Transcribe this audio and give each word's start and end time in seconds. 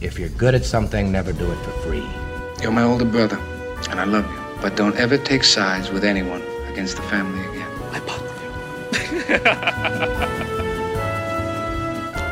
If 0.00 0.18
you're 0.18 0.30
good 0.30 0.54
at 0.54 0.64
something, 0.64 1.12
never 1.12 1.30
do 1.30 1.52
it 1.52 1.56
for 1.56 1.72
free. 1.82 2.08
You're 2.62 2.72
my 2.72 2.84
older 2.84 3.04
brother, 3.04 3.36
and 3.90 4.00
I 4.00 4.04
love 4.04 4.24
you. 4.32 4.40
But 4.62 4.74
don't 4.74 4.96
ever 4.96 5.18
take 5.18 5.44
sides 5.44 5.90
with 5.90 6.04
anyone 6.04 6.40
against 6.72 6.96
the 6.96 7.02
family 7.02 7.44
again. 7.50 7.68
I 7.92 8.00
part 8.00 8.22
with 8.22 8.40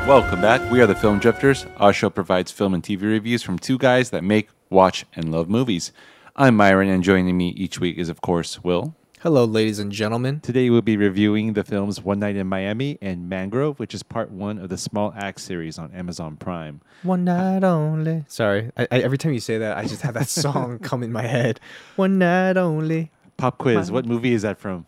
you. 0.00 0.08
Welcome 0.08 0.40
back. 0.40 0.70
We 0.70 0.80
are 0.80 0.86
the 0.86 0.94
Film 0.94 1.18
Drifters. 1.18 1.66
Our 1.76 1.92
show 1.92 2.08
provides 2.08 2.50
film 2.50 2.72
and 2.72 2.82
TV 2.82 3.02
reviews 3.02 3.42
from 3.42 3.58
two 3.58 3.76
guys 3.76 4.08
that 4.10 4.24
make, 4.24 4.48
watch, 4.70 5.04
and 5.14 5.30
love 5.30 5.50
movies. 5.50 5.92
I'm 6.36 6.56
Myron, 6.56 6.88
and 6.88 7.04
joining 7.04 7.36
me 7.36 7.50
each 7.50 7.78
week 7.78 7.98
is, 7.98 8.08
of 8.08 8.22
course, 8.22 8.64
Will. 8.64 8.94
Hello, 9.20 9.44
ladies 9.44 9.80
and 9.80 9.90
gentlemen. 9.90 10.38
Today 10.38 10.70
we'll 10.70 10.80
be 10.80 10.96
reviewing 10.96 11.54
the 11.54 11.64
films 11.64 12.00
One 12.00 12.20
Night 12.20 12.36
in 12.36 12.46
Miami 12.46 12.98
and 13.02 13.28
Mangrove, 13.28 13.80
which 13.80 13.92
is 13.92 14.04
part 14.04 14.30
one 14.30 14.58
of 14.58 14.68
the 14.68 14.78
Small 14.78 15.12
Axe 15.16 15.42
series 15.42 15.76
on 15.76 15.90
Amazon 15.92 16.36
Prime. 16.36 16.80
One 17.02 17.28
uh, 17.28 17.58
night 17.58 17.64
only. 17.66 18.24
Sorry, 18.28 18.70
I, 18.76 18.86
I, 18.92 19.00
every 19.00 19.18
time 19.18 19.32
you 19.32 19.40
say 19.40 19.58
that, 19.58 19.76
I 19.76 19.86
just 19.86 20.02
have 20.02 20.14
that 20.14 20.28
song 20.28 20.78
come 20.82 21.02
in 21.02 21.10
my 21.10 21.26
head. 21.26 21.58
One 21.96 22.18
night 22.18 22.56
only. 22.56 23.10
Pop 23.36 23.58
quiz. 23.58 23.90
What 23.90 24.06
movie 24.06 24.32
is 24.34 24.42
that 24.42 24.58
from? 24.58 24.86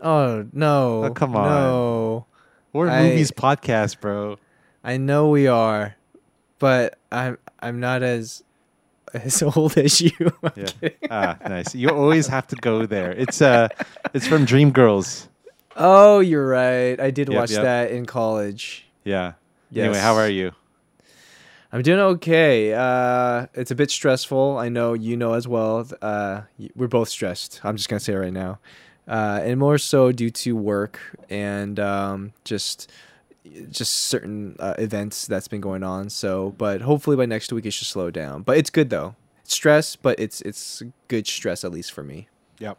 Oh 0.00 0.46
no! 0.54 1.04
Oh, 1.04 1.10
come 1.10 1.36
on. 1.36 1.48
No, 1.48 2.26
We're 2.72 2.88
a 2.88 2.92
I- 2.94 3.02
movies 3.02 3.30
podcast, 3.30 4.00
bro. 4.00 4.38
I 4.82 4.96
know 4.96 5.28
we 5.28 5.46
are, 5.46 5.96
but 6.58 6.98
I'm 7.12 7.36
I'm 7.60 7.80
not 7.80 8.02
as 8.02 8.42
as 9.14 9.42
old 9.42 9.76
as 9.78 10.00
you. 10.00 10.12
I'm 10.42 10.52
Yeah. 10.56 10.88
ah, 11.10 11.36
nice. 11.48 11.74
You 11.74 11.90
always 11.90 12.26
have 12.28 12.46
to 12.48 12.56
go 12.56 12.86
there. 12.86 13.12
It's 13.12 13.40
uh 13.42 13.68
it's 14.12 14.26
from 14.26 14.46
Dreamgirls. 14.46 15.28
Oh, 15.76 16.20
you're 16.20 16.46
right. 16.46 16.98
I 17.00 17.10
did 17.10 17.28
Yep, 17.28 17.36
watch 17.36 17.50
yep. 17.50 17.62
that 17.62 17.90
in 17.90 18.06
college. 18.06 18.86
Yeah. 19.04 19.32
Anyway, 19.74 19.98
how 19.98 20.14
are 20.14 20.28
you? 20.28 20.52
I'm 21.72 21.82
doing 21.82 21.98
okay. 21.98 22.72
Uh, 22.72 23.46
it's 23.54 23.72
a 23.72 23.74
bit 23.74 23.90
stressful. 23.90 24.56
I 24.58 24.68
know 24.68 24.92
you 24.94 25.16
know 25.16 25.32
as 25.34 25.48
well. 25.48 25.84
Uh, 26.00 26.42
we're 26.76 26.86
both 26.86 27.08
stressed. 27.08 27.60
I'm 27.64 27.76
just 27.76 27.88
gonna 27.88 27.98
say 27.98 28.12
it 28.12 28.16
right 28.18 28.32
now, 28.32 28.60
uh, 29.08 29.40
and 29.42 29.58
more 29.58 29.78
so 29.78 30.12
due 30.12 30.30
to 30.30 30.54
work 30.54 31.00
and 31.28 31.80
um, 31.80 32.32
just 32.44 32.88
just 33.70 33.94
certain 33.94 34.56
uh, 34.58 34.74
events 34.78 35.26
that's 35.26 35.48
been 35.48 35.60
going 35.60 35.82
on. 35.82 36.10
So, 36.10 36.54
but 36.56 36.80
hopefully 36.80 37.16
by 37.16 37.26
next 37.26 37.52
week 37.52 37.66
it 37.66 37.72
should 37.72 37.86
slow 37.86 38.10
down. 38.10 38.42
But 38.42 38.56
it's 38.58 38.70
good 38.70 38.90
though. 38.90 39.16
It's 39.42 39.54
stress, 39.54 39.96
but 39.96 40.18
it's 40.18 40.40
it's 40.42 40.82
good 41.08 41.26
stress 41.26 41.64
at 41.64 41.70
least 41.70 41.92
for 41.92 42.02
me. 42.02 42.28
Yep. 42.58 42.78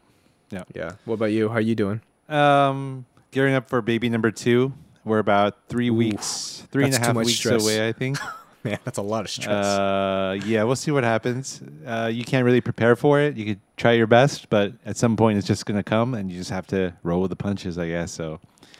Yeah. 0.51 0.63
Yeah. 0.73 0.91
What 1.05 1.15
about 1.15 1.31
you? 1.31 1.49
How 1.49 1.55
are 1.55 1.61
you 1.61 1.75
doing? 1.75 2.01
Um, 2.29 3.05
gearing 3.31 3.53
up 3.53 3.69
for 3.69 3.81
baby 3.81 4.09
number 4.09 4.31
two. 4.31 4.73
We're 5.03 5.19
about 5.19 5.57
three 5.69 5.91
weeks, 5.91 6.63
three 6.71 6.85
and 6.85 6.93
a 6.93 6.99
half 6.99 7.15
weeks 7.15 7.33
stress. 7.33 7.61
away, 7.61 7.87
I 7.87 7.91
think. 7.91 8.17
Man, 8.63 8.79
that's 8.83 8.97
a 8.97 9.03
lot 9.03 9.25
of 9.25 9.29
stress. 9.29 9.63
uh, 9.63 10.39
yeah, 10.43 10.63
we'll 10.63 10.75
see 10.75 10.89
what 10.89 11.03
happens. 11.03 11.61
Uh, 11.85 12.09
you 12.11 12.23
can't 12.23 12.43
really 12.43 12.61
prepare 12.61 12.95
for 12.95 13.19
it. 13.19 13.37
You 13.37 13.45
could 13.45 13.59
try 13.77 13.91
your 13.91 14.07
best, 14.07 14.49
but 14.49 14.73
at 14.83 14.97
some 14.97 15.15
point 15.15 15.37
it's 15.37 15.45
just 15.45 15.67
gonna 15.67 15.83
come, 15.83 16.15
and 16.15 16.31
you 16.31 16.39
just 16.39 16.49
have 16.49 16.65
to 16.67 16.91
roll 17.03 17.21
with 17.21 17.29
the 17.29 17.35
punches, 17.35 17.77
I 17.77 17.89
guess. 17.89 18.11
So 18.11 18.39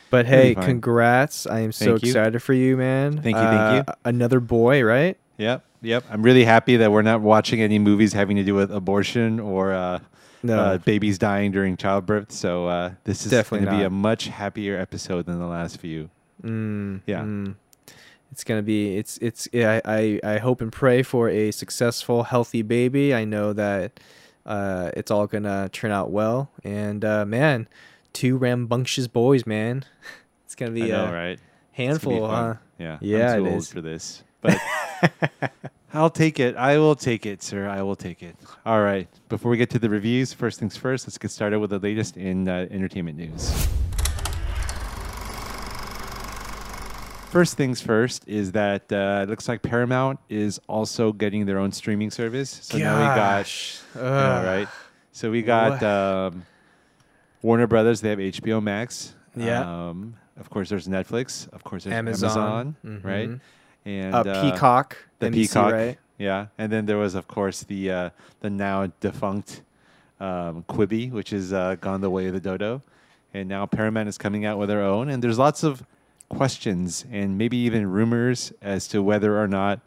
But 0.10 0.26
hey, 0.28 0.54
fine. 0.54 0.64
congrats! 0.64 1.46
I 1.48 1.60
am 1.60 1.72
so 1.72 1.86
Thank 1.92 2.04
you. 2.04 2.10
excited 2.10 2.42
for 2.42 2.54
you, 2.54 2.78
man. 2.78 3.14
Thank 3.22 3.36
you, 3.36 3.42
thank 3.42 3.90
Uh, 3.90 3.94
Another 4.06 4.40
boy, 4.40 4.84
right? 4.84 5.18
Yep, 5.38 5.64
yep. 5.82 6.04
I'm 6.10 6.22
really 6.22 6.46
happy 6.46 6.78
that 6.78 6.92
we're 6.92 7.02
not 7.02 7.22
watching 7.22 7.62
any 7.62 7.80
movies 7.80 8.14
having 8.14 8.38
to 8.38 8.44
do 8.44 8.56
with 8.56 8.72
abortion 8.72 9.40
or 9.40 9.74
uh, 9.74 10.00
No. 10.44 10.58
uh, 10.60 10.78
babies 10.78 11.18
dying 11.18 11.52
during 11.52 11.76
childbirth. 11.76 12.32
So 12.32 12.68
uh, 12.68 12.92
this 13.04 13.26
is 13.26 13.32
Definitely 13.32 13.66
going 13.66 13.72
to 13.74 13.78
be 13.80 13.84
not. 13.84 13.88
a 13.88 13.90
much 13.90 14.28
happier 14.28 14.80
episode 14.80 15.26
than 15.26 15.40
the 15.40 15.48
last 15.48 15.80
few. 15.80 16.10
Mm, 16.44 17.02
Yeah. 17.08 17.22
mm. 17.22 17.56
It's 18.32 18.44
gonna 18.44 18.64
be. 18.64 18.98
It's 18.98 19.18
it's. 19.20 19.48
Yeah, 19.54 19.80
I, 19.86 20.20
I 20.24 20.34
I 20.36 20.38
hope 20.40 20.60
and 20.60 20.72
pray 20.72 21.04
for 21.04 21.30
a 21.30 21.52
successful, 21.52 22.24
healthy 22.24 22.64
baby. 22.64 23.14
I 23.14 23.24
know 23.24 23.54
that 23.54 23.98
uh, 24.46 24.92
it's 24.98 25.10
all 25.10 25.26
gonna 25.26 25.70
turn 25.72 25.92
out 25.92 26.12
well. 26.12 26.50
And 26.64 27.06
uh, 27.06 27.26
man, 27.26 27.70
two 28.16 28.38
rambunctious 28.38 29.08
boys, 29.08 29.46
man. 29.46 29.86
It's 30.46 30.56
gonna 30.56 30.72
be 30.72 30.88
know, 30.90 31.06
a 31.06 31.12
right? 31.12 31.38
Gonna 31.38 31.38
be 31.38 31.84
handful, 31.84 32.28
huh? 32.28 32.54
Yeah, 32.80 32.98
Yeah, 33.02 33.34
I'm 33.34 33.40
too 33.44 33.46
it 33.46 33.52
old 33.52 33.62
is. 33.62 33.72
for 33.74 33.82
this, 33.82 34.24
but 34.42 34.58
I'll 35.94 36.10
take 36.12 36.40
it. 36.40 36.56
I 36.56 36.78
will 36.78 36.96
take 36.96 37.26
it, 37.26 37.42
sir. 37.44 37.68
I 37.68 37.82
will 37.82 37.96
take 37.96 38.22
it. 38.24 38.36
All 38.66 38.82
right. 38.82 39.10
Before 39.28 39.50
we 39.52 39.58
get 39.58 39.70
to 39.72 39.80
the 39.80 39.90
reviews, 39.90 40.34
first 40.34 40.60
things 40.60 40.78
first. 40.78 41.08
Let's 41.08 41.18
get 41.18 41.32
started 41.32 41.60
with 41.60 41.72
the 41.72 41.80
latest 41.80 42.16
in 42.16 42.48
uh, 42.48 42.68
entertainment 42.70 43.18
news. 43.18 43.52
First 47.32 47.58
things 47.58 47.82
first 47.82 48.26
is 48.28 48.54
that 48.54 48.90
uh, 48.94 49.24
it 49.24 49.30
looks 49.30 49.50
like 49.50 49.62
Paramount 49.62 50.20
is 50.30 50.60
also 50.68 51.12
getting 51.12 51.46
their 51.46 51.60
own 51.60 51.72
streaming 51.74 52.10
service. 52.12 52.50
So 52.64 52.78
now 52.78 52.98
we 52.98 53.04
got 53.06 53.16
Gosh. 53.44 53.80
Know, 53.94 54.02
right? 54.46 54.68
So 55.12 55.32
we 55.32 55.42
got 55.42 55.84
um, 55.84 56.46
Warner 57.46 57.68
Brothers. 57.68 58.02
They 58.02 58.10
have 58.10 58.20
HBO 58.20 58.62
Max. 58.62 59.14
Yeah. 59.36 59.62
Um, 59.90 60.16
of 60.40 60.50
course, 60.50 60.70
there's 60.70 60.88
Netflix. 60.88 61.48
Of 61.54 61.64
course, 61.64 61.84
there's 61.84 61.94
Amazon. 61.96 62.76
Amazon. 62.84 63.02
Right. 63.04 63.30
Mhm. 63.30 63.40
And 63.86 64.16
Uh, 64.16 64.20
uh, 64.22 64.42
Peacock. 64.52 64.98
the 65.20 65.28
NBC, 65.28 65.34
Peacock. 65.54 65.72
right? 65.74 65.98
Yeah. 66.18 66.48
And 66.58 66.72
then 66.72 66.86
there 66.88 66.98
was, 66.98 67.14
of 67.14 67.28
course, 67.28 67.62
the 67.64 67.92
uh, 67.92 68.10
the 68.42 68.50
now 68.50 68.88
defunct 69.00 69.62
um, 70.20 70.64
Quibi, 70.70 71.12
which 71.12 71.30
has 71.32 71.52
uh, 71.54 71.76
gone 71.82 72.02
the 72.02 72.10
way 72.10 72.26
of 72.28 72.34
the 72.34 72.40
dodo. 72.40 72.82
And 73.34 73.48
now 73.50 73.66
Paramount 73.66 74.08
is 74.10 74.18
coming 74.18 74.46
out 74.46 74.58
with 74.58 74.70
their 74.70 74.82
own. 74.82 75.10
And 75.10 75.22
there's 75.22 75.38
lots 75.38 75.62
of 75.64 75.84
questions 76.30 77.06
and 77.12 77.38
maybe 77.38 77.58
even 77.58 77.86
rumors 77.92 78.52
as 78.62 78.88
to 78.88 79.04
whether 79.04 79.40
or 79.40 79.48
not 79.48 79.82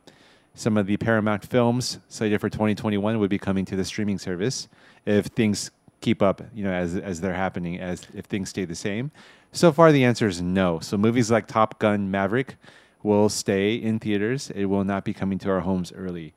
some 0.55 0.77
of 0.77 0.87
the 0.87 0.97
Paramount 0.99 1.45
films 1.45 1.99
slated 2.09 2.41
for 2.41 2.49
2021 2.51 3.19
would 3.19 3.31
be 3.31 3.39
coming 3.39 3.65
to 3.65 3.75
the 3.75 3.85
streaming 3.85 4.19
service 4.19 4.69
if 5.07 5.27
things 5.27 5.71
keep 6.01 6.23
up, 6.23 6.43
you 6.55 6.65
know, 6.65 6.73
as 6.73 6.97
as 6.97 7.21
they're 7.21 7.35
happening, 7.35 7.79
as 7.79 8.07
if 8.15 8.27
things 8.27 8.49
stay 8.51 8.65
the 8.65 8.75
same. 8.75 9.11
So 9.53 9.73
far, 9.73 9.93
the 9.93 10.05
answer 10.05 10.27
is 10.27 10.43
no. 10.43 10.79
So 10.81 10.97
movies 10.97 11.31
like 11.31 11.47
Top 11.47 11.79
Gun, 11.79 12.11
Maverick 12.11 12.57
will 13.03 13.29
stay 13.29 13.75
in 13.75 13.99
theaters. 13.99 14.51
It 14.55 14.67
will 14.67 14.85
not 14.85 15.05
be 15.05 15.15
coming 15.15 15.39
to 15.39 15.51
our 15.51 15.61
homes 15.61 15.93
early. 15.93 16.35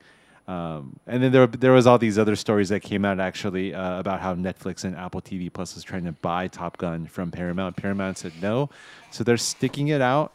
Um, 0.48 0.98
and 1.06 1.22
then 1.22 1.30
there, 1.30 1.46
there 1.46 1.72
was 1.72 1.86
all 1.86 1.98
these 1.98 2.18
other 2.18 2.34
stories 2.34 2.68
that 2.70 2.80
came 2.80 3.04
out 3.04 3.20
actually 3.20 3.74
uh, 3.74 4.00
about 4.00 4.20
how 4.20 4.34
Netflix 4.34 4.84
and 4.84 4.96
Apple 4.96 5.20
TV 5.20 5.52
Plus 5.52 5.74
was 5.74 5.84
trying 5.84 6.04
to 6.04 6.12
buy 6.12 6.48
Top 6.48 6.78
Gun 6.78 7.06
from 7.06 7.30
Paramount. 7.30 7.76
Paramount 7.76 8.18
said 8.18 8.32
no, 8.42 8.68
so 9.10 9.22
they're 9.22 9.36
sticking 9.36 9.88
it 9.88 10.00
out. 10.00 10.32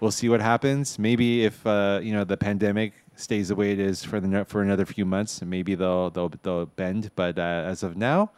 We'll 0.00 0.12
see 0.12 0.28
what 0.28 0.40
happens. 0.40 0.98
Maybe 0.98 1.44
if 1.44 1.66
uh, 1.66 2.00
you 2.02 2.12
know 2.12 2.24
the 2.24 2.36
pandemic 2.36 2.94
stays 3.16 3.48
the 3.48 3.54
way 3.54 3.72
it 3.72 3.80
is 3.80 4.04
for 4.04 4.20
the 4.20 4.44
for 4.46 4.62
another 4.62 4.86
few 4.86 5.04
months, 5.04 5.42
maybe 5.42 5.74
they'll 5.74 6.10
they'll, 6.10 6.32
they'll 6.42 6.66
bend. 6.66 7.10
But 7.16 7.38
uh, 7.38 7.42
as 7.42 7.82
of 7.82 7.96
now, 7.96 8.30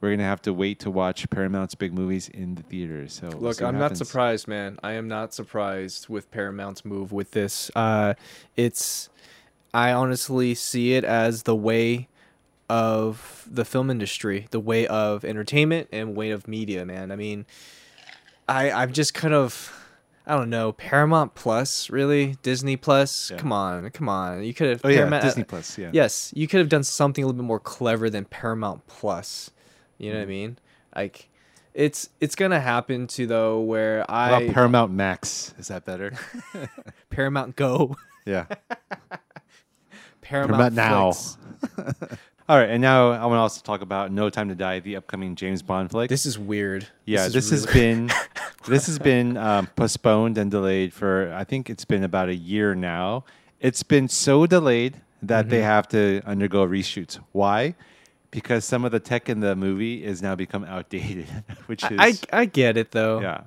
we're 0.00 0.10
gonna 0.10 0.24
have 0.24 0.42
to 0.42 0.52
wait 0.52 0.78
to 0.80 0.90
watch 0.90 1.28
Paramount's 1.30 1.74
big 1.74 1.92
movies 1.92 2.28
in 2.28 2.54
the 2.54 2.62
theaters. 2.62 3.14
So 3.14 3.28
Look, 3.28 3.62
I'm 3.62 3.78
not 3.78 3.96
surprised, 3.96 4.46
man. 4.46 4.78
I 4.82 4.92
am 4.92 5.08
not 5.08 5.32
surprised 5.32 6.08
with 6.08 6.30
Paramount's 6.30 6.84
move 6.84 7.12
with 7.12 7.30
this. 7.30 7.70
Uh, 7.74 8.14
it's, 8.56 9.08
I 9.72 9.92
honestly 9.92 10.54
see 10.54 10.94
it 10.94 11.04
as 11.04 11.44
the 11.44 11.56
way 11.56 12.08
of 12.68 13.48
the 13.50 13.64
film 13.64 13.90
industry, 13.90 14.48
the 14.50 14.60
way 14.60 14.86
of 14.86 15.24
entertainment 15.24 15.88
and 15.92 16.14
way 16.14 16.30
of 16.30 16.46
media, 16.46 16.84
man. 16.84 17.10
I 17.10 17.16
mean, 17.16 17.46
I 18.48 18.70
I've 18.70 18.92
just 18.92 19.14
kind 19.14 19.34
of. 19.34 19.72
I 20.28 20.36
don't 20.36 20.50
know 20.50 20.72
Paramount 20.72 21.36
Plus, 21.36 21.88
really 21.88 22.36
Disney 22.42 22.76
Plus. 22.76 23.30
Yeah. 23.30 23.36
Come 23.36 23.52
on, 23.52 23.88
come 23.90 24.08
on. 24.08 24.42
You 24.42 24.52
could 24.54 24.70
have. 24.70 24.80
Oh 24.84 24.88
yeah, 24.88 25.20
Disney 25.20 25.44
Plus. 25.44 25.78
Yeah. 25.78 25.90
Yes, 25.92 26.32
you 26.34 26.48
could 26.48 26.58
have 26.58 26.68
done 26.68 26.82
something 26.82 27.22
a 27.22 27.28
little 27.28 27.40
bit 27.40 27.46
more 27.46 27.60
clever 27.60 28.10
than 28.10 28.24
Paramount 28.24 28.88
Plus. 28.88 29.52
You 29.98 30.12
know 30.12 30.18
what 30.18 30.22
I 30.24 30.26
mean? 30.26 30.58
Like, 30.94 31.28
it's 31.74 32.08
it's 32.20 32.34
gonna 32.34 32.60
happen 32.60 33.06
to 33.08 33.26
though, 33.26 33.60
where 33.60 34.10
I 34.10 34.40
about 34.40 34.54
Paramount 34.54 34.92
Max? 34.92 35.54
Is 35.58 35.68
that 35.68 35.84
better? 35.84 36.12
Paramount 37.10 37.56
Go, 37.56 37.96
yeah. 38.26 38.46
Paramount, 40.20 40.74
Paramount 40.74 40.74
Now. 40.74 41.12
All 42.48 42.56
right, 42.56 42.70
and 42.70 42.80
now 42.80 43.10
I 43.10 43.26
want 43.26 43.38
to 43.38 43.40
also 43.40 43.60
talk 43.60 43.80
about 43.80 44.12
No 44.12 44.30
Time 44.30 44.48
to 44.50 44.54
Die, 44.54 44.78
the 44.80 44.96
upcoming 44.96 45.34
James 45.34 45.62
Bond 45.62 45.90
flick. 45.90 46.08
This 46.08 46.26
is 46.26 46.38
weird. 46.38 46.86
yeah, 47.04 47.26
this, 47.28 47.50
is 47.50 47.64
has 47.64 47.66
really- 47.74 47.80
been 47.80 48.10
this 48.68 48.86
has 48.86 48.98
been 49.00 49.36
um, 49.36 49.66
postponed 49.74 50.38
and 50.38 50.50
delayed 50.50 50.92
for 50.92 51.32
I 51.34 51.44
think 51.44 51.68
it's 51.68 51.84
been 51.84 52.04
about 52.04 52.28
a 52.28 52.34
year 52.34 52.74
now. 52.74 53.24
It's 53.60 53.82
been 53.82 54.08
so 54.08 54.46
delayed 54.46 55.00
that 55.22 55.48
they 55.48 55.62
have 55.62 55.88
to 55.88 56.22
undergo 56.24 56.66
reshoots. 56.66 57.18
Why? 57.32 57.74
Because 58.30 58.64
some 58.64 58.84
of 58.84 58.92
the 58.92 59.00
tech 59.00 59.28
in 59.28 59.40
the 59.40 59.54
movie 59.56 60.04
is 60.04 60.20
now 60.22 60.34
become 60.34 60.64
outdated, 60.64 61.26
which 61.66 61.84
is 61.84 61.98
I 61.98 62.14
I 62.32 62.44
get 62.44 62.76
it 62.76 62.90
though. 62.92 63.20
yeah. 63.20 63.42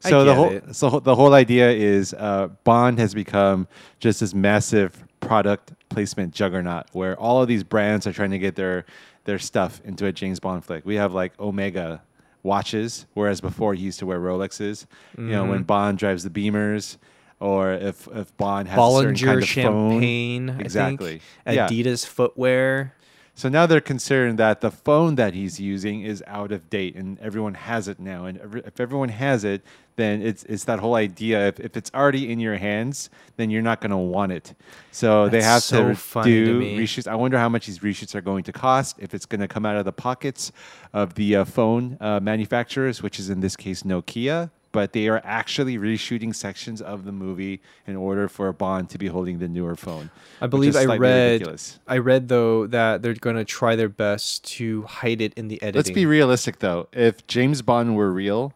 So 0.00 0.24
the 0.24 0.34
whole 0.34 0.50
it. 0.50 0.74
so 0.74 0.98
the 1.00 1.14
whole 1.14 1.32
idea 1.34 1.70
is 1.70 2.12
uh, 2.14 2.48
Bond 2.64 2.98
has 2.98 3.14
become 3.14 3.68
just 4.00 4.18
this 4.20 4.34
massive 4.34 5.04
product 5.20 5.72
placement 5.88 6.34
juggernaut 6.34 6.86
where 6.92 7.16
all 7.18 7.40
of 7.40 7.46
these 7.46 7.62
brands 7.62 8.06
are 8.06 8.12
trying 8.12 8.32
to 8.32 8.38
get 8.38 8.56
their 8.56 8.84
their 9.24 9.38
stuff 9.38 9.80
into 9.84 10.06
a 10.06 10.12
James 10.12 10.40
Bond 10.40 10.64
flick. 10.64 10.84
We 10.84 10.96
have 10.96 11.14
like 11.14 11.38
Omega 11.38 12.02
watches, 12.42 13.06
whereas 13.14 13.40
before 13.40 13.74
he 13.74 13.84
used 13.84 14.00
to 14.00 14.06
wear 14.06 14.18
Rolexes. 14.18 14.86
You 15.16 15.24
know, 15.24 15.42
Mm-hmm. 15.42 15.50
when 15.50 15.62
Bond 15.62 15.98
drives 15.98 16.24
the 16.24 16.30
Beamers, 16.30 16.96
or 17.38 17.72
if 17.72 18.08
if 18.12 18.36
Bond 18.36 18.66
has 18.66 18.76
a 18.76 18.90
certain 18.98 19.14
Bollinger 19.14 19.24
kind 19.24 19.42
of 19.42 19.48
phone. 19.48 19.90
champagne. 20.00 20.50
I 20.50 20.52
think. 20.54 20.64
Exactly. 20.64 21.20
Yeah. 21.46 21.68
Adidas 21.68 22.04
footwear. 22.04 22.94
So 23.34 23.48
now 23.48 23.64
they're 23.64 23.80
concerned 23.80 24.38
that 24.38 24.60
the 24.60 24.70
phone 24.70 25.14
that 25.14 25.32
he's 25.32 25.58
using 25.58 26.02
is 26.02 26.22
out 26.26 26.52
of 26.52 26.68
date, 26.68 26.94
and 26.94 27.18
everyone 27.18 27.54
has 27.54 27.88
it 27.88 27.98
now. 27.98 28.26
And 28.26 28.38
every, 28.38 28.60
if 28.66 28.78
everyone 28.78 29.08
has 29.08 29.42
it, 29.42 29.62
then 29.96 30.20
it's 30.20 30.44
it's 30.44 30.64
that 30.64 30.80
whole 30.80 30.94
idea. 30.96 31.48
If, 31.48 31.58
if 31.58 31.76
it's 31.76 31.90
already 31.94 32.30
in 32.30 32.40
your 32.40 32.56
hands, 32.56 33.08
then 33.36 33.48
you're 33.48 33.62
not 33.62 33.80
going 33.80 33.90
to 33.90 33.96
want 33.96 34.32
it. 34.32 34.54
So 34.90 35.28
they 35.30 35.42
have 35.42 35.62
so 35.62 35.94
to 35.94 36.22
to 36.22 36.22
do 36.22 36.58
me. 36.58 36.78
reshoots. 36.78 37.08
I 37.08 37.14
wonder 37.14 37.38
how 37.38 37.48
much 37.48 37.66
these 37.66 37.78
reshoots 37.78 38.14
are 38.14 38.20
going 38.20 38.44
to 38.44 38.52
cost. 38.52 38.96
If 38.98 39.14
it's 39.14 39.26
going 39.26 39.40
to 39.40 39.48
come 39.48 39.64
out 39.64 39.76
of 39.76 39.86
the 39.86 39.92
pockets 39.92 40.52
of 40.92 41.14
the 41.14 41.36
uh, 41.36 41.44
phone 41.44 41.96
uh, 42.00 42.20
manufacturers, 42.20 43.02
which 43.02 43.18
is 43.18 43.30
in 43.30 43.40
this 43.40 43.56
case 43.56 43.82
Nokia. 43.82 44.50
But 44.72 44.92
they 44.94 45.06
are 45.08 45.20
actually 45.22 45.76
reshooting 45.76 46.34
sections 46.34 46.80
of 46.80 47.04
the 47.04 47.12
movie 47.12 47.60
in 47.86 47.94
order 47.94 48.26
for 48.26 48.52
Bond 48.52 48.88
to 48.90 48.98
be 48.98 49.06
holding 49.06 49.38
the 49.38 49.48
newer 49.48 49.76
phone. 49.76 50.10
I 50.40 50.46
believe 50.46 50.74
I 50.74 50.84
read. 50.96 51.32
ridiculous. 51.32 51.78
I 51.86 51.98
read 51.98 52.28
though 52.28 52.66
that 52.68 53.02
they're 53.02 53.14
going 53.14 53.36
to 53.36 53.44
try 53.44 53.76
their 53.76 53.90
best 53.90 54.44
to 54.56 54.82
hide 54.82 55.20
it 55.20 55.34
in 55.34 55.48
the 55.48 55.62
editing. 55.62 55.78
Let's 55.78 55.90
be 55.90 56.06
realistic 56.06 56.58
though. 56.60 56.88
If 56.92 57.26
James 57.26 57.60
Bond 57.62 57.96
were 57.96 58.10
real, 58.10 58.54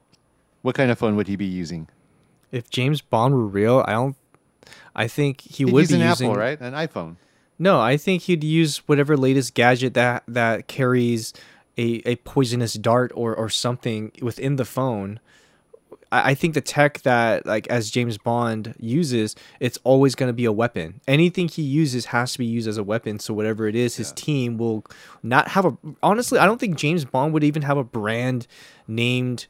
what 0.62 0.74
kind 0.74 0.90
of 0.90 0.98
phone 0.98 1.16
would 1.16 1.28
he 1.28 1.36
be 1.36 1.46
using? 1.46 1.88
if 2.52 2.70
James 2.70 3.00
Bond 3.02 3.34
were 3.34 3.46
real, 3.46 3.84
I 3.86 3.92
don't. 3.92 4.16
I 4.94 5.08
think 5.08 5.42
he 5.42 5.64
He'd 5.64 5.72
would 5.72 5.80
use 5.82 5.88
be 5.90 6.00
an 6.00 6.08
using 6.08 6.28
Apple, 6.30 6.40
right? 6.40 6.58
An 6.60 6.72
iPhone. 6.72 7.16
No, 7.58 7.80
I 7.80 7.96
think 7.96 8.22
he'd 8.22 8.42
use 8.44 8.78
whatever 8.88 9.16
latest 9.16 9.54
gadget 9.54 9.94
that 9.94 10.22
that 10.28 10.66
carries 10.68 11.32
a, 11.76 12.02
a 12.06 12.16
poisonous 12.16 12.74
dart 12.74 13.12
or 13.14 13.34
or 13.34 13.48
something 13.48 14.12
within 14.22 14.56
the 14.56 14.64
phone. 14.64 15.20
I, 16.16 16.30
I 16.30 16.34
think 16.34 16.54
the 16.54 16.60
tech 16.60 17.02
that 17.02 17.46
like 17.46 17.66
as 17.68 17.90
James 17.90 18.18
Bond 18.18 18.74
uses, 18.78 19.34
it's 19.60 19.78
always 19.84 20.14
going 20.14 20.28
to 20.28 20.34
be 20.34 20.44
a 20.44 20.52
weapon. 20.52 21.00
Anything 21.06 21.48
he 21.48 21.62
uses 21.62 22.06
has 22.06 22.32
to 22.32 22.38
be 22.38 22.46
used 22.46 22.68
as 22.68 22.78
a 22.78 22.84
weapon. 22.84 23.18
So 23.18 23.34
whatever 23.34 23.68
it 23.68 23.74
is, 23.74 23.96
his 23.96 24.12
team 24.12 24.58
will 24.58 24.84
not 25.22 25.48
have 25.48 25.64
a. 25.64 25.76
Honestly, 26.02 26.38
I 26.38 26.46
don't 26.46 26.58
think 26.58 26.76
James 26.76 27.04
Bond 27.04 27.32
would 27.34 27.44
even 27.44 27.62
have 27.62 27.76
a 27.76 27.84
brand 27.84 28.46
named 28.88 29.46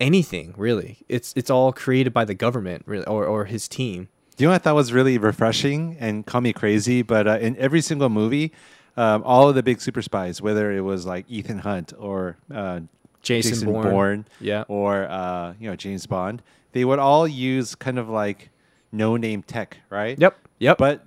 anything. 0.00 0.54
Really, 0.56 0.98
it's 1.08 1.32
it's 1.36 1.50
all 1.50 1.72
created 1.72 2.12
by 2.12 2.24
the 2.24 2.34
government, 2.34 2.84
really, 2.86 3.06
or 3.06 3.26
or 3.26 3.46
his 3.46 3.68
team. 3.68 4.08
You 4.36 4.46
know 4.46 4.50
what 4.50 4.62
I 4.62 4.64
thought 4.64 4.74
was 4.74 4.92
really 4.92 5.16
refreshing 5.16 5.96
and 6.00 6.26
call 6.26 6.40
me 6.40 6.52
crazy, 6.52 7.02
but 7.02 7.28
uh, 7.28 7.38
in 7.40 7.56
every 7.56 7.80
single 7.80 8.08
movie, 8.08 8.52
um, 8.96 9.22
all 9.24 9.48
of 9.48 9.54
the 9.54 9.62
big 9.62 9.80
super 9.80 10.02
spies, 10.02 10.42
whether 10.42 10.72
it 10.72 10.80
was 10.80 11.06
like 11.06 11.24
Ethan 11.28 11.60
Hunt 11.60 11.92
or 11.96 12.36
uh, 12.52 12.80
Jason 13.24 13.64
Bourne. 13.70 14.26
Yeah. 14.40 14.64
or 14.68 15.04
uh, 15.04 15.54
you 15.58 15.68
know 15.68 15.76
James 15.76 16.06
Bond, 16.06 16.42
they 16.72 16.84
would 16.84 16.98
all 16.98 17.26
use 17.26 17.74
kind 17.74 17.98
of 17.98 18.08
like 18.08 18.50
no 18.92 19.16
name 19.16 19.42
tech, 19.42 19.78
right? 19.90 20.18
Yep. 20.18 20.38
Yep. 20.60 20.78
But 20.78 21.04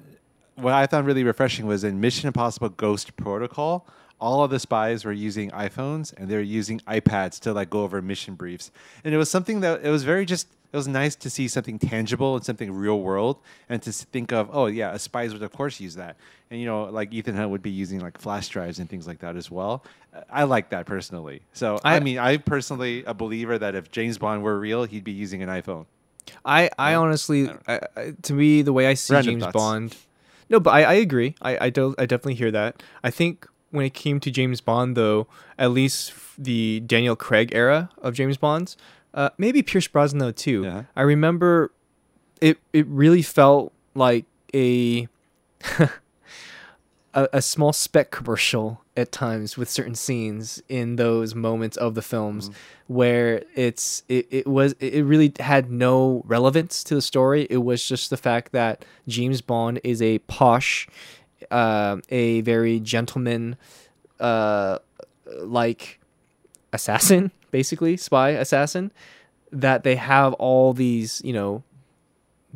what 0.55 0.73
I 0.73 0.87
found 0.87 1.07
really 1.07 1.23
refreshing 1.23 1.65
was 1.65 1.83
in 1.83 2.01
Mission 2.01 2.27
Impossible 2.27 2.69
Ghost 2.69 3.15
Protocol, 3.15 3.85
all 4.19 4.43
of 4.43 4.49
the 4.49 4.59
spies 4.59 5.05
were 5.05 5.11
using 5.13 5.51
iPhones 5.51 6.13
and 6.17 6.27
they 6.29 6.35
were 6.35 6.41
using 6.41 6.79
iPads 6.81 7.39
to 7.41 7.53
like 7.53 7.69
go 7.69 7.83
over 7.83 8.01
mission 8.01 8.35
briefs. 8.35 8.71
And 9.03 9.13
it 9.13 9.17
was 9.17 9.29
something 9.29 9.59
that 9.61 9.81
it 9.83 9.89
was 9.89 10.03
very 10.03 10.25
just 10.25 10.47
it 10.73 10.75
was 10.75 10.87
nice 10.87 11.15
to 11.15 11.29
see 11.29 11.47
something 11.47 11.79
tangible 11.79 12.35
and 12.35 12.43
something 12.43 12.71
real 12.73 12.99
world 12.99 13.37
and 13.69 13.81
to 13.83 13.91
think 13.91 14.33
of, 14.33 14.49
oh 14.51 14.65
yeah, 14.65 14.91
a 14.93 14.99
spies 14.99 15.31
would 15.33 15.41
of 15.43 15.51
course 15.53 15.79
use 15.79 15.95
that. 15.95 16.17
And 16.51 16.59
you 16.59 16.65
know, 16.65 16.85
like 16.85 17.13
Ethan 17.13 17.35
Hunt 17.35 17.51
would 17.51 17.61
be 17.61 17.69
using 17.69 17.99
like 17.99 18.17
flash 18.17 18.49
drives 18.49 18.79
and 18.79 18.89
things 18.89 19.07
like 19.07 19.19
that 19.19 19.35
as 19.35 19.49
well. 19.51 19.83
I 20.29 20.43
like 20.43 20.69
that 20.71 20.85
personally. 20.85 21.41
So 21.53 21.79
I, 21.83 21.97
I- 21.97 21.99
mean, 21.99 22.17
I 22.17 22.37
personally 22.37 23.03
a 23.05 23.13
believer 23.13 23.57
that 23.59 23.75
if 23.75 23.91
James 23.91 24.17
Bond 24.17 24.41
were 24.43 24.59
real, 24.59 24.83
he'd 24.83 25.03
be 25.03 25.11
using 25.11 25.41
an 25.43 25.49
iPhone. 25.49 25.85
I, 26.43 26.69
I 26.77 26.95
honestly, 26.95 27.49
I, 27.67 27.79
I, 27.95 28.13
to 28.23 28.33
me, 28.33 28.61
the 28.61 28.73
way 28.73 28.87
I 28.87 28.95
see 28.95 29.13
Random 29.13 29.33
James 29.35 29.43
thoughts. 29.43 29.53
Bond, 29.53 29.95
no, 30.49 30.59
but 30.59 30.71
I, 30.71 30.83
I 30.83 30.93
agree. 30.95 31.35
I, 31.41 31.65
I 31.67 31.69
do, 31.69 31.95
I 31.97 32.05
definitely 32.05 32.35
hear 32.35 32.51
that. 32.51 32.83
I 33.01 33.11
think 33.11 33.47
when 33.71 33.85
it 33.85 33.93
came 33.93 34.19
to 34.21 34.31
James 34.31 34.61
Bond, 34.61 34.95
though, 34.95 35.27
at 35.57 35.71
least 35.71 36.13
the 36.37 36.79
Daniel 36.81 37.15
Craig 37.15 37.51
era 37.53 37.89
of 38.01 38.13
James 38.13 38.37
Bonds, 38.37 38.77
uh, 39.13 39.29
maybe 39.37 39.61
Pierce 39.61 39.87
Brosnan 39.87 40.19
though 40.19 40.31
too. 40.31 40.63
Yeah. 40.63 40.83
I 40.95 41.01
remember 41.01 41.71
it. 42.39 42.59
It 42.71 42.85
really 42.87 43.21
felt 43.21 43.73
like 43.95 44.25
a 44.53 45.07
a, 47.17 47.27
a 47.33 47.41
small 47.41 47.73
spec 47.73 48.11
commercial 48.11 48.81
at 48.95 49.11
times 49.11 49.57
with 49.57 49.69
certain 49.69 49.95
scenes 49.95 50.61
in 50.69 50.97
those 50.97 51.33
moments 51.33 51.77
of 51.77 51.95
the 51.95 52.01
films 52.01 52.51
where 52.85 53.43
it's 53.55 54.03
it, 54.07 54.27
it 54.29 54.47
was 54.47 54.73
it 54.79 55.03
really 55.03 55.33
had 55.39 55.71
no 55.71 56.21
relevance 56.25 56.83
to 56.83 56.95
the 56.95 57.01
story 57.01 57.47
it 57.49 57.57
was 57.57 57.87
just 57.87 58.09
the 58.09 58.17
fact 58.17 58.51
that 58.51 58.85
james 59.07 59.41
bond 59.41 59.79
is 59.83 60.01
a 60.01 60.19
posh 60.19 60.87
uh, 61.51 61.97
a 62.09 62.41
very 62.41 62.79
gentleman 62.79 63.55
uh, 64.19 64.79
like 65.39 65.99
assassin 66.73 67.31
basically 67.51 67.95
spy 67.97 68.29
assassin 68.29 68.91
that 69.51 69.83
they 69.83 69.95
have 69.95 70.33
all 70.33 70.73
these 70.73 71.21
you 71.23 71.33
know 71.33 71.63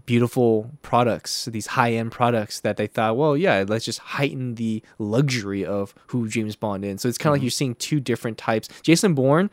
beautiful 0.05 0.71
products, 0.81 1.45
these 1.45 1.67
high 1.67 1.93
end 1.93 2.11
products 2.11 2.59
that 2.61 2.77
they 2.77 2.87
thought, 2.87 3.17
well, 3.17 3.37
yeah, 3.37 3.63
let's 3.67 3.85
just 3.85 3.99
heighten 3.99 4.55
the 4.55 4.83
luxury 4.97 5.65
of 5.65 5.93
who 6.07 6.27
James 6.27 6.55
Bond 6.55 6.85
is. 6.85 7.01
So 7.01 7.09
it's 7.09 7.17
kind 7.17 7.31
of 7.31 7.35
like 7.35 7.43
you're 7.43 7.51
seeing 7.51 7.75
two 7.75 7.99
different 7.99 8.37
types. 8.37 8.67
Jason 8.81 9.13
Bourne, 9.13 9.49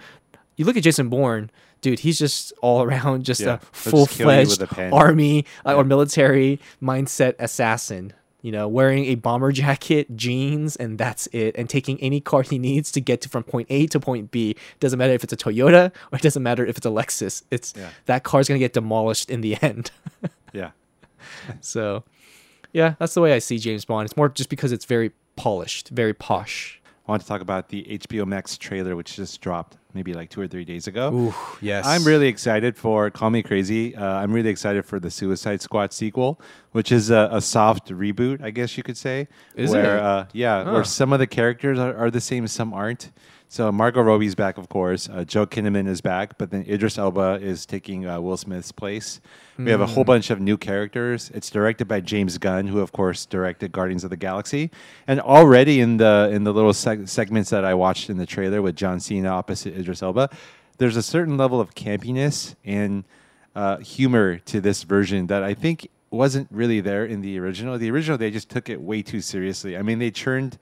you 0.57 0.65
look 0.65 0.77
at 0.77 0.83
Jason 0.83 1.09
Bourne, 1.09 1.51
dude, 1.81 2.01
he's 2.01 2.19
just 2.19 2.53
all 2.63 2.83
around 2.89 3.25
just 3.25 3.41
Yeah, 3.41 3.59
a 3.85 3.91
he'll 3.91 4.07
just 4.07 4.17
kill 4.19 4.33
you 4.33 4.39
with 4.41 4.59
full 4.59 4.67
fledged 4.67 4.93
army 4.93 5.45
uh, 5.65 5.75
or 5.75 5.85
military 5.85 6.61
mindset 6.83 7.35
assassin. 7.39 8.13
You 8.41 8.53
know, 8.53 8.69
wearing 8.69 9.07
a 9.07 9.17
bomber 9.17 9.51
jacket, 9.63 10.15
jeans, 10.17 10.77
and 10.77 10.97
that's 10.99 11.27
it. 11.33 11.57
And 11.57 11.69
taking 11.69 12.01
any 12.01 12.21
car 12.21 12.43
he 12.43 12.59
needs 12.59 12.93
to 12.93 13.01
get 13.01 13.21
to 13.23 13.29
from 13.29 13.43
point 13.43 13.67
A 13.71 13.87
to 13.89 13.99
point 13.99 14.31
B. 14.31 14.55
Doesn't 14.81 14.99
matter 14.99 15.13
if 15.13 15.25
it's 15.25 15.33
a 15.33 15.37
Toyota 15.37 15.91
or 16.13 16.17
it 16.17 16.23
doesn't 16.23 16.43
matter 16.43 16.65
if 16.65 16.77
it's 16.77 16.87
a 16.87 16.91
Lexus. 16.91 17.43
It's 17.51 17.75
Yeah. 17.77 17.89
that 18.07 18.23
car's 18.23 18.47
gonna 18.49 18.59
get 18.61 18.73
demolished 18.75 19.29
in 19.31 19.41
the 19.41 19.57
end. 19.63 19.91
Yeah. 20.53 20.71
So, 21.61 22.05
yeah, 22.73 22.95
that's 22.99 23.15
the 23.15 23.21
way 23.21 23.33
I 23.33 23.39
see 23.41 23.59
James 23.59 23.85
Bond. 23.85 24.07
It's 24.07 24.17
more 24.17 24.29
just 24.29 24.51
because 24.51 24.73
it's 24.73 24.85
very 24.85 25.11
polished, 25.37 25.89
very 25.89 26.15
posh. 26.15 26.81
I 27.09 27.13
want 27.13 27.23
to 27.23 27.29
talk 27.29 27.41
about 27.41 27.71
the 27.71 27.85
HBO 27.85 28.27
Max 28.27 28.59
trailer, 28.59 28.95
which 28.95 29.17
just 29.17 29.41
dropped 29.41 29.79
maybe 29.95 30.13
like 30.13 30.29
two 30.29 30.43
or 30.43 30.47
three 30.47 30.67
days 30.67 30.87
ago. 30.87 31.11
Ooh, 31.11 31.35
yes. 31.63 31.87
I'm 31.87 32.05
really 32.05 32.29
excited 32.29 32.77
for 32.77 33.11
Call 33.11 33.31
Me 33.31 33.43
Crazy. 33.43 33.97
Uh, 33.97 34.05
I'm 34.05 34.31
really 34.31 34.51
excited 34.51 34.85
for 34.85 35.01
the 35.01 35.11
Suicide 35.11 35.63
Squad 35.63 35.95
sequel, 35.95 36.39
which 36.73 36.93
is 36.93 37.09
a, 37.09 37.31
a 37.33 37.41
soft 37.41 37.89
reboot, 37.89 38.43
I 38.43 38.51
guess 38.51 38.77
you 38.77 38.83
could 38.83 38.99
say. 38.99 39.27
Is 39.55 39.71
where, 39.71 39.97
it? 39.97 40.03
Uh, 40.03 40.27
yeah, 40.35 40.65
Huh. 40.65 40.73
where 40.73 40.85
some 40.85 41.15
of 41.15 41.19
the 41.19 41.27
characters 41.27 41.79
are, 41.79 41.97
are 41.97 42.11
the 42.11 42.21
same, 42.21 42.47
some 42.47 42.75
aren't. 42.75 43.11
So 43.51 43.73
Margot 43.73 44.03
Robbie's 44.03 44.35
back, 44.35 44.59
of 44.59 44.69
course. 44.69 45.09
Uh, 45.09 45.25
Joel 45.25 45.47
Kinnaman 45.47 45.89
is 45.89 46.03
back, 46.03 46.37
but 46.37 46.51
then 46.51 46.67
Idris 46.69 46.99
Elba 46.99 47.39
is 47.41 47.65
taking 47.65 48.07
uh, 48.07 48.21
Will 48.21 48.37
Smith's 48.37 48.73
place. 48.73 49.23
We 49.57 49.71
have 49.71 49.81
a 49.81 49.87
Hmm. 49.87 49.93
whole 49.95 50.05
bunch 50.05 50.29
of 50.31 50.39
new 50.39 50.59
characters. 50.59 51.31
It's 51.35 51.49
directed 51.49 51.89
by 51.89 52.01
James 52.01 52.37
Gunn, 52.37 52.67
who 52.67 52.81
of 52.81 52.93
course 52.93 53.25
directed 53.25 53.73
Guardians 53.73 54.05
of 54.05 54.11
the 54.11 54.19
Galaxy. 54.19 54.71
And 55.07 55.19
already 55.21 55.81
in 55.81 55.97
the 55.97 56.29
in 56.31 56.45
the 56.45 56.53
little 56.53 56.73
seg- 56.73 57.09
segments 57.09 57.49
that 57.49 57.65
I 57.65 57.73
watched 57.73 58.11
in 58.11 58.19
the 58.19 58.27
trailer 58.27 58.61
with 58.61 58.77
John 58.77 59.01
Cena 59.01 59.29
opposite 59.31 59.75
Idris 59.79 60.03
Elba, 60.03 60.29
there's 60.77 60.97
a 60.97 61.03
certain 61.03 61.39
level 61.39 61.59
of 61.59 61.75
campiness 61.75 62.55
and 62.67 63.05
uh, 63.57 63.79
humor 63.79 64.37
to 64.41 64.61
this 64.61 64.83
version 64.83 65.27
that 65.29 65.43
I 65.43 65.55
think 65.55 65.89
wasn't 66.11 66.49
really 66.51 66.81
there 66.81 67.05
in 67.07 67.23
the 67.23 67.39
original. 67.41 67.79
The 67.79 67.91
original 67.91 68.19
they 68.19 68.31
just 68.31 68.51
took 68.51 68.69
it 68.69 68.81
way 68.81 69.01
too 69.03 69.21
seriously. 69.23 69.75
I 69.77 69.83
mean, 69.83 69.99
they 69.99 70.11
turned 70.11 70.59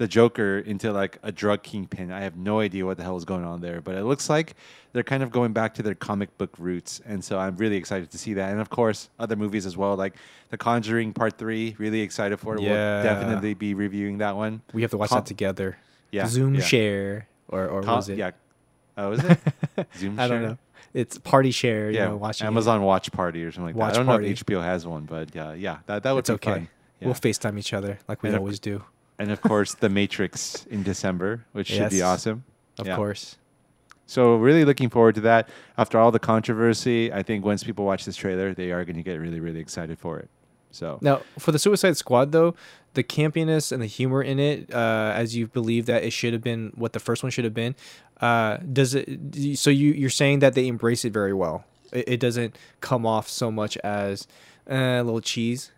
the 0.00 0.08
Joker 0.08 0.58
into 0.60 0.92
like 0.94 1.18
a 1.22 1.30
drug 1.30 1.62
kingpin. 1.62 2.10
I 2.10 2.20
have 2.20 2.34
no 2.34 2.60
idea 2.60 2.86
what 2.86 2.96
the 2.96 3.02
hell 3.02 3.18
is 3.18 3.26
going 3.26 3.44
on 3.44 3.60
there, 3.60 3.82
but 3.82 3.96
it 3.96 4.04
looks 4.04 4.30
like 4.30 4.54
they're 4.94 5.02
kind 5.02 5.22
of 5.22 5.30
going 5.30 5.52
back 5.52 5.74
to 5.74 5.82
their 5.82 5.94
comic 5.94 6.36
book 6.38 6.54
roots, 6.58 7.02
and 7.04 7.22
so 7.22 7.38
I'm 7.38 7.54
really 7.58 7.76
excited 7.76 8.10
to 8.10 8.16
see 8.16 8.32
that. 8.32 8.50
And 8.50 8.62
of 8.62 8.70
course, 8.70 9.10
other 9.18 9.36
movies 9.36 9.66
as 9.66 9.76
well, 9.76 9.96
like 9.96 10.14
The 10.48 10.56
Conjuring 10.56 11.12
Part 11.12 11.36
Three. 11.36 11.76
Really 11.78 12.00
excited 12.00 12.38
for 12.40 12.54
it. 12.56 12.62
Yeah. 12.62 12.70
We'll 12.70 13.02
definitely 13.04 13.52
be 13.52 13.74
reviewing 13.74 14.16
that 14.18 14.36
one. 14.36 14.62
we 14.72 14.80
have 14.80 14.90
to 14.92 14.96
watch 14.96 15.10
Com- 15.10 15.18
that 15.18 15.26
together. 15.26 15.76
Yeah, 16.10 16.26
Zoom 16.26 16.54
yeah. 16.54 16.62
share 16.62 17.28
or 17.48 17.68
or 17.68 17.82
Com- 17.82 17.96
was 17.96 18.08
it? 18.08 18.16
Yeah. 18.16 18.30
Oh, 18.96 19.12
is 19.12 19.22
it 19.22 19.38
Zoom? 19.98 20.18
I 20.18 20.28
don't 20.28 20.42
know. 20.42 20.56
It's 20.94 21.18
party 21.18 21.50
share. 21.50 21.90
Yeah, 21.90 22.04
you 22.04 22.08
know, 22.08 22.16
watching 22.16 22.46
it. 22.46 22.48
Amazon 22.48 22.82
Watch 22.82 23.12
Party 23.12 23.44
or 23.44 23.52
something 23.52 23.66
like 23.66 23.76
Watch 23.76 23.92
that. 23.94 24.00
I 24.00 24.04
don't 24.04 24.22
know 24.22 24.26
if 24.26 24.44
HBO 24.46 24.62
has 24.62 24.86
one, 24.86 25.04
but 25.04 25.34
yeah, 25.34 25.52
yeah, 25.52 25.80
that 25.84 26.04
that 26.04 26.12
would 26.12 26.20
It's 26.20 26.30
be 26.30 26.34
okay. 26.36 26.52
fun. 26.52 26.68
Yeah. 27.00 27.06
We'll 27.08 27.14
FaceTime 27.14 27.58
each 27.58 27.74
other 27.74 27.98
like 28.08 28.22
we 28.22 28.30
And 28.30 28.38
always 28.38 28.58
do. 28.58 28.82
And 29.20 29.30
of 29.30 29.40
course, 29.40 29.74
The 29.74 29.88
Matrix 29.88 30.64
in 30.70 30.82
December, 30.82 31.44
which 31.52 31.68
should 31.68 31.90
be 31.90 32.02
awesome. 32.02 32.42
Of 32.78 32.86
Yeah. 32.86 32.96
course. 32.96 33.36
So 34.06 34.34
really 34.36 34.64
looking 34.64 34.90
forward 34.90 35.14
to 35.16 35.20
that. 35.22 35.48
After 35.78 35.98
all 35.98 36.10
the 36.10 36.18
controversy, 36.18 37.12
I 37.12 37.22
think 37.22 37.44
once 37.44 37.62
people 37.62 37.84
watch 37.84 38.04
this 38.04 38.16
trailer, 38.16 38.52
they 38.54 38.72
are 38.72 38.84
going 38.84 38.96
to 38.96 39.02
get 39.04 39.14
really, 39.20 39.38
really 39.38 39.60
excited 39.60 39.98
for 39.98 40.18
it. 40.18 40.28
So 40.72 40.98
Now, 41.00 41.22
for 41.38 41.52
the 41.52 41.58
Suicide 41.58 41.96
Squad, 41.96 42.32
though, 42.32 42.54
the 42.94 43.02
campiness 43.04 43.70
and 43.72 43.80
the 43.82 43.86
humor 43.86 44.22
in 44.22 44.38
it, 44.40 44.72
uh, 44.72 45.12
as 45.14 45.36
you 45.36 45.46
believe 45.46 45.86
that 45.86 46.02
it 46.02 46.12
should 46.12 46.32
have 46.32 46.42
been 46.42 46.72
what 46.74 46.92
the 46.92 47.00
first 47.00 47.22
one 47.22 47.30
should 47.30 47.44
have 47.44 47.54
been, 47.54 47.74
uh, 48.20 48.56
does 48.72 48.94
it? 48.94 49.08
So 49.58 49.70
you 49.70 49.92
you're 49.92 50.10
saying 50.10 50.40
that 50.40 50.54
they 50.54 50.66
embrace 50.66 51.04
it 51.04 51.12
very 51.12 51.32
well. 51.32 51.64
It, 51.92 52.08
it 52.14 52.20
doesn't 52.20 52.56
come 52.80 53.04
off 53.06 53.28
so 53.28 53.50
much 53.50 53.76
as 53.78 54.26
Uh, 54.70 55.00
a 55.00 55.02
little 55.02 55.20
cheese. 55.20 55.72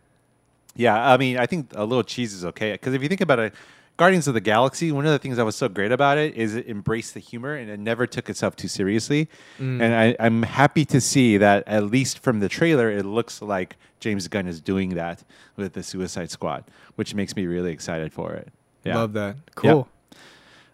Yeah, 0.74 1.12
I 1.12 1.16
mean, 1.16 1.36
I 1.36 1.46
think 1.46 1.72
a 1.74 1.84
little 1.84 2.04
cheese 2.04 2.32
is 2.32 2.44
okay 2.46 2.72
because 2.72 2.94
if 2.94 3.02
you 3.02 3.08
think 3.08 3.20
about 3.20 3.38
it, 3.38 3.54
Guardians 3.98 4.26
of 4.26 4.34
the 4.34 4.40
Galaxy, 4.40 4.90
one 4.90 5.04
of 5.04 5.12
the 5.12 5.18
things 5.18 5.36
that 5.36 5.44
was 5.44 5.54
so 5.54 5.68
great 5.68 5.92
about 5.92 6.16
it 6.16 6.34
is 6.34 6.54
it 6.54 6.66
embraced 6.66 7.14
the 7.14 7.20
humor 7.20 7.54
and 7.54 7.70
it 7.70 7.78
never 7.78 8.06
took 8.06 8.30
itself 8.30 8.56
too 8.56 8.68
seriously. 8.68 9.28
Mm. 9.58 9.82
And 9.82 9.94
I, 9.94 10.16
I'm 10.18 10.42
happy 10.42 10.84
to 10.86 11.00
see 11.00 11.36
that 11.36 11.62
at 11.68 11.84
least 11.84 12.18
from 12.18 12.40
the 12.40 12.48
trailer, 12.48 12.90
it 12.90 13.04
looks 13.04 13.42
like 13.42 13.76
James 14.00 14.28
Gunn 14.28 14.48
is 14.48 14.60
doing 14.60 14.90
that 14.94 15.22
with 15.56 15.74
the 15.74 15.82
Suicide 15.82 16.30
Squad, 16.30 16.64
which 16.96 17.14
makes 17.14 17.36
me 17.36 17.46
really 17.46 17.70
excited 17.70 18.12
for 18.12 18.32
it. 18.32 18.48
Yeah. 18.82 18.96
Love 18.96 19.12
that. 19.12 19.36
Cool. 19.54 19.88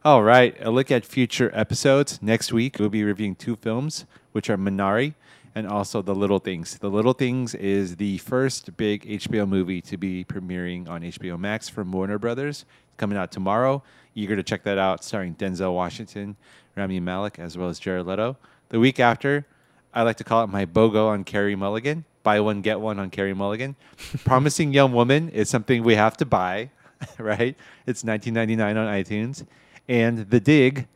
All 0.05 0.23
right, 0.23 0.57
a 0.61 0.71
look 0.71 0.91
at 0.93 1.05
future 1.05 1.51
episodes. 1.53 2.21
Next 2.23 2.53
week, 2.53 2.77
we'll 2.79 2.89
be 2.89 3.03
reviewing 3.03 3.35
two 3.35 3.57
films, 3.57 4.07
which 4.31 4.49
are 4.49 4.57
Minari 4.57 5.15
and 5.59 5.67
also 5.67 6.03
The 6.03 6.15
Little 6.15 6.39
Things. 6.39 6.79
The 6.79 6.89
Little 6.89 7.13
Things 7.13 7.53
is 7.53 7.97
the 7.97 8.19
first 8.19 8.77
big 8.77 9.05
HBO 9.05 9.47
movie 9.47 9.81
to 9.83 9.97
be 9.97 10.25
premiering 10.25 10.89
on 10.89 11.03
HBO 11.03 11.37
Max 11.37 11.69
from 11.69 11.91
Warner 11.91 12.17
Brothers. 12.17 12.65
It's 12.87 12.97
coming 12.97 13.19
out 13.19 13.33
tomorrow. 13.33 13.83
Eager 14.15 14.37
to 14.37 14.45
check 14.45 14.63
that 14.63 14.79
out, 14.79 15.03
starring 15.03 15.35
Denzel 15.35 15.75
Washington, 15.75 16.37
Rami 16.77 17.01
Malek, 17.01 17.41
as 17.41 17.59
well 17.59 17.69
as 17.69 17.81
Jared 17.81 18.07
Leto. 18.07 18.37
The 18.69 18.79
week 18.79 19.01
after, 19.01 19.47
I 19.93 20.03
like 20.03 20.17
to 20.19 20.25
call 20.25 20.45
it 20.45 20.47
my 20.47 20.65
BOGO 20.65 21.09
on 21.09 21.25
Carey 21.25 21.57
Mulligan. 21.57 22.05
Buy 22.23 22.39
one, 22.39 22.61
get 22.61 22.79
one 22.79 23.01
on 23.01 23.11
Carey 23.11 23.35
Mulligan. 23.35 23.75
Promising 24.25 24.73
Young 24.73 24.93
Woman 24.93 25.29
is 25.29 25.51
something 25.51 25.83
we 25.83 25.97
have 25.97 26.17
to 26.19 26.25
buy, 26.25 26.71
right? 27.19 27.57
It's 27.85 28.05
19.99 28.05 28.61
on 28.61 28.87
iTunes. 28.87 29.45
And 29.89 30.31
The 30.31 30.39
Dig 30.39 30.87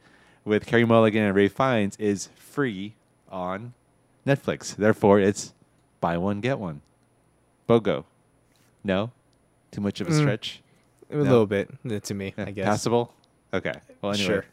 with 0.44 0.66
Carey 0.66 0.84
Mulligan 0.84 1.24
and 1.24 1.34
Ralph 1.34 1.52
Fiennes 1.52 1.96
is 1.96 2.28
free 2.36 2.94
on 3.28 3.74
Netflix. 4.26 4.76
Therefore, 4.76 5.20
it's 5.20 5.52
buy 6.00 6.16
one, 6.16 6.40
get 6.40 6.58
one. 6.58 6.82
BOGO. 7.68 8.04
No? 8.84 9.10
Too 9.70 9.80
much 9.80 10.00
of 10.00 10.08
a 10.08 10.14
stretch? 10.14 10.62
A 11.10 11.16
little 11.16 11.46
bit 11.46 11.70
uh, 11.88 12.00
to 12.00 12.14
me, 12.14 12.34
I 12.36 12.50
guess. 12.50 12.66
Passable? 12.66 13.12
Okay. 13.52 13.74
Well, 14.00 14.12
anyway. 14.12 14.26
Sure. 14.26 14.44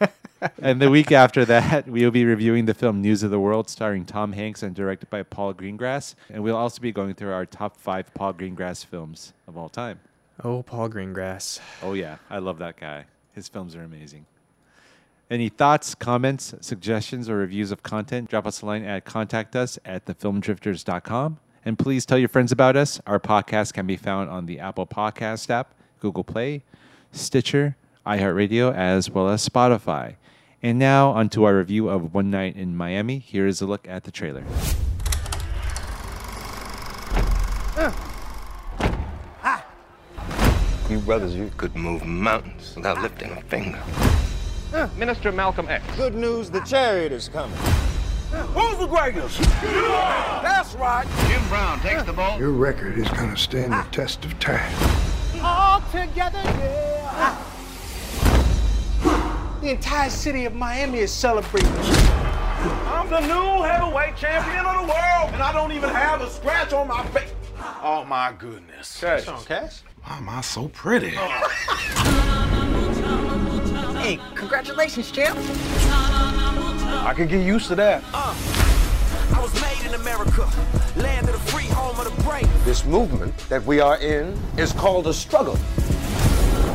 and 0.58 0.80
the 0.80 0.90
week 0.90 1.12
after 1.12 1.44
that, 1.44 1.88
we 1.88 2.04
will 2.04 2.10
be 2.10 2.24
reviewing 2.24 2.66
the 2.66 2.74
film 2.74 3.00
News 3.00 3.22
of 3.22 3.30
the 3.30 3.40
World, 3.40 3.68
starring 3.68 4.04
Tom 4.04 4.32
Hanks 4.32 4.62
and 4.62 4.74
directed 4.74 5.10
by 5.10 5.22
Paul 5.22 5.54
Greengrass. 5.54 6.14
And 6.30 6.42
we'll 6.42 6.56
also 6.56 6.80
be 6.80 6.92
going 6.92 7.14
through 7.14 7.32
our 7.32 7.46
top 7.46 7.76
five 7.76 8.12
Paul 8.14 8.34
Greengrass 8.34 8.84
films 8.84 9.32
of 9.46 9.56
all 9.56 9.68
time. 9.68 10.00
Oh, 10.42 10.62
Paul 10.62 10.88
Greengrass. 10.88 11.60
Oh, 11.82 11.92
yeah. 11.92 12.16
I 12.30 12.38
love 12.38 12.58
that 12.58 12.76
guy. 12.76 13.04
His 13.32 13.48
films 13.48 13.74
are 13.76 13.82
amazing. 13.82 14.26
Any 15.30 15.48
thoughts, 15.48 15.94
comments, 15.94 16.54
suggestions, 16.60 17.30
or 17.30 17.36
reviews 17.36 17.70
of 17.70 17.82
content, 17.82 18.28
drop 18.28 18.46
us 18.46 18.60
a 18.60 18.66
line 18.66 18.84
at 18.84 19.04
contact 19.04 19.56
us 19.56 19.78
at 19.84 20.04
thefilmdrifters.com. 20.04 21.38
And 21.64 21.78
please 21.78 22.04
tell 22.04 22.18
your 22.18 22.28
friends 22.28 22.52
about 22.52 22.76
us. 22.76 23.00
Our 23.06 23.18
podcast 23.18 23.72
can 23.72 23.86
be 23.86 23.96
found 23.96 24.28
on 24.28 24.44
the 24.44 24.60
Apple 24.60 24.86
Podcast 24.86 25.48
app, 25.48 25.74
Google 25.98 26.24
Play, 26.24 26.62
Stitcher, 27.10 27.76
iHeartRadio, 28.06 28.74
as 28.74 29.08
well 29.08 29.30
as 29.30 29.48
Spotify. 29.48 30.16
And 30.62 30.78
now, 30.78 31.10
onto 31.10 31.44
our 31.44 31.56
review 31.56 31.88
of 31.88 32.12
One 32.12 32.30
Night 32.30 32.56
in 32.56 32.76
Miami. 32.76 33.18
Here 33.18 33.46
is 33.46 33.62
a 33.62 33.66
look 33.66 33.88
at 33.88 34.04
the 34.04 34.10
trailer. 34.10 34.44
You 40.90 41.00
brothers, 41.00 41.34
you 41.34 41.50
could 41.56 41.74
move 41.74 42.04
mountains 42.04 42.74
without 42.76 43.00
lifting 43.00 43.32
a 43.32 43.40
finger. 43.42 43.82
Minister 44.96 45.30
Malcolm 45.30 45.68
X. 45.68 45.84
Good 45.96 46.16
news, 46.16 46.50
the 46.50 46.58
chariot 46.60 47.12
is 47.12 47.28
coming. 47.28 47.56
Who's 48.54 48.76
the 48.78 48.88
greatest? 48.88 49.38
That's 49.62 50.74
right. 50.74 51.06
Jim 51.28 51.46
Brown 51.48 51.78
takes 51.78 52.02
the 52.02 52.12
ball. 52.12 52.36
Your 52.40 52.50
record 52.50 52.98
is 52.98 53.08
going 53.10 53.30
to 53.30 53.36
stand 53.36 53.72
the 53.72 53.86
test 53.92 54.24
of 54.24 54.36
time. 54.40 54.72
All 55.40 55.80
together, 55.92 56.40
yeah. 56.42 57.40
The 59.60 59.70
entire 59.70 60.10
city 60.10 60.44
of 60.44 60.54
Miami 60.54 60.98
is 60.98 61.12
celebrating. 61.12 61.70
I'm 61.70 63.08
the 63.08 63.20
new 63.20 63.62
heavyweight 63.62 64.16
champion 64.16 64.66
of 64.66 64.86
the 64.86 64.92
world, 64.92 65.30
and 65.32 65.42
I 65.42 65.52
don't 65.52 65.70
even 65.70 65.90
have 65.90 66.20
a 66.20 66.28
scratch 66.28 66.72
on 66.72 66.88
my 66.88 67.06
face. 67.08 67.32
Oh 67.80 68.04
my 68.08 68.34
goodness. 68.36 69.00
Cash. 69.00 69.26
Cash? 69.46 69.82
Why 70.02 70.16
am 70.16 70.28
I 70.28 70.40
so 70.40 70.66
pretty? 70.66 71.16
Hey, 74.04 74.20
congratulations, 74.34 75.10
champ. 75.10 75.34
I 77.06 77.14
could 77.16 77.30
get 77.30 77.42
used 77.42 77.68
to 77.68 77.74
that. 77.76 78.04
Uh, 78.12 78.34
I 79.34 79.40
was 79.40 79.54
made 79.62 79.88
in 79.88 79.94
America, 79.98 80.46
land 80.94 81.26
of 81.26 81.32
the 81.32 81.50
free, 81.50 81.64
home 81.68 81.98
of 81.98 82.14
the 82.14 82.22
brave. 82.22 82.64
This 82.66 82.84
movement 82.84 83.34
that 83.48 83.64
we 83.64 83.80
are 83.80 83.96
in 83.96 84.38
is 84.58 84.74
called 84.74 85.06
a 85.06 85.14
struggle. 85.14 85.56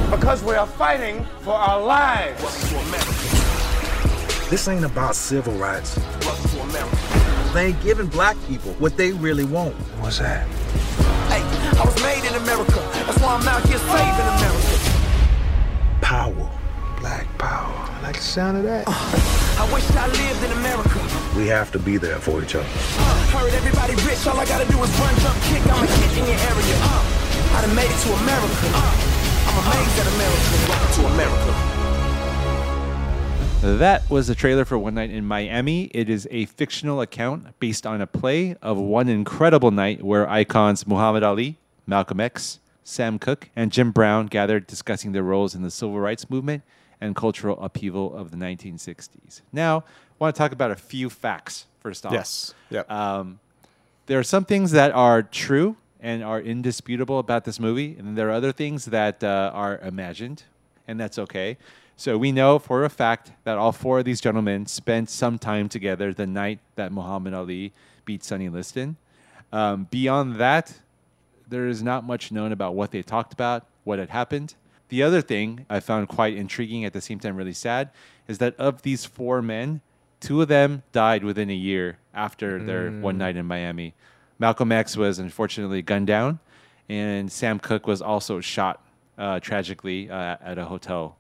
Because 0.09 0.43
we 0.43 0.55
are 0.55 0.65
fighting 0.65 1.24
for 1.41 1.53
our 1.53 1.79
lives. 1.79 2.41
Welcome 2.41 2.67
to 2.67 2.77
America. 2.88 4.50
This 4.50 4.67
ain't 4.67 4.86
about 4.86 5.15
civil 5.15 5.53
rights. 5.53 6.00
Welcome 6.21 6.50
to 6.50 6.62
America. 6.62 7.51
They 7.53 7.67
ain't 7.67 7.83
giving 7.83 8.07
black 8.07 8.38
people 8.48 8.74
what 8.79 8.98
they 8.98 9.12
really 9.12 9.45
want. 9.45 9.75
What's 10.01 10.17
that? 10.17 10.48
Hey, 11.27 11.43
I 11.79 11.86
was 11.86 12.01
made 12.01 12.27
in 12.27 12.33
America. 12.41 12.81
That's 13.05 13.19
why 13.19 13.36
I'm 13.36 13.48
out 13.48 13.63
here 13.67 13.77
saving 13.77 14.29
America. 14.33 14.79
Power. 16.01 16.48
Black 16.99 17.25
power. 17.37 17.71
I 17.71 18.01
like 18.03 18.17
the 18.17 18.21
sound 18.21 18.57
of 18.57 18.63
that. 18.63 18.83
I 18.85 19.73
wish 19.73 19.89
I 19.91 20.07
lived 20.07 20.43
in 20.43 20.51
America. 20.59 20.99
We 21.37 21.47
have 21.47 21.71
to 21.71 21.79
be 21.79 21.95
there 21.95 22.17
for 22.19 22.43
each 22.43 22.55
other. 22.55 22.67
Heard 23.31 23.53
everybody 23.53 23.95
rich, 24.03 24.27
all 24.27 24.37
I 24.37 24.43
gotta 24.43 24.69
do 24.69 24.83
is 24.83 24.99
run, 24.99 25.15
jump, 25.19 25.39
kick. 25.43 25.63
I'm 25.63 25.81
a 25.81 25.87
hit 25.87 26.17
in 26.19 26.25
your 26.27 26.35
area. 26.35 26.75
Uh, 26.83 27.55
I 27.55 27.61
done 27.61 27.73
made 27.73 27.87
it 27.87 27.99
to 28.03 28.11
America. 28.11 28.67
Uh, 28.75 28.91
I'm 29.47 29.57
amazed 29.63 29.95
at 29.95 30.07
America. 30.11 30.55
Welcome 30.67 30.91
to 30.91 31.07
America. 31.15 31.53
That 33.79 34.09
was 34.09 34.27
the 34.27 34.35
trailer 34.35 34.65
for 34.65 34.77
One 34.77 34.95
Night 34.95 35.09
in 35.09 35.23
Miami. 35.23 35.85
It 35.93 36.09
is 36.09 36.27
a 36.31 36.47
fictional 36.47 36.99
account 36.99 37.57
based 37.61 37.85
on 37.85 38.01
a 38.01 38.07
play 38.07 38.57
of 38.61 38.77
one 38.77 39.07
incredible 39.07 39.71
night 39.71 40.03
where 40.03 40.29
icons 40.29 40.85
Muhammad 40.85 41.23
Ali, 41.23 41.59
Malcolm 41.87 42.19
X, 42.19 42.59
Sam 42.83 43.19
Cooke, 43.19 43.49
and 43.55 43.71
Jim 43.71 43.91
Brown 43.91 44.25
gathered 44.25 44.67
discussing 44.67 45.13
their 45.13 45.23
roles 45.23 45.55
in 45.55 45.61
the 45.61 45.71
civil 45.71 45.97
rights 45.97 46.29
movement 46.29 46.61
and 47.01 47.15
cultural 47.15 47.59
upheaval 47.61 48.15
of 48.15 48.31
the 48.31 48.37
1960s. 48.37 49.41
Now, 49.51 49.79
I 49.79 49.83
want 50.19 50.35
to 50.35 50.37
talk 50.37 50.51
about 50.51 50.71
a 50.71 50.75
few 50.75 51.09
facts 51.09 51.65
first 51.79 52.05
off. 52.05 52.13
Yes. 52.13 52.53
Yep. 52.69 52.91
Um, 52.91 53.39
there 54.05 54.19
are 54.19 54.23
some 54.23 54.45
things 54.45 54.71
that 54.71 54.91
are 54.91 55.21
true 55.23 55.77
and 55.99 56.23
are 56.23 56.41
indisputable 56.41 57.19
about 57.19 57.45
this 57.45 57.59
movie, 57.59 57.95
and 57.97 58.17
there 58.17 58.29
are 58.29 58.33
other 58.33 58.51
things 58.51 58.85
that 58.85 59.23
uh, 59.23 59.51
are 59.53 59.77
imagined, 59.79 60.43
and 60.87 60.99
that's 60.99 61.19
okay. 61.19 61.57
So 61.97 62.17
we 62.17 62.31
know 62.31 62.59
for 62.59 62.85
a 62.85 62.89
fact 62.89 63.33
that 63.43 63.57
all 63.57 63.73
four 63.73 63.99
of 63.99 64.05
these 64.05 64.21
gentlemen 64.21 64.65
spent 64.65 65.09
some 65.09 65.37
time 65.37 65.67
together 65.67 66.13
the 66.13 66.25
night 66.25 66.59
that 66.75 66.93
Muhammad 66.93 67.33
Ali 67.33 67.73
beat 68.05 68.23
Sonny 68.23 68.47
Liston. 68.47 68.95
Um, 69.51 69.87
beyond 69.91 70.35
that, 70.35 70.79
there 71.47 71.67
is 71.67 71.83
not 71.83 72.05
much 72.05 72.31
known 72.31 72.51
about 72.51 72.75
what 72.75 72.91
they 72.91 73.01
talked 73.01 73.33
about, 73.33 73.65
what 73.83 73.99
had 73.99 74.09
happened. 74.09 74.55
The 74.89 75.03
other 75.03 75.22
thing 75.22 75.65
I 75.69 75.79
found 75.79 76.08
quite 76.08 76.36
intriguing, 76.36 76.84
at 76.84 76.93
the 76.93 77.01
same 77.01 77.19
time 77.19 77.36
really 77.36 77.53
sad, 77.53 77.91
is 78.27 78.39
that 78.39 78.55
of 78.58 78.81
these 78.81 79.05
four 79.05 79.41
men, 79.41 79.81
two 80.19 80.41
of 80.41 80.48
them 80.48 80.84
died 80.91 81.24
within 81.24 81.50
a 81.50 81.55
year 81.55 82.00
after 82.13 82.62
their 82.62 82.91
one 82.91 83.17
night 83.17 83.38
in 83.38 83.46
Miami. 83.46 83.93
Malcolm 84.39 84.72
X 84.72 84.98
was 84.98 85.19
unfortunately 85.19 85.81
gunned 85.81 86.08
down, 86.08 86.39
and 86.88 87.31
Sam 87.31 87.60
Cooke 87.60 87.88
was 87.88 88.01
also 88.01 88.39
shot 88.41 88.84
uh, 89.17 89.39
tragically 89.39 90.10
uh, 90.10 90.38
at 90.41 90.58
a 90.58 90.65
hotel. 90.65 91.17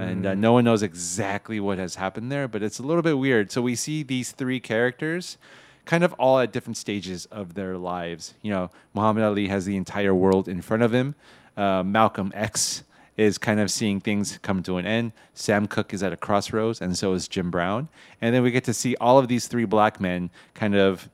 And 0.00 0.26
uh, 0.26 0.34
no 0.34 0.52
one 0.52 0.64
knows 0.64 0.82
exactly 0.82 1.58
what 1.58 1.78
has 1.78 1.94
happened 1.94 2.30
there, 2.30 2.46
but 2.46 2.62
it's 2.62 2.78
a 2.80 2.82
little 2.82 3.02
bit 3.02 3.16
weird. 3.16 3.50
So 3.50 3.62
we 3.62 3.74
see 3.74 4.02
these 4.02 4.30
three 4.30 4.60
characters 4.60 5.38
kind 5.86 6.04
of 6.04 6.12
all 6.14 6.38
at 6.38 6.52
different 6.52 6.76
stages 6.76 7.24
of 7.26 7.54
their 7.54 7.78
lives. 7.78 8.34
You 8.42 8.50
know, 8.50 8.70
Muhammad 8.92 9.24
Ali 9.24 9.48
has 9.48 9.64
the 9.64 9.76
entire 9.76 10.14
world 10.14 10.48
in 10.48 10.60
front 10.60 10.82
of 10.82 10.92
him. 10.92 11.14
Uh, 11.56 11.82
Malcolm 11.82 12.30
X 12.34 12.84
is 13.20 13.38
kind 13.38 13.60
of 13.60 13.70
seeing 13.70 14.00
things 14.00 14.38
come 14.42 14.62
to 14.62 14.78
an 14.78 14.86
end. 14.86 15.12
Sam 15.34 15.66
Cooke 15.66 15.92
is 15.92 16.02
at 16.02 16.12
a 16.12 16.16
crossroads, 16.16 16.80
and 16.80 16.96
so 16.96 17.12
is 17.12 17.28
Jim 17.28 17.50
Brown. 17.50 17.88
And 18.20 18.34
then 18.34 18.42
we 18.42 18.50
get 18.50 18.64
to 18.64 18.74
see 18.74 18.96
all 18.96 19.18
of 19.18 19.28
these 19.28 19.46
three 19.46 19.66
black 19.66 20.00
men 20.00 20.30
kind 20.54 20.74
of 20.74 21.08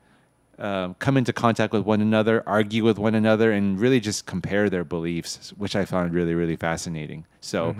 um, 0.59 0.95
come 0.95 1.17
into 1.17 1.33
contact 1.33 1.73
with 1.73 1.83
one 1.83 2.01
another, 2.01 2.43
argue 2.47 2.83
with 2.83 2.97
one 2.97 3.13
another, 3.13 3.51
and 3.51 3.79
really 3.79 3.99
just 3.99 4.25
compare 4.25 4.69
their 4.69 4.83
beliefs, 4.83 5.53
which 5.57 5.75
I 5.75 5.85
found 5.85 6.13
really, 6.13 6.33
really 6.33 6.55
fascinating. 6.55 7.25
So, 7.41 7.75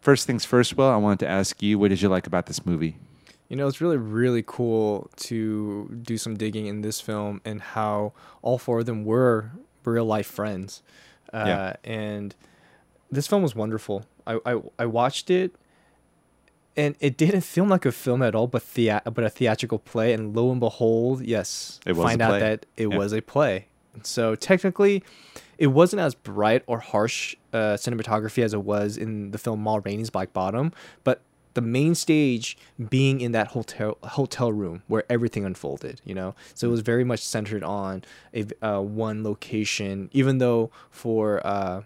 first 0.00 0.26
things 0.26 0.44
first, 0.44 0.76
Will, 0.76 0.88
I 0.88 0.96
wanted 0.96 1.20
to 1.20 1.28
ask 1.28 1.62
you, 1.62 1.78
what 1.78 1.88
did 1.88 2.02
you 2.02 2.08
like 2.08 2.26
about 2.26 2.46
this 2.46 2.66
movie? 2.66 2.96
You 3.48 3.56
know, 3.56 3.66
it's 3.66 3.80
really, 3.80 3.96
really 3.96 4.44
cool 4.46 5.08
to 5.28 5.88
do 6.02 6.18
some 6.18 6.36
digging 6.36 6.66
in 6.66 6.82
this 6.82 7.00
film 7.00 7.40
and 7.46 7.62
how 7.62 8.12
all 8.42 8.58
four 8.58 8.80
of 8.80 8.86
them 8.86 9.04
were 9.06 9.52
real 9.84 10.04
life 10.04 10.26
friends. 10.26 10.82
Uh, 11.32 11.44
Yeah. 11.46 11.76
And 11.84 12.34
this 13.10 13.26
film 13.26 13.42
was 13.42 13.54
wonderful. 13.54 14.04
I, 14.26 14.38
I, 14.44 14.62
I 14.78 14.86
watched 14.86 15.30
it 15.30 15.54
and 16.76 16.94
it 17.00 17.16
didn't 17.16 17.40
film 17.40 17.68
like 17.68 17.84
a 17.86 17.92
film 17.92 18.22
at 18.22 18.34
all, 18.34 18.46
but 18.46 18.62
thea- 18.62 19.02
but 19.04 19.24
a 19.24 19.30
theatrical 19.30 19.78
play. 19.78 20.12
And 20.12 20.34
lo 20.36 20.50
and 20.50 20.60
behold, 20.60 21.22
yes, 21.22 21.80
It 21.86 21.92
was 21.94 22.04
find 22.04 22.22
out 22.22 22.38
that 22.40 22.66
it 22.76 22.88
Yeah. 22.88 22.96
was 22.96 23.12
a 23.12 23.20
play. 23.20 23.66
So 24.04 24.34
technically, 24.36 25.02
it 25.58 25.68
wasn't 25.68 26.00
as 26.00 26.14
bright 26.14 26.62
or 26.68 26.78
harsh 26.78 27.34
uh, 27.52 27.74
cinematography 27.74 28.44
as 28.44 28.54
it 28.54 28.62
was 28.62 28.96
in 28.96 29.32
the 29.32 29.38
film 29.38 29.60
Ma 29.60 29.80
Rainey's 29.84 30.10
Black 30.10 30.32
Bottom, 30.32 30.72
but 31.02 31.20
the 31.54 31.60
main 31.62 31.96
stage 31.96 32.56
being 32.88 33.20
in 33.20 33.32
that 33.32 33.48
hotel 33.48 33.98
hotel 34.04 34.52
room 34.52 34.84
where 34.86 35.02
everything 35.10 35.44
unfolded, 35.44 36.00
you 36.04 36.14
know. 36.14 36.36
So 36.54 36.68
it 36.68 36.70
was 36.70 36.80
very 36.82 37.02
much 37.02 37.18
centered 37.20 37.64
on 37.64 38.04
a 38.32 38.44
uh, 38.64 38.80
one 38.82 39.24
location, 39.24 40.10
even 40.12 40.38
though 40.38 40.70
for 40.90 41.44
uh, 41.44 41.82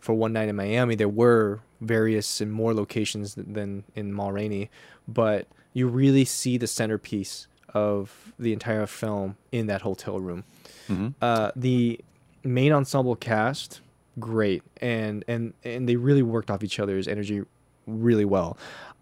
for 0.00 0.14
one 0.14 0.32
night 0.32 0.48
in 0.48 0.56
Miami, 0.56 0.94
there 0.96 1.08
were 1.08 1.60
various 1.80 2.40
and 2.40 2.52
more 2.52 2.74
locations 2.74 3.34
than 3.36 3.84
in 3.94 4.12
Ma 4.12 4.28
Rainey, 4.30 4.70
but 5.06 5.46
you 5.72 5.86
really 5.86 6.24
see 6.24 6.56
the 6.58 6.66
centerpiece 6.66 7.46
of 7.72 8.32
the 8.38 8.52
entire 8.52 8.86
film 8.86 9.36
in 9.52 9.66
that 9.68 9.82
hotel 9.82 10.18
room. 10.20 10.44
Uh, 11.22 11.52
the 11.54 12.00
main 12.42 12.72
ensemble 12.72 13.14
cast, 13.14 13.80
great, 14.18 14.62
and 14.80 15.24
and 15.28 15.54
and 15.64 15.88
they 15.88 15.94
really 15.94 16.22
worked 16.22 16.50
off 16.50 16.64
each 16.64 16.80
other's 16.80 17.06
energy 17.06 17.42
really 17.86 18.24
well. 18.24 18.58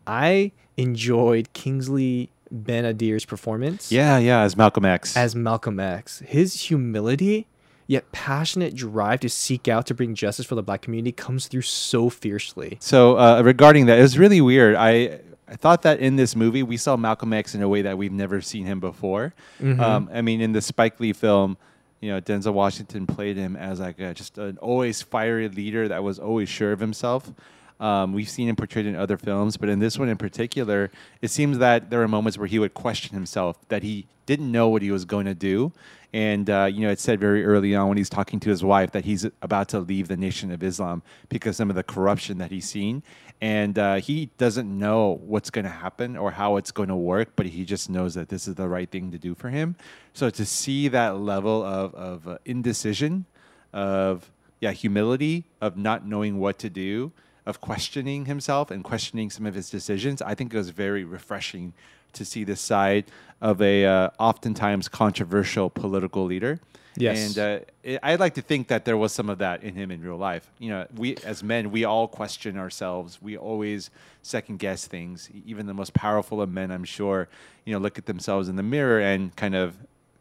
I 0.06 0.52
enjoyed 0.76 1.50
Kingsley 1.54 2.30
Ben-Adir's 2.50 3.24
performance 3.24 3.90
Yeah, 3.92 4.16
yeah, 4.18 4.40
as 4.42 4.56
Malcolm 4.56 4.84
X. 4.84 5.16
as 5.16 5.34
Malcolm 5.34 5.80
X. 5.80 6.18
His 6.20 6.60
humility, 6.62 7.46
yet 7.88 8.12
passionate 8.12 8.76
drive 8.76 9.18
to 9.21 9.28
seek 9.28 9.66
out 9.66 9.87
to 9.87 9.95
bring 9.95 10.14
justice 10.14 10.47
for 10.47 10.54
the 10.54 10.62
black 10.62 10.83
community 10.83 11.11
comes 11.11 11.49
through 11.49 11.62
so 11.62 12.09
fiercely. 12.09 12.76
So 12.80 13.18
uh, 13.18 13.42
regarding 13.42 13.87
that, 13.87 13.99
it 13.99 14.02
was 14.02 14.16
really 14.16 14.40
weird. 14.40 14.76
I 14.76 15.21
I 15.49 15.57
thought 15.57 15.83
that 15.83 15.99
in 15.99 16.16
this 16.16 16.37
movie 16.37 16.62
we 16.62 16.76
saw 16.76 16.97
Malcolm 16.97 17.33
X 17.33 17.54
in 17.54 17.62
a 17.62 17.68
way 17.68 17.83
that 17.83 17.97
we've 17.97 18.12
never 18.12 18.40
seen 18.42 18.66
him 18.66 18.78
before. 18.78 19.33
Um, 19.80 20.11
I 20.12 20.21
mean, 20.21 20.42
in 20.42 20.52
the 20.52 20.61
Spike 20.61 21.00
Lee 21.00 21.14
film, 21.14 21.57
you 22.00 22.11
know, 22.11 22.21
Denzel 22.21 22.52
Washington 22.52 23.07
played 23.07 23.38
him 23.38 23.57
as 23.57 23.80
like 23.80 23.99
a, 23.99 24.12
just 24.12 24.37
an 24.37 24.59
always 24.59 25.00
fiery 25.00 25.49
leader 25.49 25.88
that 25.88 26.04
was 26.04 26.18
always 26.18 26.50
sure 26.50 26.73
of 26.73 26.80
himself. 26.80 27.33
Um, 27.80 28.12
we've 28.12 28.28
seen 28.28 28.49
him 28.49 28.57
portrayed 28.57 28.87
in 28.87 28.97
other 28.97 29.16
films, 29.16 29.57
but 29.57 29.68
in 29.68 29.78
this 29.78 29.99
one 29.99 30.09
in 30.09 30.16
particular, 30.16 30.90
it 31.23 31.30
seems 31.30 31.59
that 31.59 31.90
there 31.90 32.02
are 32.02 32.09
moments 32.09 32.37
where 32.37 32.47
he 32.47 32.59
would 32.59 32.75
question 32.75 33.14
himself, 33.14 33.57
that 33.68 33.83
he 33.83 34.07
didn't 34.28 34.52
know 34.52 34.68
what 34.68 34.82
he 34.82 34.90
was 34.90 35.06
going 35.06 35.25
to 35.25 35.35
do. 35.35 35.73
And, 36.12 36.50
uh, 36.50 36.68
you 36.70 36.82
know, 36.82 36.90
it 36.90 37.00
said 37.00 37.18
very 37.18 37.47
early 37.47 37.75
on 37.75 37.88
when 37.88 37.97
he's 37.97 38.11
talking 38.11 38.38
to 38.40 38.50
his 38.50 38.62
wife 38.62 38.90
that 38.92 39.06
he's 39.06 39.25
about 39.40 39.70
to 39.70 39.80
leave 39.80 40.08
the 40.08 40.18
Nation 40.18 40.52
of 40.52 40.62
Islam 40.62 41.02
because 41.30 41.52
of 41.52 41.56
some 41.56 41.70
of 41.70 41.76
the 41.76 41.82
corruption 41.82 42.37
that 42.37 42.50
he's 42.50 42.68
seen. 42.68 43.02
And 43.40 43.78
uh, 43.78 43.94
he 43.97 44.26
doesn't 44.37 44.68
know 44.68 45.18
what's 45.25 45.49
going 45.49 45.64
to 45.64 45.70
happen 45.70 46.14
or 46.14 46.30
how 46.30 46.56
it's 46.58 46.70
going 46.70 46.90
to 46.90 46.97
work, 46.97 47.30
but 47.37 47.47
he 47.47 47.64
just 47.64 47.88
knows 47.88 48.12
that 48.14 48.28
this 48.28 48.47
is 48.47 48.56
the 48.56 48.68
right 48.68 48.90
thing 48.90 49.11
to 49.12 49.18
do 49.18 49.35
for 49.35 49.49
him. 49.49 49.76
So 50.12 50.28
to 50.28 50.44
see 50.44 50.88
that 50.88 51.16
level 51.16 51.64
of, 51.64 51.94
of 51.94 52.28
uh, 52.28 52.38
indecision, 52.44 53.25
of 53.73 54.30
yeah, 54.61 54.73
humility, 54.73 55.47
of 55.62 55.78
not 55.78 56.06
knowing 56.06 56.38
what 56.38 56.58
to 56.58 56.68
do, 56.68 57.12
of 57.47 57.62
questioning 57.62 58.26
himself 58.26 58.70
and 58.70 58.85
questioning 58.85 59.30
some 59.30 59.47
of 59.47 59.54
his 59.54 59.70
decisions. 59.70 60.20
I 60.20 60.35
think 60.35 60.52
it 60.52 60.56
was 60.58 60.68
very 60.68 61.04
refreshing 61.04 61.73
to 62.14 62.24
see 62.24 62.44
this 62.44 62.60
side 62.60 63.04
of 63.40 63.62
a 63.62 63.86
uh, 63.86 64.10
oftentimes 64.18 64.88
controversial 64.88 65.70
political 65.70 66.24
leader. 66.24 66.60
Yes. 66.96 67.36
and 67.36 67.38
uh, 67.38 67.64
it, 67.84 68.00
I'd 68.02 68.18
like 68.18 68.34
to 68.34 68.42
think 68.42 68.68
that 68.68 68.84
there 68.84 68.96
was 68.96 69.12
some 69.12 69.30
of 69.30 69.38
that 69.38 69.62
in 69.62 69.74
him 69.74 69.90
in 69.90 70.02
real 70.02 70.16
life. 70.16 70.50
You 70.58 70.70
know, 70.70 70.86
we 70.96 71.16
as 71.24 71.42
men, 71.42 71.70
we 71.70 71.84
all 71.84 72.08
question 72.08 72.58
ourselves. 72.58 73.22
We 73.22 73.36
always 73.36 73.90
second 74.22 74.58
guess 74.58 74.86
things. 74.86 75.28
Even 75.46 75.66
the 75.66 75.74
most 75.74 75.94
powerful 75.94 76.42
of 76.42 76.50
men, 76.50 76.70
I'm 76.72 76.84
sure, 76.84 77.28
you 77.64 77.72
know, 77.72 77.78
look 77.78 77.98
at 77.98 78.06
themselves 78.06 78.48
in 78.48 78.56
the 78.56 78.62
mirror 78.62 79.00
and 79.00 79.34
kind 79.36 79.54
of 79.54 79.76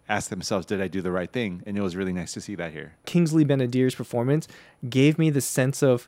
ask 0.08 0.30
themselves, 0.30 0.66
"Did 0.66 0.82
I 0.82 0.88
do 0.88 1.02
the 1.02 1.12
right 1.12 1.32
thing?" 1.32 1.64
And 1.66 1.78
it 1.78 1.82
was 1.82 1.96
really 1.96 2.14
nice 2.14 2.34
to 2.34 2.42
see 2.42 2.56
that 2.56 2.74
here. 2.74 2.94
Kingsley 3.06 3.44
Ben-Adir's 3.44 3.96
performance 3.96 4.48
gave 4.88 5.18
me 5.18 5.30
the 5.32 5.42
sense 5.42 5.82
of 5.82 6.08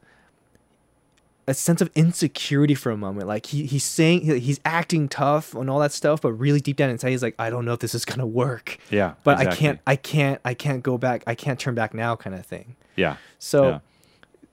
a 1.49 1.53
sense 1.53 1.81
of 1.81 1.89
insecurity 1.95 2.75
for 2.75 2.91
a 2.91 2.97
moment. 2.97 3.27
Like 3.27 3.47
he, 3.47 3.65
he's 3.65 3.83
saying 3.83 4.21
he's 4.21 4.59
acting 4.63 5.09
tough 5.09 5.53
and 5.55 5.69
all 5.69 5.79
that 5.79 5.91
stuff, 5.91 6.21
but 6.21 6.31
really 6.33 6.59
deep 6.61 6.77
down 6.77 6.89
inside 6.89 7.09
he's 7.09 7.23
like, 7.23 7.35
I 7.39 7.49
don't 7.49 7.65
know 7.65 7.73
if 7.73 7.79
this 7.79 7.93
is 7.95 8.05
gonna 8.05 8.25
work. 8.27 8.77
Yeah, 8.89 9.13
But 9.23 9.37
I 9.39 9.45
can't 9.55 9.79
I 9.87 9.95
can't 9.95 10.39
I 10.45 10.53
can't 10.53 10.83
go 10.83 10.97
back. 10.97 11.23
I 11.27 11.35
can't 11.35 11.59
turn 11.59 11.75
back 11.75 11.93
now 11.93 12.15
kind 12.15 12.35
of 12.35 12.45
thing. 12.45 12.75
Yeah. 12.95 13.17
So 13.39 13.67
Yeah. 13.69 13.79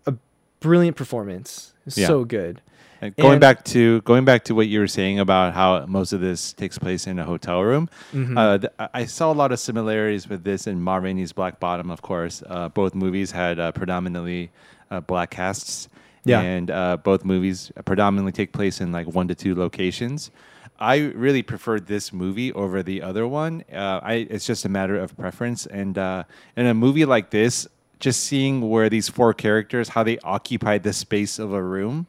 a 0.07 0.15
brilliant 0.61 0.97
performance. 0.97 1.73
Yeah. 1.95 2.07
So 2.07 2.25
good. 2.25 2.61
And 3.03 3.15
going 3.17 3.33
And- 3.33 3.41
back 3.43 3.63
to 3.67 4.01
going 4.03 4.25
back 4.25 4.45
to 4.45 4.55
what 4.55 4.69
you 4.69 4.81
were 4.81 4.89
saying 4.89 5.19
about 5.21 5.53
how 5.53 5.85
most 5.87 6.15
of 6.15 6.23
this 6.23 6.55
takes 6.55 6.79
place 6.79 7.07
in 7.07 7.19
a 7.19 7.25
hotel 7.25 7.63
room, 7.63 7.91
Mm-hmm. 8.15 8.39
uh, 8.39 8.59
th- 8.59 8.73
I- 8.79 8.89
I 8.95 9.05
saw 9.05 9.31
a 9.31 9.35
lot 9.35 9.53
of 9.53 9.61
similarities 9.61 10.29
with 10.31 10.45
this 10.45 10.67
in 10.67 10.81
Ma 10.81 10.97
Rainey's 10.97 11.33
Black 11.33 11.61
Bottom. 11.61 11.91
Of 11.91 12.01
course, 12.01 12.43
uh, 12.49 12.71
both 12.71 12.95
movies 12.95 13.33
had 13.33 13.61
uh, 13.61 13.73
predominantly 13.73 14.51
uh, 14.91 15.01
black 15.01 15.29
casts, 15.31 15.89
Yeah. 16.27 16.41
and 16.41 16.71
uh, 16.71 16.97
both 16.99 17.25
movies 17.25 17.73
predominantly 17.85 18.33
take 18.33 18.53
place 18.53 18.81
in 18.81 18.93
like 18.93 19.07
one 19.07 19.29
to 19.29 19.35
two 19.35 19.55
locations. 19.55 20.31
I 20.79 20.97
really 21.15 21.43
preferred 21.43 21.87
this 21.87 22.13
movie 22.13 22.53
over 22.53 22.83
the 22.83 23.01
other 23.01 23.27
one. 23.27 23.65
Uh, 23.73 24.01
I, 24.03 24.15
it's 24.29 24.47
just 24.47 24.65
a 24.65 24.69
matter 24.69 24.99
of 24.99 25.17
preference, 25.17 25.65
and 25.67 25.97
uh, 25.97 26.25
in 26.57 26.67
a 26.67 26.75
movie 26.75 27.07
like 27.07 27.31
this, 27.31 27.67
just 27.99 28.25
seeing 28.25 28.69
where 28.69 28.91
these 28.91 29.09
four 29.09 29.33
characters 29.33 29.89
how 29.91 30.03
they 30.03 30.19
occupied 30.19 30.83
the 30.83 30.93
space 30.93 31.39
of 31.39 31.53
a 31.53 31.63
room. 31.63 32.07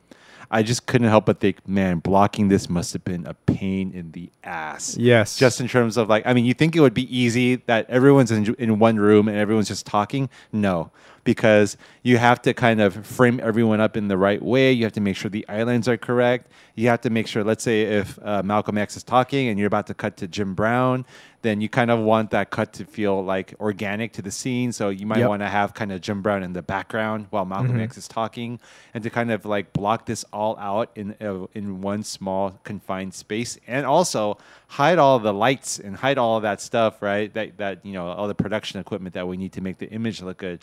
I 0.50 0.64
just 0.64 0.86
couldn't 0.86 1.10
help 1.10 1.26
but 1.26 1.42
think, 1.42 1.68
man, 1.68 2.00
blocking 2.00 2.48
this 2.48 2.70
must 2.70 2.94
have 2.94 3.04
been 3.04 3.26
a 3.28 3.34
pain 3.34 3.92
in 3.92 4.12
the 4.14 4.30
ass. 4.46 4.96
Yes. 4.98 5.38
Just 5.38 5.60
in 5.60 5.68
terms 5.68 5.98
of 5.98 6.08
like, 6.08 6.26
I 6.26 6.34
mean, 6.34 6.46
you 6.46 6.54
think 6.54 6.74
it 6.74 6.80
would 6.80 6.94
be 6.94 7.14
easy 7.16 7.58
that 7.68 7.90
everyone's 7.90 8.32
in, 8.32 8.56
in 8.56 8.80
one 8.80 8.98
room 8.98 9.28
and 9.28 9.38
everyone's 9.38 9.68
just 9.68 9.86
talking? 9.86 10.30
No, 10.54 10.90
because 11.28 11.76
you 12.04 12.18
have 12.18 12.42
to 12.42 12.54
kind 12.54 12.80
of 12.80 13.06
frame 13.06 13.42
everyone 13.44 13.82
up 13.82 13.98
in 13.98 14.08
the 14.08 14.18
right 14.18 14.42
way. 14.42 14.72
You 14.72 14.86
have 14.86 14.94
to 14.94 15.02
make 15.02 15.18
sure 15.18 15.30
the 15.30 15.46
islands 15.50 15.86
are 15.90 15.98
correct. 15.98 16.50
You 16.76 16.88
have 16.88 17.02
to 17.02 17.10
make 17.10 17.28
sure, 17.28 17.44
let's 17.44 17.66
say, 17.66 17.82
if 17.82 18.18
uh, 18.24 18.44
Malcolm 18.44 18.78
X 18.78 18.96
is 18.96 19.04
talking 19.04 19.50
and 19.50 19.60
you're 19.60 19.68
about 19.68 19.88
to 19.88 19.94
cut 19.94 20.16
to 20.18 20.28
Jim 20.30 20.54
Brown, 20.54 21.06
then 21.42 21.60
you 21.60 21.68
kind 21.68 21.92
of 21.92 22.00
want 22.00 22.32
that 22.32 22.50
cut 22.50 22.72
to 22.74 22.86
feel 22.86 23.22
like 23.26 23.54
organic 23.60 24.13
to 24.13 24.22
the 24.22 24.32
scene. 24.32 24.72
So 24.72 24.88
you 24.88 25.06
might 25.06 25.20
Yep. 25.20 25.28
want 25.30 25.42
to 25.42 25.50
have 25.50 25.74
kind 25.74 25.92
of 25.92 26.00
Jim 26.00 26.22
Brown 26.22 26.44
in 26.44 26.54
the 26.54 26.62
background 26.62 27.28
while 27.30 27.44
Malcolm 27.44 27.78
X 27.82 27.98
is 27.98 28.08
talking, 28.08 28.58
and 28.94 29.04
to 29.04 29.10
kind 29.10 29.30
of 29.30 29.44
like 29.46 29.74
block 29.74 30.06
this 30.06 30.24
all 30.32 30.58
out 30.58 30.92
in 30.96 31.13
uh, 31.20 31.46
in 31.54 31.82
one 31.82 32.04
small 32.04 32.58
confined 32.63 33.13
space, 33.13 33.60
and 33.68 33.86
also 33.86 34.38
hide 34.68 34.98
all 34.98 35.20
the 35.20 35.34
lights 35.34 35.78
and 35.78 35.98
hide 35.98 36.18
all 36.18 36.40
that 36.40 36.62
stuff, 36.62 37.02
right? 37.02 37.34
That 37.34 37.58
that 37.58 37.86
you 37.86 37.92
know 37.92 38.08
all 38.08 38.30
the 38.30 38.36
production 38.36 38.80
equipment 38.80 39.13
that 39.16 39.28
we 39.28 39.36
need 39.36 39.52
to 39.54 39.62
make 39.62 39.78
the 39.78 39.90
image 39.90 40.22
look 40.22 40.38
good. 40.38 40.62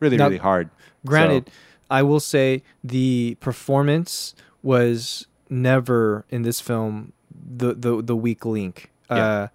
Really, 0.00 0.16
Now, 0.16 0.26
really 0.26 0.38
hard. 0.38 0.70
Granted, 1.04 1.48
So- 1.48 1.52
I 1.90 2.02
will 2.02 2.20
say 2.20 2.62
the 2.82 3.36
performance 3.40 4.34
was 4.62 5.26
never 5.48 6.24
in 6.30 6.42
this 6.42 6.60
film 6.60 7.12
the 7.32 7.74
the, 7.74 8.02
the 8.02 8.16
weak 8.16 8.44
link. 8.44 8.90
Yeah. 9.10 9.16
Uh, 9.16 9.48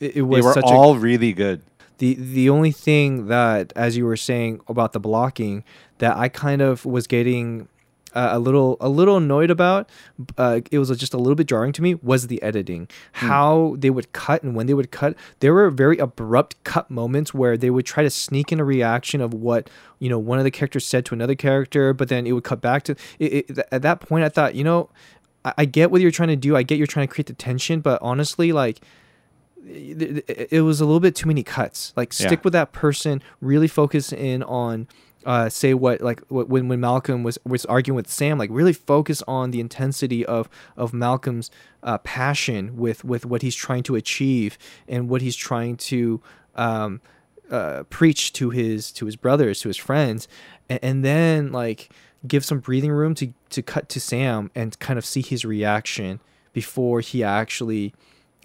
it, 0.00 0.06
it 0.06 0.14
they 0.14 0.22
was 0.22 0.44
were 0.44 0.52
such 0.54 0.64
all 0.64 0.94
a 0.96 0.98
really 0.98 1.32
good. 1.32 1.62
the 1.98 2.14
the 2.14 2.50
only 2.50 2.72
thing 2.72 3.28
that, 3.28 3.72
as 3.76 3.96
you 3.96 4.04
were 4.04 4.16
saying 4.16 4.60
about 4.66 4.92
the 4.92 4.98
blocking, 5.00 5.62
that 5.98 6.16
I 6.16 6.28
kind 6.28 6.60
of 6.60 6.84
was 6.84 7.06
getting 7.06 7.68
uh, 8.14 8.28
a 8.32 8.38
little 8.38 8.76
a 8.80 8.88
little 8.88 9.16
annoyed 9.16 9.50
about. 9.50 9.88
Uh, 10.36 10.60
it 10.70 10.78
was 10.78 10.88
just 10.98 11.14
a 11.14 11.18
little 11.18 11.34
bit 11.34 11.46
jarring 11.46 11.72
to 11.72 11.82
me. 11.82 11.94
Was 11.96 12.26
the 12.28 12.42
editing, 12.42 12.88
how 13.12 13.76
they 13.78 13.90
would 13.90 14.12
cut 14.12 14.42
and 14.42 14.54
when 14.54 14.66
they 14.66 14.74
would 14.74 14.90
cut. 14.90 15.14
There 15.40 15.52
were 15.54 15.70
very 15.70 15.98
abrupt 15.98 16.62
cut 16.64 16.90
moments 16.90 17.32
where 17.34 17.56
they 17.56 17.70
would 17.70 17.86
try 17.86 18.02
to 18.02 18.10
sneak 18.10 18.52
in 18.52 18.60
a 18.60 18.64
reaction 18.64 19.20
of 19.20 19.32
what 19.34 19.68
you 19.98 20.08
know 20.08 20.18
one 20.18 20.38
of 20.38 20.44
the 20.44 20.50
characters 20.50 20.84
said 20.86 21.04
to 21.06 21.14
another 21.14 21.34
character, 21.34 21.92
but 21.92 22.08
then 22.08 22.26
it 22.26 22.32
would 22.32 22.44
cut 22.44 22.60
back 22.60 22.82
to. 22.84 22.96
It, 23.18 23.50
it, 23.50 23.58
at 23.72 23.82
that 23.82 24.00
point, 24.00 24.24
I 24.24 24.28
thought, 24.28 24.54
you 24.54 24.64
know, 24.64 24.90
I, 25.44 25.52
I 25.58 25.64
get 25.64 25.90
what 25.90 26.00
you're 26.00 26.10
trying 26.10 26.28
to 26.30 26.36
do. 26.36 26.56
I 26.56 26.62
get 26.62 26.78
you're 26.78 26.86
trying 26.86 27.06
to 27.08 27.12
create 27.12 27.26
the 27.26 27.34
tension, 27.34 27.80
but 27.80 27.98
honestly, 28.02 28.52
like 28.52 28.80
it 29.66 30.24
it- 30.28 30.48
it 30.50 30.60
was 30.62 30.80
a 30.80 30.84
little 30.84 31.00
bit 31.00 31.14
too 31.14 31.28
many 31.28 31.42
cuts. 31.42 31.92
Like 31.96 32.12
stick 32.12 32.30
Yeah. 32.30 32.40
with 32.44 32.52
that 32.54 32.72
person, 32.72 33.22
really 33.40 33.68
focus 33.68 34.12
in 34.12 34.42
on 34.42 34.86
uh, 35.28 35.48
say 35.50 35.74
what 35.74 36.00
like 36.00 36.20
what, 36.28 36.48
when 36.48 36.68
when 36.68 36.80
Malcolm 36.80 37.22
was 37.22 37.38
was 37.44 37.66
arguing 37.66 37.96
with 37.96 38.08
Sam, 38.10 38.38
like 38.38 38.48
really 38.50 38.72
focus 38.72 39.22
on 39.28 39.50
the 39.50 39.60
intensity 39.60 40.24
of 40.24 40.48
of 40.76 40.94
Malcolm's 40.94 41.50
uh, 41.82 41.98
passion 41.98 42.76
with 42.78 43.04
with 43.04 43.26
what 43.26 43.42
he's 43.42 43.54
trying 43.54 43.82
to 43.84 43.94
achieve 43.94 44.56
and 44.88 45.08
what 45.10 45.20
he's 45.20 45.36
trying 45.36 45.76
to 45.76 46.22
um, 46.54 47.00
uh, 47.50 47.82
preach 47.90 48.32
to 48.32 48.50
his 48.50 48.90
to 48.92 49.04
his 49.04 49.16
brothers, 49.16 49.60
to 49.60 49.68
his 49.68 49.76
friends, 49.76 50.28
and, 50.70 50.80
and 50.82 51.04
then 51.04 51.52
like 51.52 51.90
give 52.26 52.42
some 52.44 52.60
breathing 52.60 52.90
room 52.90 53.14
to 53.14 53.32
to 53.50 53.60
cut 53.62 53.88
to 53.90 54.00
Sam 54.00 54.50
and 54.54 54.78
kind 54.78 54.98
of 54.98 55.04
see 55.04 55.20
his 55.22 55.44
reaction 55.44 56.20
before 56.54 57.00
he 57.00 57.22
actually 57.22 57.92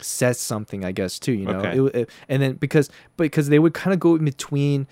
says 0.02 0.38
something. 0.38 0.84
I 0.84 0.92
guess 0.92 1.18
too, 1.18 1.32
you 1.32 1.46
know. 1.46 1.60
Okay. 1.60 1.78
It, 1.80 1.96
it- 1.96 2.10
and 2.28 2.42
then 2.42 2.54
because 2.56 2.90
because 3.16 3.48
they 3.48 3.60
would 3.60 3.74
kind 3.74 3.94
of 3.94 4.02
go 4.02 4.16
in 4.16 4.26
between 4.26 4.86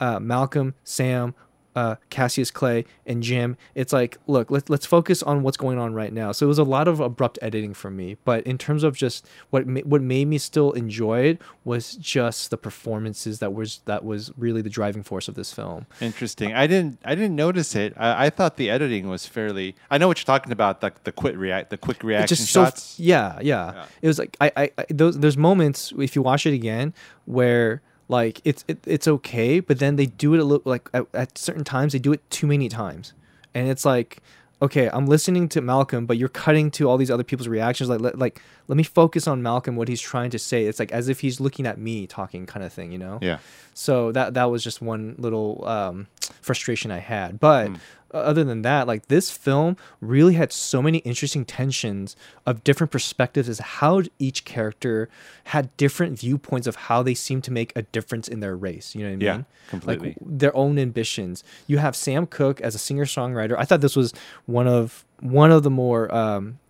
uh, 0.00 0.20
Malcolm, 0.20 0.74
Sam, 0.84 1.34
uh, 1.76 1.94
Cassius 2.10 2.50
Clay 2.50 2.84
and 3.06 3.22
Jim. 3.22 3.56
It's 3.76 3.92
like, 3.92 4.18
look, 4.26 4.50
let's 4.50 4.68
let's 4.68 4.84
focus 4.84 5.22
on 5.22 5.44
what's 5.44 5.56
going 5.56 5.78
on 5.78 5.94
right 5.94 6.12
now. 6.12 6.32
So 6.32 6.44
it 6.44 6.48
was 6.48 6.58
a 6.58 6.64
lot 6.64 6.88
of 6.88 6.98
abrupt 6.98 7.38
editing 7.40 7.72
for 7.72 7.88
me, 7.88 8.16
but 8.24 8.44
in 8.44 8.58
terms 8.58 8.82
of 8.82 8.96
just 8.96 9.28
what 9.50 9.64
ma- 9.64 9.82
what 9.82 10.02
made 10.02 10.26
me 10.26 10.38
still 10.38 10.72
enjoy 10.72 11.20
it 11.20 11.42
was 11.64 11.94
just 11.94 12.50
the 12.50 12.56
performances 12.56 13.38
that 13.38 13.52
was 13.54 13.80
that 13.84 14.04
was 14.04 14.32
really 14.36 14.60
the 14.60 14.70
driving 14.70 15.04
force 15.04 15.28
of 15.28 15.36
this 15.36 15.52
film. 15.52 15.86
Interesting. 16.00 16.52
I 16.52 16.66
didn't. 16.66 16.98
I 17.04 17.14
didn't 17.14 17.36
notice 17.36 17.76
it. 17.76 17.94
I, 17.96 18.26
I 18.26 18.30
thought 18.30 18.56
the 18.56 18.70
editing 18.70 19.08
was 19.08 19.26
fairly. 19.26 19.76
I 19.88 19.98
know 19.98 20.08
what 20.08 20.18
you're 20.18 20.24
talking 20.24 20.50
about. 20.50 20.80
The 20.80 20.92
the 21.04 21.12
quick 21.12 21.36
react. 21.36 21.70
The 21.70 21.78
quick 21.78 22.02
reaction 22.02 22.38
just 22.38 22.50
so 22.50 22.64
shots. 22.64 22.98
yeah, 22.98 23.38
yeah, 23.40 23.86
It 24.02 24.08
was 24.08 24.18
like 24.18 24.36
I, 24.40 24.50
I, 24.56 24.70
I 24.78 24.86
those 24.90 25.16
there's 25.20 25.36
moments 25.36 25.92
if 25.96 26.16
you 26.16 26.22
watch 26.22 26.44
it 26.44 26.54
again 26.54 26.92
where 27.26 27.82
like 28.08 28.40
it's 28.44 28.64
it, 28.68 28.78
it's 28.86 29.06
okay, 29.06 29.60
but 29.60 29.78
then 29.78 29.96
they 29.96 30.06
do 30.06 30.34
it 30.34 30.40
a 30.40 30.44
little 30.44 30.70
like 30.70 30.88
at, 30.92 31.06
at 31.14 31.38
certain 31.38 31.64
times 31.64 31.92
they 31.92 31.98
do 31.98 32.12
it 32.12 32.28
too 32.30 32.46
many 32.46 32.68
times, 32.68 33.12
and 33.54 33.68
it's 33.68 33.84
like 33.84 34.22
okay, 34.60 34.90
I'm 34.92 35.06
listening 35.06 35.48
to 35.50 35.60
Malcolm, 35.60 36.06
but 36.06 36.16
you're 36.18 36.28
cutting 36.28 36.70
to 36.72 36.88
all 36.88 36.96
these 36.96 37.10
other 37.10 37.22
people's 37.22 37.48
reactions. 37.48 37.88
Like 37.88 38.00
let, 38.00 38.18
like 38.18 38.42
let 38.66 38.76
me 38.76 38.82
focus 38.82 39.26
on 39.26 39.42
Malcolm, 39.42 39.76
what 39.76 39.88
he's 39.88 40.00
trying 40.00 40.30
to 40.30 40.38
say. 40.38 40.64
It's 40.64 40.78
like 40.78 40.92
as 40.92 41.08
if 41.08 41.20
he's 41.20 41.40
looking 41.40 41.66
at 41.66 41.78
me 41.78 42.06
talking, 42.06 42.46
kind 42.46 42.64
of 42.64 42.72
thing, 42.72 42.92
you 42.92 42.98
know? 42.98 43.18
Yeah. 43.22 43.38
So 43.74 44.12
that 44.12 44.34
that 44.34 44.44
was 44.44 44.64
just 44.64 44.82
one 44.82 45.14
little 45.18 45.64
um, 45.66 46.08
frustration 46.40 46.90
I 46.90 46.98
had, 46.98 47.40
but. 47.40 47.70
Other 48.10 48.42
than 48.42 48.62
that, 48.62 48.86
like 48.86 49.08
this 49.08 49.30
film 49.30 49.76
really 50.00 50.32
had 50.32 50.50
so 50.50 50.80
many 50.80 50.96
interesting 51.00 51.44
tensions 51.44 52.16
of 52.46 52.64
different 52.64 52.90
perspectives 52.90 53.50
as 53.50 53.58
how 53.58 54.00
each 54.18 54.46
character 54.46 55.10
had 55.44 55.76
different 55.76 56.18
viewpoints 56.18 56.66
of 56.66 56.74
how 56.74 57.02
they 57.02 57.12
seem 57.12 57.42
to 57.42 57.50
make 57.50 57.70
a 57.76 57.82
difference 57.82 58.26
in 58.26 58.40
their 58.40 58.56
race. 58.56 58.94
You 58.94 59.02
know 59.02 59.08
what 59.08 59.12
I 59.12 59.16
mean? 59.16 59.26
Yeah, 59.26 59.42
completely. 59.68 60.08
Like 60.08 60.16
their 60.22 60.56
own 60.56 60.78
ambitions. 60.78 61.44
You 61.66 61.76
have 61.78 61.94
Sam 61.94 62.26
Cooke 62.26 62.62
as 62.62 62.74
a 62.74 62.78
singer 62.78 63.04
songwriter. 63.04 63.56
I 63.58 63.66
thought 63.66 63.82
this 63.82 63.94
was 63.94 64.14
one 64.46 64.66
of 64.66 65.04
one 65.20 65.50
of 65.50 65.62
the 65.62 65.70
more 65.70 66.10
um, 66.14 66.60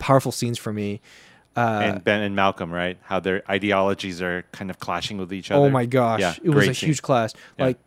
powerful 0.00 0.32
scenes 0.32 0.58
for 0.58 0.72
me. 0.72 1.00
Uh, 1.56 1.80
and 1.84 2.02
Ben 2.02 2.22
and 2.22 2.34
Malcolm, 2.34 2.72
right? 2.72 2.98
How 3.02 3.20
their 3.20 3.44
ideologies 3.48 4.20
are 4.20 4.44
kind 4.50 4.68
of 4.68 4.80
clashing 4.80 5.16
with 5.16 5.32
each 5.32 5.52
other. 5.52 5.64
Oh 5.64 5.70
my 5.70 5.86
gosh, 5.86 6.18
Yeah, 6.18 6.34
it 6.42 6.50
was 6.50 6.66
a 6.66 6.74
scene. 6.74 6.88
huge 6.88 7.02
clash. 7.02 7.30
Yeah. 7.56 7.66
Like 7.66 7.78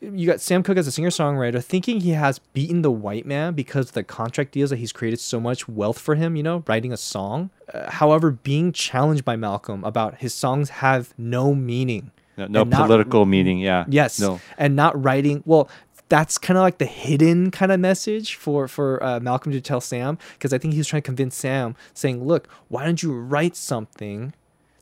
you 0.00 0.26
got 0.26 0.40
Sam 0.40 0.62
Cooke 0.62 0.76
as 0.76 0.86
a 0.86 0.92
singer 0.92 1.10
songwriter, 1.10 1.62
thinking 1.62 2.00
he 2.00 2.10
has 2.10 2.38
beaten 2.38 2.82
the 2.82 2.90
white 2.90 3.26
man 3.26 3.54
because 3.54 3.88
of 3.88 3.92
the 3.94 4.04
contract 4.04 4.52
deals 4.52 4.70
that 4.70 4.76
he's 4.76 4.92
created 4.92 5.20
so 5.20 5.40
much 5.40 5.68
wealth 5.68 5.98
for 5.98 6.14
him. 6.14 6.36
You 6.36 6.42
know, 6.42 6.64
writing 6.66 6.92
a 6.92 6.96
song. 6.96 7.50
Uh, 7.72 7.90
however, 7.90 8.30
being 8.30 8.72
challenged 8.72 9.24
by 9.24 9.36
Malcolm 9.36 9.84
about 9.84 10.18
his 10.18 10.34
songs 10.34 10.70
have 10.70 11.12
no 11.18 11.54
meaning. 11.54 12.12
No, 12.36 12.46
no 12.46 12.62
and 12.62 12.70
not- 12.70 12.86
political 12.86 13.26
meaning. 13.26 13.58
Yeah. 13.58 13.84
Yes. 13.88 14.20
No. 14.20 14.40
And 14.56 14.76
not 14.76 15.02
writing. 15.02 15.42
Well, 15.44 15.68
that's 16.08 16.38
kind 16.38 16.56
of 16.56 16.62
like 16.62 16.78
the 16.78 16.86
hidden 16.86 17.50
kind 17.50 17.70
of 17.72 17.80
message 17.80 18.34
for 18.36 18.66
for 18.68 19.02
uh, 19.02 19.20
Malcolm 19.20 19.52
to 19.52 19.60
tell 19.60 19.80
Sam 19.80 20.16
because 20.34 20.52
I 20.52 20.58
think 20.58 20.74
he's 20.74 20.86
trying 20.86 21.02
to 21.02 21.06
convince 21.06 21.34
Sam, 21.34 21.74
saying, 21.92 22.24
"Look, 22.24 22.48
why 22.68 22.84
don't 22.84 23.02
you 23.02 23.12
write 23.18 23.56
something 23.56 24.32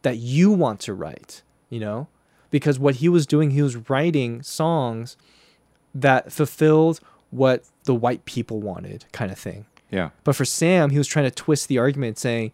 that 0.02 0.18
you 0.18 0.50
want 0.52 0.80
to 0.80 0.94
write?" 0.94 1.42
You 1.68 1.80
know, 1.80 2.08
because 2.50 2.78
what 2.78 2.96
he 2.96 3.08
was 3.08 3.26
doing, 3.26 3.50
he 3.50 3.62
was 3.62 3.76
writing 3.88 4.42
songs 4.42 5.16
that 5.94 6.32
fulfilled 6.32 7.00
what 7.30 7.64
the 7.84 7.94
white 7.94 8.24
people 8.24 8.60
wanted, 8.60 9.06
kind 9.12 9.30
of 9.30 9.38
thing. 9.38 9.66
Yeah. 9.90 10.10
But 10.24 10.36
for 10.36 10.44
Sam, 10.44 10.90
he 10.90 10.98
was 10.98 11.06
trying 11.06 11.24
to 11.26 11.30
twist 11.30 11.68
the 11.68 11.78
argument, 11.78 12.18
saying, 12.18 12.52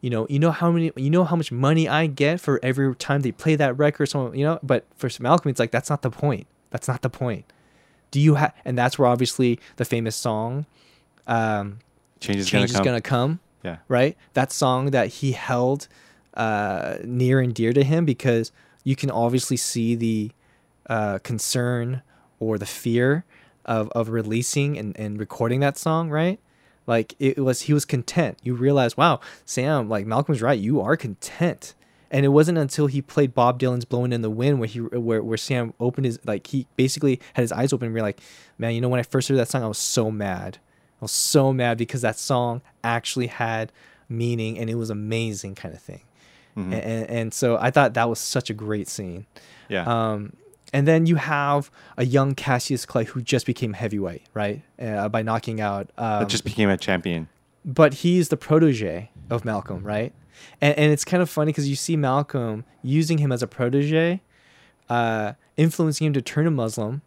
you 0.00 0.10
know, 0.10 0.26
you 0.28 0.38
know 0.38 0.50
how 0.50 0.70
many, 0.70 0.92
you 0.96 1.10
know 1.10 1.24
how 1.24 1.36
much 1.36 1.50
money 1.50 1.88
I 1.88 2.06
get 2.06 2.40
for 2.40 2.60
every 2.62 2.94
time 2.94 3.22
they 3.22 3.32
play 3.32 3.56
that 3.56 3.76
record, 3.76 4.06
so 4.06 4.32
you 4.32 4.44
know. 4.44 4.60
But 4.62 4.86
for 4.96 5.10
Malcolm, 5.20 5.50
it's 5.50 5.58
like 5.58 5.72
that's 5.72 5.90
not 5.90 6.02
the 6.02 6.10
point. 6.10 6.46
That's 6.70 6.86
not 6.86 7.02
the 7.02 7.10
point. 7.10 7.52
Do 8.10 8.20
you 8.20 8.36
have? 8.36 8.54
And 8.64 8.78
that's 8.78 8.98
where 8.98 9.08
obviously 9.08 9.58
the 9.76 9.84
famous 9.84 10.14
song, 10.14 10.66
um, 11.26 11.80
Change 12.20 12.38
is 12.38 12.48
"Change 12.48 12.52
gonna 12.52 12.64
is 12.64 12.72
come. 12.76 12.84
gonna 12.84 13.00
come." 13.00 13.40
Yeah. 13.64 13.78
Right. 13.88 14.16
That 14.34 14.52
song 14.52 14.92
that 14.92 15.08
he 15.08 15.32
held 15.32 15.88
uh, 16.34 16.98
near 17.04 17.40
and 17.40 17.52
dear 17.52 17.72
to 17.72 17.82
him 17.82 18.04
because 18.04 18.52
you 18.88 18.96
can 18.96 19.10
obviously 19.10 19.58
see 19.58 19.94
the 19.94 20.30
uh, 20.88 21.18
concern 21.18 22.00
or 22.40 22.56
the 22.56 22.64
fear 22.64 23.26
of, 23.66 23.90
of 23.90 24.08
releasing 24.08 24.78
and, 24.78 24.98
and 24.98 25.20
recording 25.20 25.60
that 25.60 25.76
song, 25.76 26.08
right? 26.08 26.40
Like 26.86 27.14
it 27.18 27.36
was, 27.36 27.60
he 27.62 27.74
was 27.74 27.84
content. 27.84 28.38
You 28.42 28.54
realize, 28.54 28.96
wow, 28.96 29.20
Sam, 29.44 29.90
like 29.90 30.06
Malcolm's 30.06 30.40
right. 30.40 30.58
You 30.58 30.80
are 30.80 30.96
content. 30.96 31.74
And 32.10 32.24
it 32.24 32.30
wasn't 32.30 32.56
until 32.56 32.86
he 32.86 33.02
played 33.02 33.34
Bob 33.34 33.60
Dylan's 33.60 33.84
"Blowing 33.84 34.10
in 34.10 34.22
the 34.22 34.30
Wind" 34.30 34.58
where 34.58 34.68
he, 34.68 34.80
where, 34.80 35.22
where 35.22 35.36
Sam 35.36 35.74
opened 35.78 36.06
his, 36.06 36.18
like 36.24 36.46
he 36.46 36.66
basically 36.76 37.20
had 37.34 37.42
his 37.42 37.52
eyes 37.52 37.74
open 37.74 37.88
and 37.88 37.94
be 37.94 38.00
like, 38.00 38.18
man, 38.56 38.74
you 38.74 38.80
know, 38.80 38.88
when 38.88 39.00
I 39.00 39.02
first 39.02 39.28
heard 39.28 39.36
that 39.36 39.48
song, 39.48 39.62
I 39.62 39.68
was 39.68 39.76
so 39.76 40.10
mad. 40.10 40.56
I 41.02 41.04
was 41.04 41.12
so 41.12 41.52
mad 41.52 41.76
because 41.76 42.00
that 42.00 42.18
song 42.18 42.62
actually 42.82 43.26
had 43.26 43.70
meaning 44.08 44.58
and 44.58 44.70
it 44.70 44.76
was 44.76 44.88
amazing, 44.88 45.56
kind 45.56 45.74
of 45.74 45.82
thing. 45.82 46.00
Mhm. 46.58 46.72
And, 46.72 47.10
and 47.10 47.34
so 47.34 47.56
I 47.56 47.70
thought 47.70 47.94
that 47.94 48.08
was 48.08 48.18
such 48.18 48.50
a 48.50 48.54
great 48.54 48.88
scene. 48.88 49.26
Yeah. 49.68 49.84
Um, 49.84 50.32
and 50.72 50.86
then 50.88 51.06
you 51.06 51.16
have 51.16 51.70
a 51.96 52.04
young 52.04 52.34
Cassius 52.34 52.84
Clay 52.84 53.04
who 53.04 53.22
just 53.22 53.46
became 53.46 53.72
heavyweight, 53.74 54.22
right? 54.34 54.62
Uh, 54.78 55.08
by 55.08 55.22
knocking 55.22 55.60
out. 55.60 55.90
Um, 55.96 56.20
That 56.20 56.28
just 56.28 56.44
became 56.44 56.68
a 56.68 56.76
champion. 56.76 57.28
but 57.64 57.94
he's 57.94 58.28
the 58.28 58.36
protege 58.36 59.10
of 59.30 59.44
Malcolm, 59.44 59.82
right? 59.84 60.12
And, 60.60 60.76
and 60.78 60.92
it's 60.92 61.04
kind 61.04 61.22
of 61.22 61.28
funny 61.30 61.50
because 61.52 61.68
you 61.68 61.76
see 61.76 61.96
Malcolm 61.96 62.64
using 62.82 63.18
him 63.18 63.30
as 63.32 63.42
a 63.42 63.46
protege, 63.46 64.20
uh, 64.88 65.32
influencing 65.56 66.06
him 66.08 66.12
to 66.14 66.22
turn 66.22 66.46
a 66.46 66.50
Muslim 66.50 67.02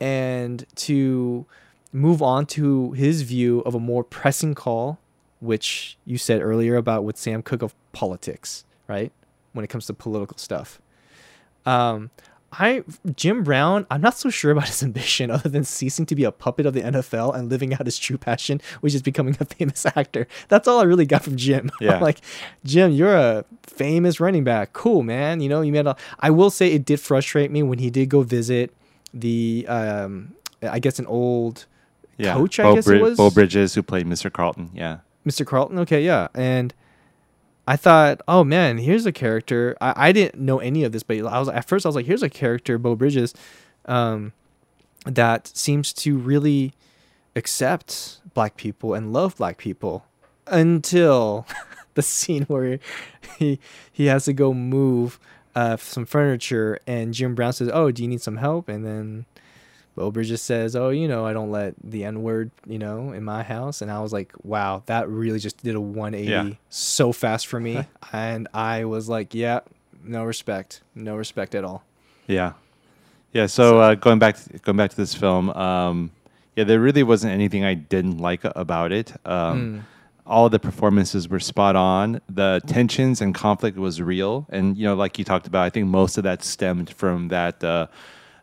and 0.00 0.64
to 0.76 1.46
move 1.92 2.20
on 2.22 2.46
to 2.46 2.92
his 2.92 3.22
view 3.22 3.60
of 3.60 3.74
a 3.74 3.80
more 3.80 4.04
pressing 4.04 4.54
call, 4.54 4.98
which 5.40 5.96
you 6.04 6.18
said 6.18 6.40
earlier 6.42 6.76
about 6.76 7.04
with 7.04 7.16
Sam 7.16 7.42
Cooke 7.42 7.62
of 7.62 7.74
politics, 7.92 8.64
right? 8.88 9.12
When 9.52 9.64
it 9.64 9.68
comes 9.68 9.86
to 9.86 9.94
political 9.94 10.36
stuff. 10.38 10.80
Um, 11.64 12.10
I 12.52 12.84
Jim 13.16 13.42
Brown, 13.42 13.86
I'm 13.90 14.00
not 14.00 14.16
so 14.16 14.30
sure 14.30 14.52
about 14.52 14.68
his 14.68 14.82
ambition 14.88 15.30
other 15.30 15.48
than 15.48 15.64
ceasing 15.64 16.06
to 16.06 16.14
be 16.14 16.24
a 16.24 16.30
puppet 16.32 16.64
of 16.64 16.74
the 16.74 16.80
NFL 16.82 17.34
and 17.34 17.50
living 17.50 17.74
out 17.74 17.84
his 17.84 17.98
true 17.98 18.16
passion, 18.16 18.60
which 18.80 18.94
is 18.94 19.02
becoming 19.02 19.36
a 19.40 19.44
famous 19.56 19.84
actor. 19.84 20.26
That's 20.48 20.68
all 20.68 20.78
I 20.80 20.84
really 20.84 21.06
got 21.06 21.24
from 21.24 21.36
Jim. 21.36 21.70
I'm 21.80 21.86
Yeah. 21.86 21.98
like, 21.98 22.20
Jim, 22.64 22.92
you're 22.92 23.16
a 23.16 23.44
famous 23.64 24.20
running 24.20 24.44
back. 24.44 24.72
Cool, 24.72 25.02
man. 25.02 25.40
You 25.40 25.48
know, 25.48 25.60
you 25.60 25.72
made 25.72 25.86
a 25.86 25.96
I 26.20 26.30
will 26.30 26.50
say 26.50 26.72
it 26.72 26.84
did 26.84 27.00
frustrate 27.00 27.50
me 27.50 27.62
when 27.62 27.78
he 27.78 27.90
did 27.90 28.08
go 28.08 28.22
visit 28.22 28.72
the 29.12 29.66
um 29.68 30.34
I 30.62 30.78
guess 30.78 30.98
an 30.98 31.06
old 31.06 31.66
Yeah. 32.16 32.34
coach, 32.34 32.60
I 32.60 32.74
guess 32.74 32.84
Brid- 32.84 33.00
it 33.00 33.02
was. 33.02 33.16
Beau 33.18 33.30
Bridges, 33.30 33.74
who 33.74 33.82
played 33.82 34.06
Mr. 34.06 34.32
Carlton. 34.32 34.70
Yeah. 34.72 34.98
Mr. 35.26 35.44
Carlton. 35.44 35.78
Okay, 35.80 36.02
yeah. 36.04 36.28
And 36.34 36.72
I 37.66 37.76
thought, 37.76 38.20
oh 38.28 38.44
man, 38.44 38.78
here's 38.78 39.06
a 39.06 39.12
character. 39.12 39.76
I, 39.80 40.08
I 40.08 40.12
didn't 40.12 40.40
know 40.40 40.58
any 40.58 40.84
of 40.84 40.92
this, 40.92 41.02
but 41.02 41.18
I 41.18 41.38
was 41.38 41.48
at 41.48 41.66
first 41.66 41.84
I 41.84 41.88
was 41.88 41.96
like, 41.96 42.06
here's 42.06 42.22
a 42.22 42.30
character, 42.30 42.78
Beau 42.78 42.94
Bridges, 42.94 43.34
um, 43.86 44.32
that 45.04 45.48
seems 45.48 45.92
to 45.94 46.16
really 46.16 46.74
accept 47.34 48.20
black 48.34 48.56
people 48.56 48.94
and 48.94 49.12
love 49.12 49.36
black 49.36 49.58
people 49.58 50.06
until 50.46 51.46
the 51.94 52.02
scene 52.02 52.44
where 52.44 52.78
he 53.38 53.58
he 53.92 54.06
has 54.06 54.26
to 54.26 54.32
go 54.32 54.54
move 54.54 55.18
uh, 55.54 55.76
some 55.76 56.06
furniture 56.06 56.78
and 56.86 57.14
Jim 57.14 57.34
Brown 57.34 57.52
says, 57.52 57.70
"Oh, 57.72 57.90
do 57.90 58.02
you 58.02 58.08
need 58.08 58.22
some 58.22 58.36
help?" 58.36 58.68
And 58.68 58.84
then 58.84 59.26
Beau 59.96 60.10
just 60.10 60.44
says, 60.44 60.76
"Oh, 60.76 60.90
you 60.90 61.08
know, 61.08 61.26
I 61.26 61.32
don't 61.32 61.50
let 61.50 61.74
the 61.82 62.04
N 62.04 62.22
word, 62.22 62.50
you 62.66 62.78
know, 62.78 63.12
in 63.12 63.24
my 63.24 63.42
house." 63.42 63.80
And 63.80 63.90
I 63.90 64.00
was 64.00 64.12
like, 64.12 64.32
"Wow, 64.44 64.82
that 64.86 65.08
really 65.08 65.38
just 65.38 65.62
did 65.64 65.74
a 65.74 65.80
180 65.80 66.30
Yeah. 66.30 66.54
so 66.68 67.12
fast 67.12 67.46
for 67.46 67.58
me." 67.58 67.84
and 68.12 68.46
I 68.52 68.84
was 68.84 69.08
like, 69.08 69.34
"Yeah, 69.34 69.60
no 70.04 70.22
respect, 70.24 70.82
no 70.94 71.16
respect 71.16 71.54
at 71.54 71.64
all." 71.64 71.82
Yeah, 72.28 72.52
yeah. 73.32 73.46
So 73.46 73.80
uh, 73.80 73.94
going 73.94 74.18
back, 74.18 74.36
going 74.62 74.76
back 74.76 74.90
to 74.90 74.96
this 74.96 75.14
film, 75.14 75.48
um, 75.50 76.10
yeah, 76.56 76.64
there 76.64 76.80
really 76.80 77.02
wasn't 77.02 77.32
anything 77.32 77.64
I 77.64 77.74
didn't 77.74 78.18
like 78.18 78.44
about 78.44 78.92
it. 78.92 79.12
Um, 79.24 79.86
All 80.26 80.48
the 80.48 80.58
performances 80.58 81.28
were 81.28 81.38
spot 81.38 81.76
on. 81.76 82.20
The 82.28 82.60
tensions 82.66 83.20
and 83.20 83.32
conflict 83.32 83.78
was 83.78 84.02
real, 84.02 84.44
and 84.50 84.76
you 84.76 84.84
know, 84.84 84.94
like 84.96 85.18
you 85.18 85.24
talked 85.24 85.46
about, 85.46 85.62
I 85.62 85.70
think 85.70 85.86
most 85.86 86.18
of 86.18 86.24
that 86.24 86.42
stemmed 86.42 86.90
from 86.90 87.28
that. 87.28 87.62
Uh, 87.64 87.86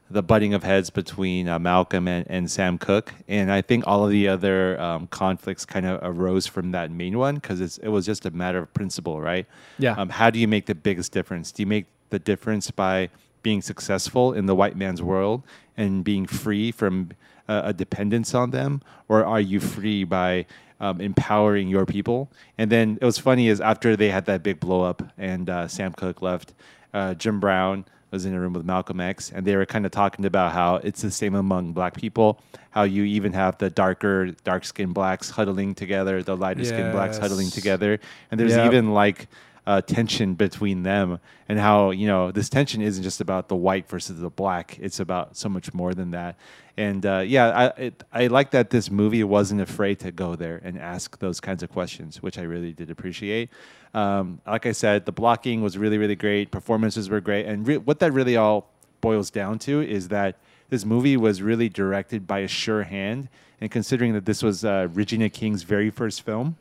the 0.09 0.21
butting 0.21 0.53
of 0.53 0.63
heads 0.63 0.89
between 0.89 1.47
uh, 1.47 1.57
Malcolm 1.57 2.07
and, 2.07 2.25
and 2.29 2.49
Sam 2.51 2.77
Cooke, 2.77 3.13
and 3.27 3.51
I 3.51 3.61
think 3.61 3.85
all 3.87 4.05
of 4.05 4.11
the 4.11 4.27
other 4.27 4.79
um, 4.79 5.07
conflicts 5.07 5.65
kind 5.65 5.85
of 5.85 5.99
arose 6.03 6.45
from 6.45 6.71
that 6.71 6.91
main 6.91 7.17
one 7.17 7.35
because 7.35 7.79
it 7.79 7.87
was 7.87 8.05
just 8.05 8.25
a 8.25 8.31
matter 8.31 8.59
of 8.59 8.73
principle, 8.73 9.21
right? 9.21 9.45
Yeah. 9.79 9.93
Um, 9.93 10.09
how 10.09 10.29
do 10.29 10.39
you 10.39 10.47
make 10.47 10.65
the 10.65 10.75
biggest 10.75 11.11
difference? 11.11 11.51
Do 11.51 11.63
you 11.63 11.67
make 11.67 11.85
the 12.09 12.19
difference 12.19 12.69
by 12.69 13.09
being 13.41 13.61
successful 13.61 14.33
in 14.33 14.45
the 14.45 14.55
white 14.55 14.77
man's 14.77 15.01
world 15.01 15.43
and 15.75 16.03
being 16.03 16.25
free 16.25 16.71
from 16.71 17.09
uh, 17.47 17.63
a 17.65 17.73
dependence 17.73 18.33
on 18.33 18.51
them, 18.51 18.81
or 19.09 19.25
are 19.25 19.41
you 19.41 19.59
free 19.59 20.03
by 20.03 20.45
um, 20.79 21.01
empowering 21.01 21.67
your 21.67 21.85
people? 21.85 22.31
And 22.57 22.71
then 22.71 22.97
it 23.01 23.05
was 23.05 23.17
funny 23.17 23.47
is 23.47 23.59
after 23.59 23.95
they 23.95 24.09
had 24.09 24.25
that 24.25 24.43
big 24.43 24.59
blow 24.59 24.83
up 24.83 25.03
and 25.17 25.49
uh, 25.49 25.67
Sam 25.67 25.93
Cooke 25.93 26.21
left, 26.21 26.53
uh, 26.93 27.13
Jim 27.15 27.39
Brown 27.39 27.85
was 28.13 28.25
in 28.25 28.33
a 28.33 28.39
room 28.39 28.53
with 28.53 28.63
Malcolm 28.65 29.01
X, 29.01 29.31
and 29.33 29.45
they 29.45 29.55
were 29.57 29.65
kind 29.65 29.85
of 29.85 29.91
talking 29.91 30.23
about 30.25 30.53
how 30.53 30.75
it's 30.75 31.01
the 31.01 31.11
same 31.11 31.35
among 31.35 31.73
black 31.73 31.95
people. 31.95 32.39
How 32.69 32.83
you 32.83 33.03
even 33.03 33.33
have 33.33 33.57
the 33.57 33.69
darker, 33.69 34.27
dark 34.43 34.63
skinned 34.65 34.93
blacks 34.93 35.29
huddling 35.31 35.75
together, 35.75 36.23
the 36.23 36.37
lighter 36.37 36.63
skinned 36.63 36.91
blacks 36.93 37.17
huddling 37.17 37.49
together, 37.49 37.99
and 38.31 38.39
there's 38.39 38.51
Yep. 38.55 38.65
even 38.67 38.93
like 38.93 39.27
uh, 39.65 39.81
tension 39.81 40.33
between 40.33 40.83
them, 40.83 41.19
and 41.47 41.59
how 41.59 41.91
you 41.91 42.07
know 42.07 42.31
this 42.31 42.49
tension 42.49 42.81
isn't 42.81 43.03
just 43.03 43.21
about 43.21 43.47
the 43.47 43.55
white 43.55 43.87
versus 43.87 44.19
the 44.19 44.29
black; 44.29 44.77
it's 44.79 44.99
about 44.99 45.37
so 45.37 45.49
much 45.49 45.73
more 45.73 45.93
than 45.93 46.11
that. 46.11 46.35
And 46.75 47.05
uh, 47.05 47.19
yeah, 47.19 47.49
I 47.49 47.65
it, 47.81 48.03
I 48.11 48.27
like 48.27 48.51
that 48.51 48.69
this 48.69 48.89
movie 48.89 49.23
wasn't 49.23 49.61
afraid 49.61 49.99
to 49.99 50.11
go 50.11 50.35
there 50.35 50.59
and 50.63 50.77
ask 50.77 51.19
those 51.19 51.39
kinds 51.39 51.63
of 51.63 51.71
questions, 51.71 52.21
which 52.21 52.37
I 52.37 52.43
really 52.43 52.73
did 52.73 52.89
appreciate. 52.89 53.49
Um, 53.93 54.41
like 54.47 54.65
I 54.65 54.71
said, 54.71 55.05
the 55.05 55.11
blocking 55.11 55.61
was 55.61 55.77
really 55.77 55.97
really 55.97 56.15
great, 56.15 56.51
performances 56.51 57.09
were 57.09 57.21
great, 57.21 57.45
and 57.45 57.67
re- 57.67 57.77
what 57.77 57.99
that 57.99 58.11
really 58.11 58.37
all 58.37 58.69
boils 59.01 59.29
down 59.29 59.59
to 59.59 59.81
is 59.81 60.07
that 60.07 60.37
this 60.69 60.85
movie 60.85 61.17
was 61.17 61.41
really 61.41 61.69
directed 61.69 62.25
by 62.25 62.39
a 62.39 62.47
sure 62.47 62.83
hand. 62.83 63.29
And 63.61 63.71
considering 63.71 64.13
that 64.13 64.25
this 64.25 64.43
was 64.43 64.65
uh, 64.65 64.89
Regina 64.91 65.29
King's 65.29 65.63
very 65.63 65.89
first 65.89 66.23
film, 66.23 66.57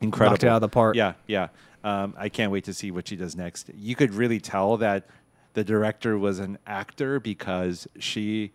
incredible. 0.00 0.32
Knocked 0.32 0.44
it 0.44 0.48
out 0.48 0.56
of 0.56 0.60
the 0.60 0.68
park. 0.68 0.94
Yeah, 0.94 1.14
yeah. 1.26 1.48
Um, 1.84 2.14
I 2.16 2.28
can't 2.28 2.50
wait 2.50 2.64
to 2.64 2.74
see 2.74 2.90
what 2.90 3.08
she 3.08 3.16
does 3.16 3.36
next. 3.36 3.70
You 3.74 3.94
could 3.94 4.14
really 4.14 4.40
tell 4.40 4.76
that 4.78 5.06
the 5.54 5.64
director 5.64 6.18
was 6.18 6.38
an 6.38 6.58
actor 6.66 7.20
because 7.20 7.88
she, 7.98 8.52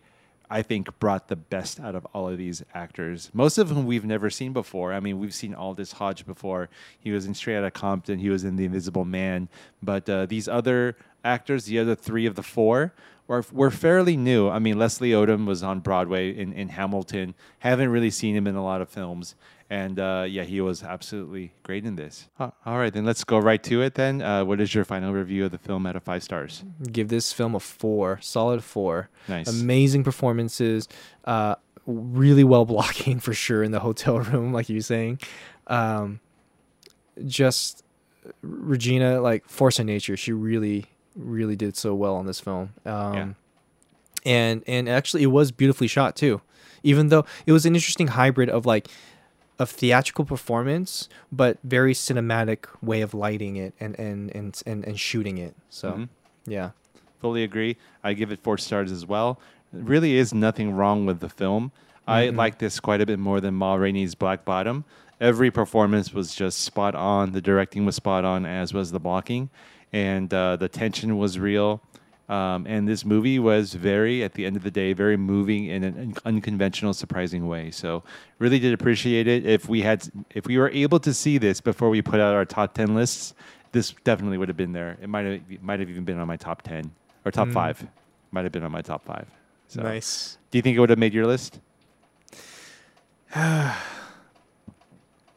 I 0.50 0.62
think, 0.62 0.98
brought 0.98 1.28
the 1.28 1.36
best 1.36 1.80
out 1.80 1.94
of 1.94 2.06
all 2.14 2.28
of 2.28 2.38
these 2.38 2.62
actors. 2.74 3.30
Most 3.32 3.58
of 3.58 3.70
whom 3.70 3.86
we've 3.86 4.04
never 4.04 4.30
seen 4.30 4.52
before. 4.52 4.92
I 4.92 5.00
mean, 5.00 5.18
we've 5.18 5.34
seen 5.34 5.54
Aldis 5.54 5.92
Hodge 5.92 6.26
before. 6.26 6.68
He 6.98 7.10
was 7.10 7.26
in 7.26 7.34
Straight 7.34 7.56
Outta 7.56 7.70
Compton. 7.70 8.18
He 8.18 8.30
was 8.30 8.44
in 8.44 8.56
The 8.56 8.64
Invisible 8.64 9.04
Man. 9.04 9.48
But 9.82 10.08
uh, 10.08 10.26
these 10.26 10.48
other 10.48 10.96
actors, 11.24 11.64
the 11.64 11.78
other 11.78 11.94
three 11.94 12.26
of 12.26 12.36
the 12.36 12.42
four, 12.42 12.92
were, 13.26 13.44
were 13.52 13.70
fairly 13.70 14.16
new. 14.16 14.48
I 14.48 14.58
mean, 14.58 14.78
Leslie 14.78 15.10
Odom 15.10 15.46
was 15.46 15.62
on 15.62 15.80
Broadway 15.80 16.36
in, 16.36 16.52
in 16.52 16.68
Hamilton. 16.68 17.34
Haven't 17.60 17.88
really 17.88 18.10
seen 18.10 18.36
him 18.36 18.46
in 18.46 18.54
a 18.54 18.62
lot 18.62 18.80
of 18.80 18.88
films. 18.88 19.34
And 19.70 19.98
uh, 19.98 20.26
yeah, 20.28 20.44
he 20.44 20.60
was 20.60 20.82
absolutely 20.82 21.52
great 21.62 21.84
in 21.86 21.96
this. 21.96 22.28
All 22.38 22.52
right, 22.78 22.92
then 22.92 23.04
let's 23.04 23.24
go 23.24 23.38
right 23.38 23.62
to 23.64 23.80
it. 23.82 23.94
Then, 23.94 24.20
uh, 24.22 24.44
what 24.44 24.60
is 24.60 24.74
your 24.74 24.84
final 24.84 25.12
review 25.12 25.46
of 25.46 25.52
the 25.52 25.58
film 25.58 25.86
out 25.86 25.96
of 25.96 26.02
five 26.02 26.22
stars? 26.22 26.62
give 26.92 27.08
this 27.08 27.32
film 27.32 27.54
a 27.54 27.60
four, 27.60 28.18
solid 28.22 28.62
four. 28.62 29.08
Nice. 29.26 29.48
Amazing 29.48 30.04
performances. 30.04 30.86
Uh, 31.24 31.54
really 31.86 32.44
well 32.44 32.64
blocking 32.66 33.18
for 33.26 33.32
sure 33.34 33.62
in 33.62 33.70
the 33.72 33.80
hotel 33.80 34.18
room, 34.30 34.52
like 34.52 34.68
you 34.68 34.76
were 34.76 34.80
saying. 34.82 35.18
Um, 35.66 36.20
just 37.26 37.82
Regina, 38.42 39.20
like 39.20 39.48
force 39.48 39.78
of 39.78 39.86
nature. 39.86 40.16
She 40.16 40.32
really, 40.32 40.86
really 41.16 41.56
did 41.56 41.76
so 41.76 41.94
well 41.94 42.16
on 42.16 42.26
this 42.26 42.38
film. 42.40 42.74
Um, 42.84 43.14
Yeah. 43.14 43.28
and 44.26 44.62
and 44.66 44.88
actually, 44.88 45.22
it 45.22 45.28
was 45.32 45.52
beautifully 45.52 45.88
shot 45.88 46.16
too. 46.16 46.40
Even 46.82 47.08
though 47.08 47.24
it 47.46 47.52
was 47.52 47.64
an 47.64 47.74
interesting 47.74 48.08
hybrid 48.08 48.50
of 48.50 48.66
like 48.66 48.88
of 49.58 49.70
theatrical 49.70 50.24
performance, 50.24 51.08
but 51.30 51.58
very 51.62 51.94
cinematic 51.94 52.66
way 52.82 53.00
of 53.02 53.14
lighting 53.14 53.56
it 53.56 53.74
and 53.80 53.98
and 53.98 54.34
and 54.34 54.60
and, 54.66 54.84
and 54.84 54.98
shooting 55.00 55.38
it. 55.38 55.54
So, 55.70 55.92
Mhm. 55.92 56.08
yeah. 56.46 56.70
Fully 57.20 57.42
agree. 57.42 57.76
I 58.02 58.12
give 58.12 58.30
it 58.32 58.40
four 58.42 58.58
stars 58.58 58.90
as 58.92 59.06
well. 59.06 59.40
There 59.72 59.82
really 59.82 60.16
is 60.16 60.34
nothing 60.34 60.72
wrong 60.72 61.06
with 61.06 61.20
the 61.20 61.28
film. 61.28 61.72
I 62.06 62.28
like 62.28 62.58
this 62.58 62.80
quite 62.80 63.00
a 63.00 63.06
bit 63.06 63.18
more 63.18 63.40
than 63.40 63.54
Ma 63.54 63.74
Rainey's 63.76 64.14
Black 64.14 64.44
Bottom. 64.44 64.84
Every 65.20 65.50
performance 65.50 66.12
was 66.12 66.34
just 66.34 66.58
spot 66.58 66.94
on. 66.94 67.32
The 67.32 67.40
directing 67.40 67.86
was 67.86 67.96
spot 67.96 68.24
on, 68.26 68.44
as 68.44 68.74
was 68.74 68.90
the 68.92 69.00
blocking, 69.00 69.48
and 69.90 70.32
uh, 70.34 70.56
the 70.56 70.68
tension 70.68 71.16
was 71.16 71.38
real. 71.38 71.80
Um, 72.28 72.66
and 72.66 72.88
this 72.88 73.04
movie 73.04 73.38
was 73.38 73.74
very, 73.74 74.24
at 74.24 74.32
the 74.32 74.46
end 74.46 74.56
of 74.56 74.62
the 74.62 74.70
day, 74.70 74.94
very 74.94 75.16
moving 75.18 75.66
in 75.66 75.84
an 75.84 76.14
unconventional, 76.24 76.94
surprising 76.94 77.46
way. 77.46 77.70
So, 77.70 78.02
really 78.38 78.58
did 78.58 78.72
appreciate 78.72 79.26
it. 79.28 79.44
If 79.44 79.68
we 79.68 79.82
had, 79.82 80.08
if 80.34 80.46
we 80.46 80.56
were 80.56 80.70
able 80.70 80.98
to 81.00 81.12
see 81.12 81.36
this 81.36 81.60
before 81.60 81.90
we 81.90 82.00
put 82.00 82.20
out 82.20 82.32
our 82.34 82.46
top 82.46 82.72
ten 82.72 82.94
lists, 82.94 83.34
this 83.72 83.92
definitely 84.04 84.38
would 84.38 84.48
have 84.48 84.56
been 84.56 84.72
there. 84.72 84.96
It 85.02 85.08
might 85.08 85.26
have, 85.26 85.62
might 85.62 85.80
have 85.80 85.90
even 85.90 86.04
been 86.04 86.18
on 86.18 86.26
my 86.26 86.36
top 86.38 86.62
ten 86.62 86.92
or 87.26 87.30
top 87.30 87.48
five. 87.50 87.86
Might 88.30 88.44
have 88.44 88.52
been 88.52 88.64
on 88.64 88.72
my 88.72 88.80
top 88.82 89.04
five. 89.04 89.26
So, 89.68 89.82
Nice. 89.82 90.38
Do 90.50 90.56
you 90.58 90.62
think 90.62 90.76
it 90.76 90.80
would 90.80 90.90
have 90.90 90.98
made 90.98 91.12
your 91.12 91.26
list? 91.26 91.60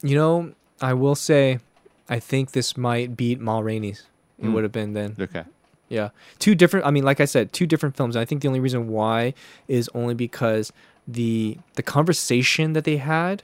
You 0.04 0.15
know, 0.15 0.54
I 0.80 0.93
will 0.93 1.15
say, 1.15 1.60
I 2.08 2.19
think 2.19 2.52
this 2.52 2.78
might 2.78 3.17
beat 3.17 3.39
Ma 3.39 3.60
Rainey's. 3.60 4.06
It 4.39 4.45
Mm. 4.45 4.54
would 4.54 4.63
have 4.63 4.71
been 4.71 4.93
then. 4.93 5.15
Okay. 5.19 5.43
Yeah. 5.89 6.10
Two 6.39 6.56
different 6.56 6.86
I 6.86 6.91
mean, 6.91 7.04
like 7.04 7.19
I 7.19 7.26
said, 7.26 7.54
two 7.54 7.65
different 7.65 7.95
films. 7.95 8.15
And 8.15 8.21
I 8.21 8.26
think 8.26 8.41
the 8.41 8.47
only 8.47 8.60
reason 8.60 8.89
why 8.89 9.34
is 9.67 9.89
only 9.93 10.13
because 10.13 10.71
the 11.08 11.58
the 11.76 11.84
conversation 11.84 12.73
that 12.73 12.84
they 12.84 12.97
had 12.97 13.43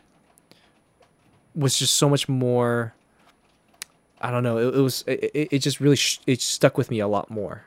was 1.55 1.77
just 1.77 1.95
so 1.95 2.09
much 2.09 2.27
more 2.27 2.93
I 4.23 4.31
don't 4.31 4.43
know. 4.43 4.57
It, 4.57 4.75
it 4.75 4.81
was 4.81 5.03
it, 5.05 5.47
it 5.51 5.59
just 5.59 5.79
really 5.79 5.97
sh- 5.97 6.19
it 6.25 6.41
stuck 6.41 6.77
with 6.77 6.89
me 6.89 6.99
a 6.99 7.07
lot 7.07 7.29
more. 7.29 7.65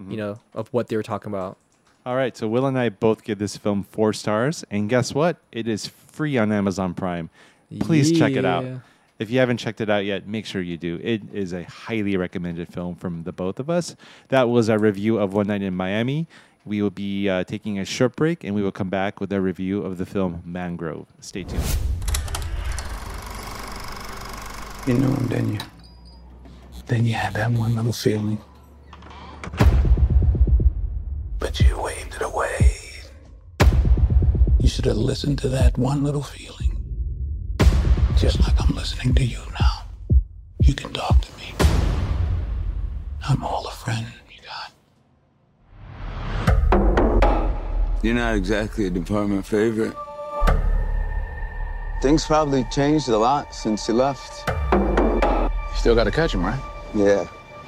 Mm-hmm. 0.00 0.10
You 0.10 0.16
know, 0.16 0.40
of 0.54 0.68
what 0.68 0.88
they 0.88 0.96
were 0.96 1.02
talking 1.02 1.30
about. 1.30 1.58
All 2.04 2.16
right. 2.16 2.36
So 2.36 2.48
Will 2.48 2.66
and 2.66 2.78
I 2.78 2.88
both 2.88 3.22
give 3.22 3.38
this 3.38 3.56
film 3.56 3.84
four 3.84 4.12
stars, 4.12 4.64
and 4.70 4.88
guess 4.88 5.14
what? 5.14 5.36
It 5.52 5.68
is 5.68 5.86
free 5.86 6.36
on 6.36 6.50
Amazon 6.50 6.94
Prime. 6.94 7.30
Please 7.80 8.10
check 8.16 8.32
it 8.32 8.44
out. 8.44 8.64
If 9.22 9.30
you 9.30 9.38
haven't 9.38 9.58
checked 9.58 9.80
it 9.80 9.88
out 9.88 10.04
yet, 10.04 10.26
make 10.26 10.44
sure 10.44 10.60
you 10.60 10.76
do. 10.76 10.98
It 11.00 11.22
is 11.32 11.52
a 11.52 11.62
highly 11.62 12.16
recommended 12.16 12.72
film 12.72 12.96
from 12.96 13.22
the 13.22 13.30
both 13.30 13.60
of 13.60 13.70
us. 13.70 13.94
That 14.30 14.48
was 14.48 14.68
our 14.68 14.80
review 14.80 15.16
of 15.18 15.32
One 15.32 15.46
Night 15.46 15.62
in 15.62 15.76
Miami. 15.76 16.26
We 16.64 16.82
will 16.82 16.90
be 16.90 17.28
uh, 17.28 17.44
taking 17.44 17.78
a 17.78 17.84
short 17.84 18.16
break, 18.16 18.42
and 18.42 18.52
we 18.52 18.62
will 18.62 18.72
come 18.72 18.90
back 18.90 19.20
with 19.20 19.32
our 19.32 19.40
review 19.40 19.80
of 19.80 19.98
the 19.98 20.06
film 20.06 20.42
Mangrove. 20.44 21.06
Stay 21.20 21.44
tuned. 21.44 21.62
You 24.88 24.94
knew 24.94 25.14
him, 25.14 25.28
didn't 25.28 25.52
you? 25.54 25.60
Then 26.88 27.06
you 27.06 27.14
had 27.14 27.34
that 27.34 27.52
one 27.52 27.76
little 27.76 27.92
feeling. 27.92 28.38
But 31.38 31.60
you 31.60 31.80
waved 31.80 32.16
it 32.16 32.22
away. 32.22 32.74
You 34.58 34.66
should 34.66 34.86
have 34.86 34.96
listened 34.96 35.38
to 35.38 35.48
that 35.50 35.78
one 35.78 36.02
little 36.02 36.24
feeling. 36.24 36.61
Just 38.22 38.40
like 38.40 38.54
I'm 38.62 38.72
listening 38.76 39.16
to 39.16 39.24
you 39.24 39.40
now. 39.58 39.82
You 40.60 40.74
can 40.74 40.92
talk 40.92 41.20
to 41.20 41.36
me. 41.38 41.52
I'm 43.28 43.42
all 43.42 43.66
a 43.66 43.72
friend 43.72 44.06
you 44.30 44.38
got. 46.70 48.04
You're 48.04 48.14
not 48.14 48.36
exactly 48.36 48.86
a 48.86 48.90
department 48.90 49.44
favorite. 49.44 49.96
Things 52.00 52.24
probably 52.24 52.62
changed 52.70 53.08
a 53.08 53.18
lot 53.18 53.52
since 53.52 53.88
you 53.88 53.94
left. 53.94 54.48
You 54.72 55.50
still 55.74 55.96
got 55.96 56.04
to 56.04 56.12
catch 56.12 56.32
him, 56.32 56.44
right? 56.44 56.60
Yeah. 56.94 57.24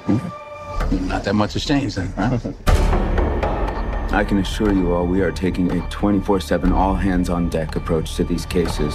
Hmm. 0.07 1.09
Not 1.09 1.25
that 1.25 1.35
much 1.35 1.51
has 1.51 1.65
changed 1.65 1.97
then, 1.97 2.13
right? 2.15 2.55
I 4.13 4.23
can 4.23 4.37
assure 4.37 4.71
you 4.71 4.93
all 4.93 5.05
we 5.05 5.19
are 5.19 5.33
taking 5.33 5.69
a 5.69 5.89
24 5.89 6.39
7 6.39 6.71
all 6.71 6.95
hands 6.95 7.29
on 7.29 7.49
deck 7.49 7.75
approach 7.75 8.15
to 8.15 8.23
these 8.23 8.45
cases. 8.45 8.93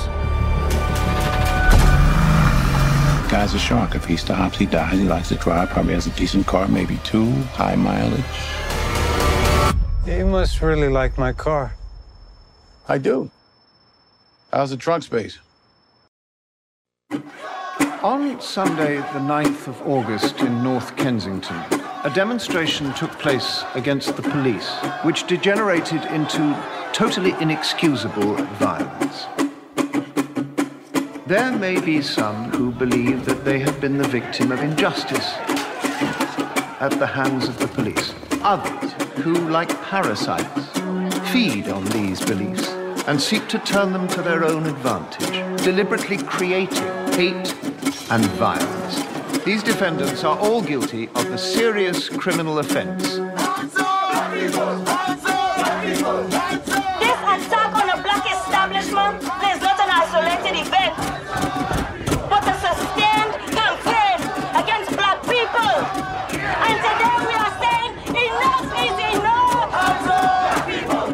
Guy's 3.31 3.55
a 3.55 3.61
shark. 3.61 3.95
If 3.95 4.07
he 4.07 4.17
stops, 4.17 4.59
he 4.59 4.67
dies. 4.67 4.99
He 4.99 5.05
likes 5.05 5.29
to 5.29 5.37
drive. 5.37 5.71
Probably 5.71 5.95
has 5.95 6.09
a 6.09 6.11
decent 6.11 6.49
car, 6.49 6.67
maybe 6.67 6.99
two, 7.05 7.31
high 7.55 7.77
mileage. 7.77 8.25
You 10.05 10.27
must 10.27 10.61
really 10.61 10.89
like 10.89 11.17
my 11.17 11.33
car. 11.33 11.77
I 12.89 12.99
do. 12.99 13.31
How's 14.53 14.71
the 14.71 14.77
trunk 14.77 15.05
space? 15.05 15.39
On 18.03 18.41
Sunday, 18.41 18.97
the 18.97 19.21
9th 19.21 19.69
of 19.69 19.81
August 19.87 20.41
in 20.41 20.65
North 20.65 20.97
Kensington, 20.97 21.63
a 22.03 22.11
demonstration 22.13 22.93
took 22.95 23.13
place 23.13 23.63
against 23.75 24.17
the 24.17 24.23
police, 24.23 24.71
which 25.05 25.29
degenerated 25.29 26.05
into 26.07 26.59
totally 26.93 27.33
inexcusable 27.41 28.35
violence. 28.59 29.27
There 31.31 31.57
may 31.57 31.79
be 31.81 32.03
some 32.03 32.51
who 32.51 32.73
believe 32.73 33.25
that 33.27 33.45
they 33.45 33.61
have 33.61 33.81
been 33.81 33.99
the 33.99 34.09
victim 34.09 34.51
of 34.51 34.61
injustice 34.65 35.35
at 36.81 36.91
the 36.99 37.07
hands 37.07 37.47
of 37.47 37.57
the 37.57 37.69
police. 37.69 38.13
Others 38.43 38.95
who, 39.23 39.35
like 39.49 39.69
parasites, 39.81 40.67
feed 41.31 41.69
on 41.69 41.85
these 41.91 42.21
beliefs 42.21 42.67
and 43.07 43.21
seek 43.21 43.47
to 43.47 43.61
turn 43.61 43.93
them 43.93 44.09
to 44.09 44.23
their 44.23 44.43
own 44.45 44.67
advantage, 44.67 45.63
deliberately 45.63 46.19
creating 46.19 46.83
hate 47.13 47.55
and 48.11 48.25
violence. 48.35 49.45
These 49.45 49.63
defendants 49.63 50.25
are 50.25 50.37
all 50.37 50.61
guilty 50.61 51.07
of 51.15 51.31
the 51.31 51.39
serious 51.39 52.09
criminal 52.09 52.59
offense 52.59 53.05
This 53.05 53.21
attack 57.23 57.73
on 57.77 57.89
a 57.89 58.03
black 58.03 58.27
establishment 58.33 59.70
isolated 60.01 60.57
event, 60.57 60.97
but 62.31 62.43
a 62.49 62.55
sustained 62.57 63.35
campaign 63.53 64.19
against 64.57 64.91
black 64.97 65.21
people. 65.25 65.73
And 66.41 66.77
today 66.81 67.17
we 67.29 67.35
are 67.37 67.55
saying 67.61 67.93
enough 68.09 68.67
is 68.81 68.97
enough. 69.19 69.69
Black 70.07 70.65
people. 70.67 71.07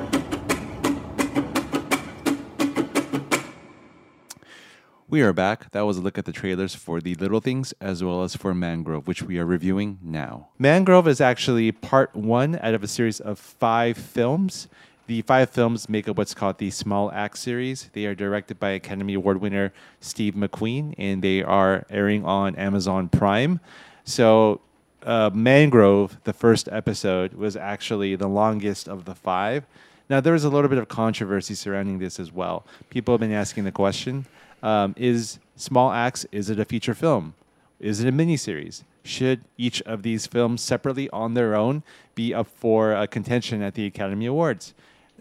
We 5.08 5.20
are 5.22 5.32
back. 5.32 5.72
That 5.72 5.82
was 5.82 5.98
a 5.98 6.00
look 6.00 6.16
at 6.16 6.24
the 6.24 6.32
trailers 6.32 6.76
for 6.76 7.00
The 7.00 7.16
Little 7.16 7.40
Things 7.40 7.74
as 7.80 8.04
well 8.04 8.22
as 8.22 8.36
for 8.36 8.54
Mangrove, 8.54 9.08
which 9.08 9.20
we 9.20 9.36
are 9.40 9.46
reviewing 9.46 9.98
now. 10.00 10.50
Mangrove 10.60 11.08
is 11.08 11.20
actually 11.20 11.72
part 11.72 12.14
one 12.14 12.56
out 12.62 12.74
of 12.74 12.84
a 12.84 12.88
series 12.88 13.18
of 13.18 13.40
five 13.40 13.98
films. 13.98 14.68
The 15.06 15.22
five 15.22 15.50
films 15.50 15.88
make 15.88 16.08
up 16.08 16.18
what's 16.18 16.34
called 16.34 16.58
the 16.58 16.70
Small 16.72 17.12
Axe 17.12 17.38
series. 17.38 17.90
They 17.92 18.06
are 18.06 18.14
directed 18.16 18.58
by 18.58 18.70
Academy 18.70 19.14
Award 19.14 19.40
winner 19.40 19.72
Steve 20.00 20.34
McQueen, 20.34 20.96
and 20.98 21.22
they 21.22 21.44
are 21.44 21.86
airing 21.88 22.24
on 22.24 22.56
Amazon 22.56 23.08
Prime. 23.08 23.60
So, 24.02 24.60
uh, 25.04 25.30
Mangrove, 25.32 26.18
the 26.24 26.32
first 26.32 26.68
episode, 26.72 27.34
was 27.34 27.56
actually 27.56 28.16
the 28.16 28.26
longest 28.26 28.88
of 28.88 29.04
the 29.04 29.14
five. 29.14 29.64
Now, 30.10 30.20
there 30.20 30.32
was 30.32 30.42
a 30.42 30.48
little 30.48 30.68
bit 30.68 30.78
of 30.78 30.88
controversy 30.88 31.54
surrounding 31.54 32.00
this 32.00 32.18
as 32.18 32.32
well. 32.32 32.64
People 32.90 33.14
have 33.14 33.20
been 33.20 33.30
asking 33.30 33.62
the 33.62 33.70
question 33.70 34.26
um, 34.60 34.92
Is 34.98 35.38
Small 35.54 35.92
Axe, 35.92 36.26
is 36.32 36.50
it 36.50 36.58
a 36.58 36.64
feature 36.64 36.94
film? 36.94 37.34
Is 37.78 38.02
it 38.02 38.08
a 38.08 38.12
miniseries? 38.12 38.82
Should 39.04 39.42
each 39.56 39.80
of 39.82 40.02
these 40.02 40.26
films 40.26 40.62
separately 40.62 41.08
on 41.10 41.34
their 41.34 41.54
own 41.54 41.84
be 42.16 42.34
up 42.34 42.48
for 42.48 42.92
a 42.92 43.06
contention 43.06 43.62
at 43.62 43.74
the 43.74 43.86
Academy 43.86 44.26
Awards? 44.26 44.74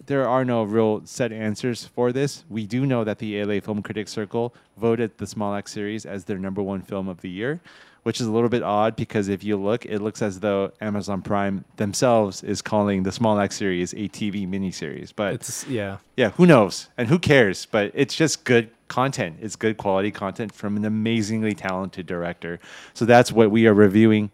There 0.06 0.28
are 0.28 0.44
no 0.44 0.64
real 0.64 1.02
set 1.06 1.32
answers 1.32 1.86
for 1.86 2.12
this. 2.12 2.44
We 2.50 2.66
do 2.66 2.86
know 2.86 3.04
that 3.04 3.20
the 3.20 3.44
LA 3.44 3.60
Film 3.60 3.82
Critics 3.82 4.12
Circle 4.12 4.54
voted 4.78 5.18
the 5.18 5.28
Small 5.28 5.54
Axe 5.56 5.72
series 5.72 6.06
as 6.06 6.26
their 6.26 6.38
number 6.38 6.62
one 6.62 6.82
film 6.82 7.08
of 7.08 7.22
the 7.22 7.30
year, 7.30 7.62
which 8.04 8.20
is 8.20 8.28
a 8.28 8.32
little 8.32 8.50
bit 8.50 8.62
odd 8.62 8.96
because 8.96 9.30
if 9.30 9.44
you 9.44 9.56
look, 9.58 9.86
it 9.86 10.00
looks 10.00 10.22
as 10.22 10.42
though 10.42 10.72
Amazon 10.82 11.22
Prime 11.22 11.64
themselves 11.78 12.44
is 12.44 12.62
calling 12.62 13.04
the 13.04 13.12
Small 13.12 13.40
Axe 13.40 13.56
series 13.56 13.94
a 13.94 14.10
TV 14.10 14.48
miniseries. 14.48 15.14
But 15.16 15.34
It's 15.36 15.66
yeah. 15.68 15.98
yeah, 16.18 16.32
who 16.32 16.46
knows 16.46 16.90
and 16.98 17.08
who 17.08 17.18
cares? 17.18 17.66
But 17.66 17.92
it's 17.94 18.16
just 18.16 18.44
good 18.44 18.70
content. 18.88 19.38
It's 19.42 19.56
good 19.56 19.78
quality 19.78 20.12
content 20.12 20.54
from 20.54 20.78
an 20.78 20.86
amazingly 20.86 21.54
talented 21.54 22.06
director. 22.06 22.60
So 22.94 23.06
that's 23.06 23.32
what 23.32 23.50
we 23.50 23.66
are 23.66 23.74
reviewing 23.74 24.30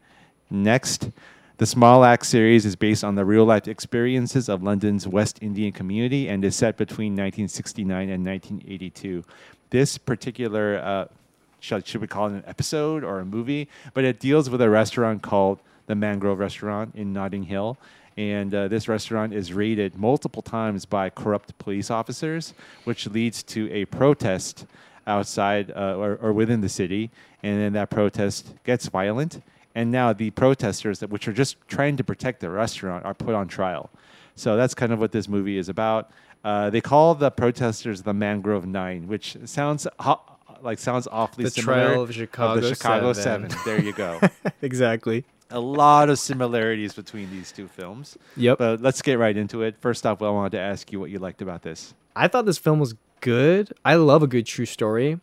next. 0.50 1.10
The 1.62 1.67
Small 1.67 2.04
Axe 2.04 2.28
series 2.28 2.65
is 2.65 2.76
based 2.76 3.04
on 3.04 3.13
the 3.13 3.24
real 3.24 3.45
life 3.45 3.67
experiences 3.67 4.50
of 4.50 4.63
London's 4.63 5.08
West 5.08 5.38
Indian 5.43 5.71
community 5.71 6.28
and 6.28 6.43
is 6.43 6.56
set 6.56 6.76
between 6.76 7.12
1969 7.12 8.10
and 8.10 8.26
1982. 8.26 9.24
This 9.69 9.95
particular, 10.00 10.80
uh, 10.80 11.06
should, 11.60 11.86
should 11.86 12.02
we 12.02 12.08
call 12.08 12.30
it 12.30 12.32
an 12.32 12.43
episode 12.47 13.04
or 13.04 13.19
a 13.19 13.26
movie? 13.26 13.67
But 13.93 14.06
it 14.06 14.19
deals 14.19 14.50
with 14.50 14.60
a 14.60 14.71
restaurant 14.71 15.21
called 15.21 15.60
the 15.86 15.93
Mangrove 15.93 16.39
Restaurant 16.39 16.95
in 16.95 17.13
Notting 17.13 17.43
Hill. 17.43 17.78
And 18.17 18.56
uh, 18.56 18.67
this 18.67 18.88
restaurant 18.88 19.32
is 19.32 19.54
raided 19.54 19.95
multiple 19.95 20.41
times 20.41 20.86
by 20.86 21.12
corrupt 21.12 21.56
police 21.60 21.91
officers, 21.91 22.56
which 22.86 23.06
leads 23.06 23.43
to 23.43 23.71
a 23.71 23.86
protest 23.86 24.65
outside 25.06 25.69
uh, 25.76 25.93
or, 25.95 26.17
or 26.24 26.34
within 26.34 26.62
the 26.62 26.69
city. 26.69 27.12
And 27.43 27.62
then 27.62 27.74
that 27.74 27.91
protest 27.91 28.52
gets 28.63 28.88
violent. 28.88 29.43
And 29.74 29.92
now 29.92 30.14
the 30.14 30.32
protesters, 30.32 31.00
that, 31.00 31.10
which 31.10 31.28
are 31.28 31.34
just 31.34 31.56
trying 31.68 31.98
to 31.98 32.04
protect 32.04 32.42
the 32.42 32.50
restaurant, 32.50 33.06
are 33.06 33.14
put 33.14 33.34
on 33.36 33.48
trial. 33.48 33.90
So 34.36 34.56
that's 34.56 34.74
kind 34.74 34.92
of 34.92 35.00
what 35.00 35.12
this 35.12 35.28
movie 35.28 35.58
is 35.58 35.70
about. 35.70 36.12
Uh, 36.44 36.70
they 36.70 36.82
call 36.82 37.16
the 37.16 37.30
protesters 37.32 38.02
the 38.02 38.14
Mangrove 38.14 38.66
Nine, 38.66 39.08
which 39.08 39.38
sounds 39.46 39.88
ho- 40.00 40.22
like 40.62 40.80
sounds 40.80 41.08
awfully 41.12 41.46
The 41.46 41.52
similar 41.52 41.86
trial 41.86 42.02
of 42.02 42.14
Chicago 42.14 42.62
the 42.62 42.76
Chicago 42.76 43.14
Seven. 43.14 43.50
Seven. 43.50 43.66
There 43.66 43.82
you 43.82 43.94
go. 43.94 44.20
exactly. 44.62 45.24
a 45.52 45.60
lot 45.60 46.10
of 46.10 46.18
similarities 46.18 46.94
between 46.94 47.30
these 47.30 47.52
two 47.52 47.68
films. 47.68 48.18
Yep. 48.38 48.58
But 48.58 48.82
let's 48.82 49.02
get 49.02 49.20
right 49.20 49.36
into 49.36 49.62
it. 49.64 49.76
First 49.80 50.06
off, 50.06 50.22
I 50.22 50.30
wanted 50.30 50.54
to 50.54 50.60
ask 50.60 50.92
you 50.92 51.00
what 51.00 51.10
you 51.10 51.20
liked 51.20 51.42
about 51.42 51.62
this. 51.62 51.94
I 52.16 52.28
thought 52.28 52.46
this 52.46 52.58
film 52.58 52.80
was 52.80 52.96
good. 53.20 53.74
I 53.86 53.96
love 53.96 54.24
a 54.24 54.28
good 54.28 54.46
true 54.46 54.66
story, 54.66 55.20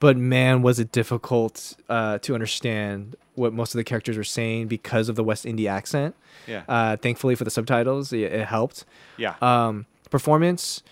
but 0.00 0.16
man, 0.16 0.62
was 0.62 0.78
it 0.78 0.92
difficult 0.92 1.76
uh, 1.88 2.18
to 2.18 2.34
understand 2.34 3.16
what 3.34 3.52
most 3.52 3.74
of 3.74 3.78
the 3.78 3.84
characters 3.84 4.16
were 4.16 4.24
saying 4.24 4.68
because 4.68 5.08
of 5.08 5.16
the 5.16 5.24
West 5.24 5.44
Indie 5.44 5.68
accent. 5.68 6.14
Yeah. 6.46 6.62
Uh, 6.68 6.96
thankfully 6.96 7.34
for 7.34 7.44
the 7.44 7.50
subtitles, 7.50 8.12
it, 8.12 8.20
it 8.20 8.46
helped. 8.46 8.84
Yeah. 9.16 9.34
Um, 9.42 9.86
performance, 10.10 10.82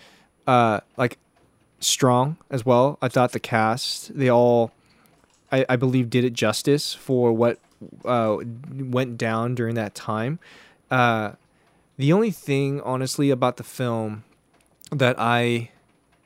uh, 0.47 0.81
like 0.97 1.17
strong 1.79 2.37
as 2.49 2.65
well. 2.65 2.97
I 3.01 3.07
thought 3.07 3.31
the 3.31 3.39
cast, 3.39 4.17
they 4.17 4.29
all, 4.29 4.71
I, 5.51 5.65
I 5.69 5.75
believe, 5.75 6.09
did 6.09 6.23
it 6.23 6.33
justice 6.33 6.93
for 6.93 7.31
what 7.31 7.59
uh, 8.05 8.37
went 8.77 9.17
down 9.17 9.55
during 9.55 9.75
that 9.75 9.95
time. 9.95 10.39
Uh, 10.89 11.33
the 11.97 12.11
only 12.11 12.31
thing, 12.31 12.81
honestly, 12.81 13.29
about 13.29 13.57
the 13.57 13.63
film 13.63 14.23
that 14.91 15.15
I 15.17 15.69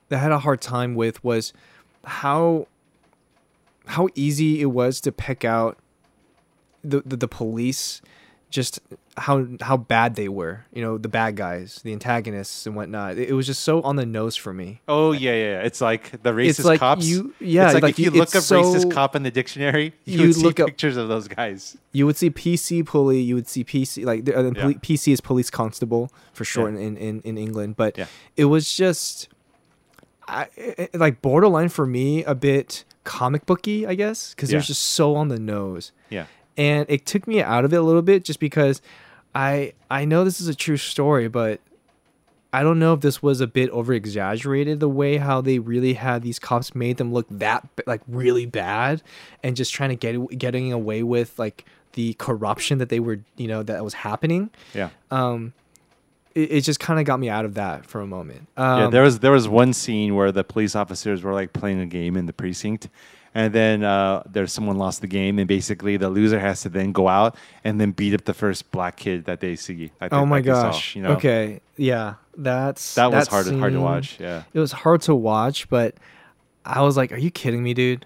that 0.10 0.18
I 0.18 0.20
had 0.20 0.32
a 0.32 0.40
hard 0.40 0.62
time 0.62 0.96
with 0.96 1.24
was 1.24 1.54
how 2.06 2.68
how 3.88 4.10
easy 4.16 4.62
it 4.62 4.68
was 4.68 5.02
to 5.02 5.12
pick 5.12 5.44
out 5.46 5.78
the 6.84 7.02
the, 7.06 7.16
the 7.18 7.28
police 7.28 8.02
just 8.50 8.80
how 9.18 9.46
how 9.60 9.76
bad 9.76 10.16
they 10.16 10.30
were 10.30 10.64
you 10.74 10.82
know 10.82 10.98
the 10.98 11.10
bad 11.10 11.36
guys 11.36 11.82
the 11.84 11.92
antagonists 11.92 12.66
and 12.66 12.78
whatnot 12.78 13.18
it, 13.18 13.28
it 13.30 13.34
was 13.34 13.46
just 13.46 13.62
so 13.62 13.82
on 13.82 13.98
the 13.98 14.06
nose 14.06 14.38
for 14.38 14.54
me 14.54 14.80
Oh 14.88 15.12
yeah, 15.12 15.32
yeah. 15.32 15.38
yeah. 15.38 15.60
It's 15.64 15.82
like 15.82 16.12
the 16.24 16.32
racist 16.32 16.50
It's 16.50 16.64
like 16.64 16.80
cops. 16.80 17.06
you- 17.06 17.34
yeah, 17.42 17.66
It's 17.66 17.74
like, 17.74 17.84
like 17.84 17.90
if 17.92 18.00
you 18.00 18.10
look 18.12 18.34
up 18.36 18.44
racist 18.44 18.90
cop 18.94 19.18
in 19.18 19.24
the 19.24 19.32
dictionary, 19.32 19.92
you, 20.06 20.20
you 20.22 20.28
would 20.28 20.36
see 20.36 20.44
look 20.44 20.62
up- 20.62 20.68
pictures 20.68 20.96
of 20.96 21.10
those 21.10 21.28
guys. 21.28 21.76
you 21.92 22.06
would 22.06 22.16
see 22.16 22.30
PC 22.30 22.86
pulley, 22.86 23.20
you 23.20 23.36
would 23.36 23.50
see 23.50 23.66
PC 23.66 24.06
like 24.06 24.24
the, 24.24 24.34
uh, 24.38 24.44
Yeah. 24.44 24.62
poli- 24.62 24.76
PC 24.76 25.12
is 25.12 25.20
police 25.20 25.50
constable 25.50 26.10
for 26.32 26.46
short 26.46 26.74
Yeah. 26.74 26.80
in, 26.88 26.96
in 26.98 27.22
in 27.26 27.38
England, 27.38 27.76
but 27.76 27.98
Yeah. 27.98 28.06
it 28.38 28.46
was 28.46 28.74
just 28.74 29.28
I 30.26 30.48
it, 30.56 30.90
it- 30.94 31.00
like 31.00 31.22
borderline 31.22 31.68
for 31.70 31.86
me 31.86 32.24
a 32.24 32.34
bit 32.36 32.86
comic 33.04 33.46
booky, 33.46 33.86
I 33.88 33.96
guess, 33.96 34.34
because 34.34 34.52
it 34.52 34.56
was 34.56 34.68
just 34.68 34.84
so 34.84 35.16
on 35.16 35.28
the 35.30 35.40
nose. 35.40 35.92
Yeah. 36.10 36.26
And 36.58 36.86
it 36.90 37.06
took 37.06 37.28
me 37.28 37.42
out 37.42 37.64
of 37.64 37.74
it 37.74 37.78
a 37.78 37.82
little 37.82 38.02
bit 38.02 38.24
just 38.24 38.40
because 38.40 38.82
I 39.34 39.74
I 39.90 40.06
know 40.06 40.24
this 40.24 40.42
is 40.42 40.48
a 40.48 40.56
true 40.56 40.78
story, 40.78 41.28
but 41.28 41.62
I 42.52 42.64
don't 42.64 42.80
know 42.80 42.94
if 42.94 43.02
this 43.02 43.22
was 43.22 43.40
a 43.42 43.48
bit 43.48 43.70
over 43.70 43.94
exaggerated 43.94 44.80
the 44.80 44.90
way 44.90 45.18
how 45.18 45.42
they 45.42 45.60
really 45.60 45.94
had 45.94 46.24
these 46.24 46.40
cops 46.40 46.74
made 46.74 46.98
them 46.98 47.14
look 47.14 47.28
that 47.30 47.68
like 47.86 48.02
really 48.08 48.46
bad 48.46 49.04
and 49.44 49.56
just 49.56 49.74
trying 49.74 49.90
to 49.90 49.96
get 49.96 50.38
getting 50.38 50.74
away 50.74 51.04
with 51.04 51.38
like 51.38 51.66
the 51.94 52.14
corruption 52.16 52.78
that 52.80 52.90
they 52.90 53.00
were 53.00 53.20
you 53.36 53.48
know 53.48 53.64
that 53.64 53.84
was 53.84 53.94
happening. 53.94 54.50
Yeah. 54.74 54.90
Um, 55.12 55.54
it, 56.34 56.52
it 56.52 56.62
just 56.62 56.80
kind 56.80 57.00
of 57.00 57.06
got 57.06 57.20
me 57.20 57.30
out 57.30 57.46
of 57.46 57.56
that 57.56 57.86
for 57.86 58.02
a 58.02 58.08
moment. 58.08 58.48
Um, 58.56 58.80
yeah, 58.80 58.90
there 58.90 59.04
was 59.04 59.20
there 59.20 59.32
was 59.32 59.48
one 59.48 59.74
scene 59.74 60.16
where 60.16 60.32
the 60.32 60.44
police 60.44 60.76
officers 60.76 61.24
were 61.24 61.34
like 61.34 61.54
playing 61.54 61.80
a 61.82 61.86
game 61.86 62.16
in 62.16 62.28
the 62.28 62.34
precinct, 62.34 62.90
and 63.38 63.54
then 63.54 63.84
uh, 63.84 64.24
there's 64.26 64.52
someone 64.52 64.78
lost 64.78 65.02
the 65.02 65.08
game, 65.08 65.38
and 65.38 65.48
basically 65.48 65.96
the 65.98 66.10
loser 66.10 66.40
has 66.40 66.62
to 66.64 66.70
then 66.70 66.92
go 66.92 67.08
out 67.08 67.36
and 67.64 67.80
then 67.80 67.92
beat 67.92 68.14
up 68.14 68.26
the 68.26 68.34
first 68.34 68.72
black 68.72 68.98
kid 68.98 69.26
that 69.26 69.40
they 69.40 69.56
see. 69.56 69.92
that 70.00 70.12
Oh 70.12 70.26
my 70.26 70.42
that 70.42 70.46
they 70.46 70.54
saw, 70.54 70.72
gosh! 70.72 70.96
you 70.96 71.04
know? 71.04 71.12
Okay, 71.14 71.62
yeah, 71.78 72.16
that's 72.36 72.96
That 72.96 73.12
was 73.12 73.28
hard 73.28 73.46
to- 73.46 73.58
hard 73.60 73.74
to 73.74 73.80
watch, 73.82 74.20
yeah. 74.20 74.44
it 74.54 74.60
was 74.60 74.72
hard 74.72 75.02
to 75.04 75.14
watch, 75.16 75.70
but 75.70 75.96
I 76.66 76.82
was 76.82 76.98
like, 76.98 77.12
"Are 77.12 77.18
you 77.18 77.30
kidding 77.32 77.62
me, 77.64 77.74
dude? 77.74 78.06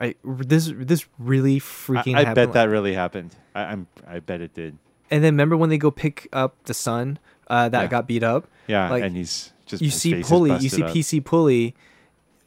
I 0.00 0.14
this 0.24 0.72
this 0.74 1.04
really 1.18 1.60
freaking." 1.60 2.16
I, 2.16 2.30
I 2.30 2.34
bet 2.34 2.54
that 2.54 2.64
really 2.70 2.94
happened. 2.94 3.36
I, 3.54 3.64
I'm 3.64 3.86
I 4.08 4.20
bet 4.20 4.40
it 4.40 4.54
did. 4.54 4.78
And 5.10 5.22
then 5.22 5.34
remember 5.34 5.56
when 5.56 5.68
they 5.70 5.78
go 5.78 5.90
pick 5.90 6.26
up 6.32 6.54
the 6.64 6.74
son 6.74 7.18
uh, 7.48 7.68
that 7.68 7.82
Yeah. 7.82 7.88
got 7.88 8.06
beat 8.06 8.22
up? 8.22 8.48
Yeah, 8.66 8.88
like, 8.88 9.02
and 9.04 9.14
he's 9.16 9.52
just 9.66 9.82
you 9.82 9.90
see 9.90 10.22
pulley, 10.22 10.56
you 10.58 10.68
see 10.70 10.82
up. 10.84 10.90
PC 10.94 11.22
pulley, 11.24 11.74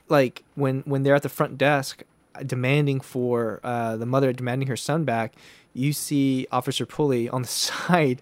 like 0.09 0.43
when 0.55 0.81
when 0.85 1.03
they're 1.03 1.13
at 1.15 1.21
the 1.23 1.29
front 1.29 1.57
desk 1.57 2.01
demanding 2.45 2.99
for 3.01 3.59
uh, 3.63 3.95
the 3.97 4.05
mother 4.05 4.33
demanding 4.33 4.67
her 4.67 4.77
son 4.77 5.03
back. 5.03 5.33
You 5.73 5.93
see 5.93 6.47
Officer 6.51 6.85
Pulley 6.85 7.29
on 7.29 7.41
the 7.43 7.47
side 7.67 8.21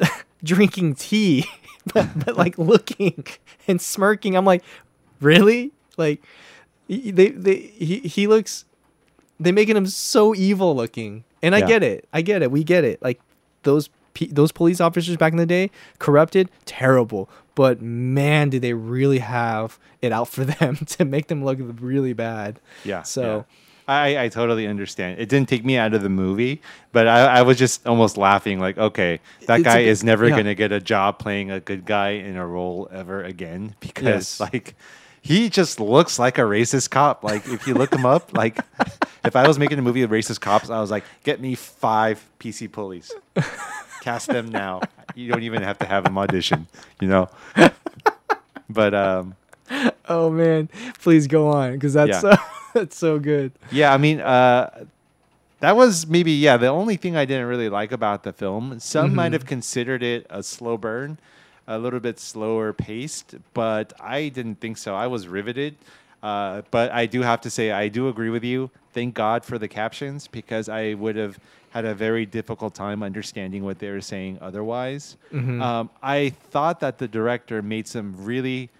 drinking 0.44 0.94
tea, 0.94 1.44
but, 1.94 2.08
but 2.24 2.36
like 2.36 2.58
looking 2.58 3.24
and 3.66 3.80
smirking. 3.80 4.36
I'm 4.36 4.44
like, 4.44 4.62
really? 5.20 5.72
Like, 5.96 6.22
he- 6.86 7.10
they 7.10 7.28
they 7.30 7.56
he 7.56 7.98
he 8.00 8.26
looks. 8.26 8.64
They 9.40 9.52
making 9.52 9.76
him 9.76 9.86
so 9.86 10.34
evil 10.34 10.74
looking, 10.74 11.22
and 11.42 11.54
I 11.54 11.58
Yeah. 11.58 11.66
get 11.66 11.82
it. 11.84 12.08
I 12.12 12.22
get 12.22 12.42
it. 12.42 12.50
We 12.50 12.64
get 12.64 12.82
it. 12.84 13.00
Like 13.02 13.20
those 13.62 13.88
those 14.26 14.52
police 14.52 14.80
officers 14.80 15.16
back 15.16 15.32
in 15.32 15.38
the 15.38 15.46
day, 15.46 15.70
corrupted, 15.98 16.50
terrible. 16.64 17.28
But 17.54 17.80
man, 17.82 18.50
did 18.50 18.62
they 18.62 18.72
really 18.74 19.18
have 19.18 19.78
it 20.02 20.12
out 20.12 20.28
for 20.28 20.44
them 20.58 20.76
to 20.76 21.04
make 21.04 21.26
them 21.28 21.44
look 21.44 21.58
really 21.60 22.12
bad. 22.12 22.60
Yeah. 22.84 23.02
So. 23.02 23.22
yeah. 23.38 23.42
I, 23.90 24.24
I 24.24 24.28
totally 24.28 24.66
understand. 24.66 25.18
It 25.18 25.30
didn't 25.30 25.48
take 25.48 25.64
me 25.64 25.78
out 25.78 25.94
of 25.94 26.02
the 26.02 26.10
movie, 26.10 26.60
but 26.92 27.08
I, 27.08 27.38
I 27.38 27.42
was 27.42 27.56
just 27.56 27.86
almost 27.86 28.18
laughing, 28.18 28.60
like, 28.60 28.76
okay, 28.76 29.18
that 29.46 29.60
It's 29.60 29.64
guy 29.64 29.78
bit- 29.78 29.86
is 29.88 30.04
never 30.04 30.28
yeah. 30.28 30.36
gonna 30.36 30.54
get 30.54 30.72
a 30.72 30.78
job 30.80 31.18
playing 31.18 31.50
a 31.50 31.58
good 31.58 31.86
guy 31.86 32.10
in 32.10 32.36
a 32.36 32.46
role 32.46 32.86
ever 32.92 33.22
again 33.24 33.76
because, 33.80 34.04
Yes. 34.04 34.40
like, 34.40 34.74
he 35.22 35.48
just 35.48 35.80
looks 35.80 36.18
like 36.18 36.36
a 36.36 36.42
racist 36.42 36.90
cop. 36.90 37.24
Like, 37.24 37.48
if 37.48 37.66
you 37.66 37.72
look 37.72 37.94
him 37.94 38.04
up, 38.04 38.32
like, 38.36 38.58
if 39.24 39.34
I 39.34 39.48
was 39.48 39.58
making 39.58 39.78
a 39.78 39.82
movie 39.82 40.02
of 40.02 40.10
racist 40.10 40.40
cops, 40.40 40.68
I 40.68 40.82
was 40.82 40.90
like, 40.90 41.04
get 41.24 41.40
me 41.40 41.54
five 41.54 42.22
PC 42.40 42.70
pulleys, 42.70 43.10
cast 44.08 44.26
them 44.28 44.48
now. 44.50 44.80
You 45.14 45.30
don't 45.30 45.42
even 45.42 45.62
have 45.62 45.78
to 45.80 45.86
have 45.86 46.04
them 46.04 46.16
audition, 46.16 46.66
you 47.00 47.08
know. 47.08 47.28
But 48.70 48.94
um, 48.94 49.34
Oh 50.08 50.30
man, 50.30 50.68
please 51.00 51.26
go 51.26 51.48
on 51.48 51.72
because 51.74 51.92
that's 51.94 52.22
Yeah. 52.22 52.30
uh, 52.30 52.36
That's 52.74 52.96
so 52.96 53.18
good. 53.18 53.52
Yeah, 53.72 53.92
I 53.92 53.96
mean, 53.98 54.20
uh, 54.20 54.84
that 55.60 55.74
was 55.76 56.06
maybe 56.06 56.32
yeah 56.32 56.56
the 56.58 56.68
only 56.68 56.96
thing 56.96 57.16
I 57.16 57.24
didn't 57.24 57.46
really 57.46 57.68
like 57.68 57.92
about 57.92 58.22
the 58.22 58.32
film. 58.32 58.78
Some 58.78 59.14
might 59.14 59.30
Mhm. 59.30 59.32
have 59.32 59.46
considered 59.46 60.02
it 60.02 60.26
a 60.30 60.42
slow 60.42 60.76
burn, 60.76 61.18
a 61.66 61.78
little 61.78 61.98
bit 62.00 62.18
slower 62.20 62.72
paced, 62.72 63.34
but 63.54 63.92
I 64.00 64.28
didn't 64.28 64.60
think 64.60 64.76
so. 64.78 64.94
I 64.94 65.06
was 65.06 65.26
riveted. 65.28 65.74
Uh, 66.22 66.62
but 66.70 66.90
I 66.92 67.06
do 67.06 67.22
have 67.22 67.40
to 67.42 67.50
say, 67.50 67.70
I 67.70 67.88
do 67.88 68.08
agree 68.08 68.30
with 68.30 68.44
you. 68.44 68.70
Thank 68.92 69.14
God 69.14 69.44
for 69.44 69.56
the 69.58 69.68
captions 69.68 70.26
because 70.28 70.68
I 70.68 70.94
would 70.94 71.16
have 71.16 71.38
had 71.70 71.84
a 71.84 71.94
very 71.94 72.24
difficult 72.26 72.74
time 72.74 73.02
understanding 73.02 73.64
what 73.64 73.78
they 73.78 73.90
were 73.90 74.00
saying 74.00 74.38
otherwise. 74.40 75.16
Mhm. 75.32 75.60
Um, 75.62 75.90
I 76.02 76.30
thought 76.50 76.80
that 76.80 76.98
the 76.98 77.08
director 77.08 77.62
made 77.62 77.86
some 77.86 78.14
really 78.24 78.70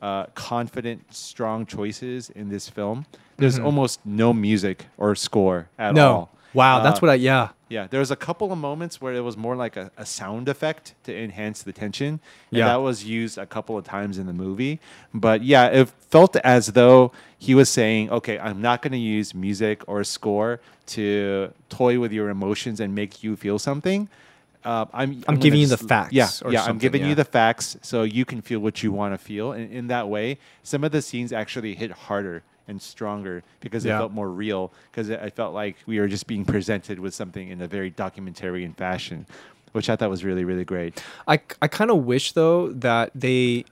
uh, 0.00 0.26
confident, 0.36 1.02
strong 1.12 1.66
choices 1.66 2.30
in 2.30 2.48
this 2.48 2.68
film. 2.68 3.04
There's 3.36 3.58
Mhm. 3.58 3.64
almost 3.64 3.98
no 4.06 4.32
music 4.32 4.86
or 4.96 5.16
score 5.16 5.66
at 5.76 5.92
No. 5.94 6.08
all. 6.12 6.30
Wow, 6.54 6.82
that's 6.82 6.98
Uh, 6.98 7.00
what 7.06 7.10
I 7.10 7.14
yeah. 7.14 7.48
Yeah, 7.70 7.86
there 7.86 8.00
was 8.00 8.10
a 8.10 8.16
couple 8.16 8.50
of 8.50 8.56
moments 8.58 8.98
where 8.98 9.12
it 9.12 9.20
was 9.20 9.36
more 9.36 9.54
like 9.54 9.76
a, 9.76 9.90
a 9.98 10.06
sound 10.06 10.48
effect 10.48 10.94
to 11.04 11.14
enhance 11.14 11.62
the 11.62 11.72
tension. 11.72 12.08
And 12.50 12.58
Yeah. 12.58 12.64
that 12.68 12.76
was 12.76 13.04
used 13.04 13.36
a 13.36 13.44
couple 13.44 13.76
of 13.76 13.84
times 13.84 14.16
in 14.16 14.26
the 14.26 14.32
movie. 14.32 14.80
But 15.12 15.42
yeah, 15.42 15.66
it 15.66 15.90
felt 16.08 16.34
as 16.36 16.68
though 16.68 17.12
he 17.38 17.54
was 17.54 17.68
saying, 17.68 18.08
okay, 18.10 18.38
I'm 18.38 18.62
not 18.62 18.80
going 18.80 18.92
to 18.92 18.98
use 18.98 19.34
music 19.34 19.82
or 19.86 20.02
score 20.04 20.60
to 20.86 21.52
toy 21.68 22.00
with 22.00 22.10
your 22.10 22.30
emotions 22.30 22.80
and 22.80 22.94
make 22.94 23.22
you 23.22 23.36
feel 23.36 23.58
something. 23.58 24.08
Uh, 24.64 24.86
I'm, 24.92 25.10
I'm 25.10 25.20
gonna 25.20 25.38
giving 25.38 25.60
you 25.60 25.66
the 25.66 25.76
facts 25.76 26.12
Yeah, 26.12 26.28
or 26.42 26.52
yeah, 26.52 26.60
I'm 26.60 26.66
something, 26.66 26.78
giving 26.78 27.02
yeah. 27.02 27.08
you 27.10 27.14
the 27.14 27.24
facts 27.24 27.76
so 27.82 28.02
you 28.02 28.24
can 28.24 28.40
feel 28.42 28.60
what 28.60 28.82
you 28.82 28.92
want 28.92 29.12
to 29.14 29.18
feel. 29.18 29.52
And 29.52 29.70
in 29.70 29.86
that 29.88 30.08
way, 30.08 30.38
some 30.62 30.82
of 30.84 30.90
the 30.92 31.00
scenes 31.02 31.32
actually 31.32 31.74
hit 31.74 31.90
harder 31.90 32.42
and 32.68 32.80
stronger 32.80 33.42
because 33.60 33.84
it 33.84 33.88
felt 33.88 34.12
more 34.12 34.28
real. 34.30 34.72
Because 34.90 35.10
I 35.10 35.30
felt 35.30 35.54
like 35.54 35.76
we 35.86 35.98
were 35.98 36.06
just 36.08 36.26
being 36.26 36.44
presented 36.44 36.98
with 37.00 37.14
something 37.14 37.48
in 37.48 37.60
a 37.62 37.66
very 37.66 37.90
documentarian 37.90 38.76
fashion, 38.76 39.26
which 39.72 39.88
I 39.90 39.96
thought 39.96 40.10
was 40.10 40.22
really, 40.24 40.44
really 40.44 40.64
great. 40.64 41.02
I, 41.26 41.40
I 41.60 41.68
kind 41.68 41.90
of 41.90 42.04
wish 42.04 42.32
though 42.32 42.68
that 42.72 43.10
they, 43.14 43.64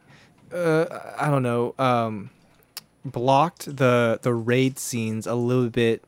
uh, 0.53 0.87
I 1.19 1.29
don't 1.31 1.43
know, 1.43 1.75
um, 1.79 2.31
blocked 3.05 3.77
the 3.77 4.19
the 4.23 4.35
raid 4.35 4.79
scenes 4.79 5.27
a 5.27 5.35
little 5.35 5.69
bit 5.69 6.03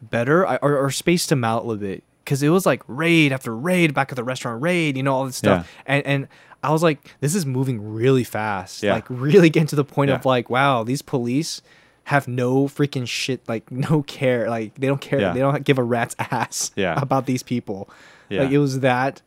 better 0.00 0.46
I, 0.46 0.56
or, 0.56 0.76
or 0.78 0.90
spaced 0.90 1.28
them 1.30 1.42
out 1.42 1.64
a 1.64 1.66
little 1.66 1.80
bit 1.80 2.04
because 2.24 2.42
it 2.42 2.50
was 2.50 2.66
like 2.66 2.82
raid 2.86 3.32
after 3.32 3.54
raid 3.56 3.94
back 3.94 4.12
at 4.12 4.16
the 4.16 4.24
restaurant 4.24 4.62
raid, 4.62 4.96
you 4.96 5.02
know 5.02 5.14
all 5.14 5.24
this 5.26 5.36
stuff, 5.36 5.68
and 5.86 6.04
and 6.06 6.28
I 6.62 6.70
was 6.70 6.82
like, 6.82 7.14
this 7.20 7.34
is 7.34 7.46
moving 7.46 7.94
really 7.94 8.24
fast, 8.24 8.82
Yeah. 8.82 8.94
like 8.94 9.06
really 9.08 9.50
getting 9.50 9.68
to 9.68 9.76
the 9.76 9.84
point 9.84 10.08
Yeah. 10.08 10.16
of 10.16 10.24
like, 10.24 10.50
wow, 10.50 10.82
these 10.84 11.02
police 11.02 11.62
have 12.06 12.28
no 12.28 12.66
freaking 12.66 13.06
shit, 13.06 13.46
like 13.48 13.70
no 13.90 14.02
care, 14.02 14.48
like 14.48 14.74
they 14.76 14.86
don't 14.86 15.00
care, 15.00 15.20
Yeah. 15.20 15.32
they 15.32 15.40
don't 15.40 15.64
give 15.64 15.78
a 15.78 15.82
rat's 15.82 16.14
ass 16.20 16.70
Yeah. 16.76 16.94
about 17.00 17.26
these 17.26 17.42
people. 17.42 17.88
Yeah. 18.28 18.42
Like 18.42 18.52
it 18.52 18.58
was 18.58 18.80
that 18.80 19.22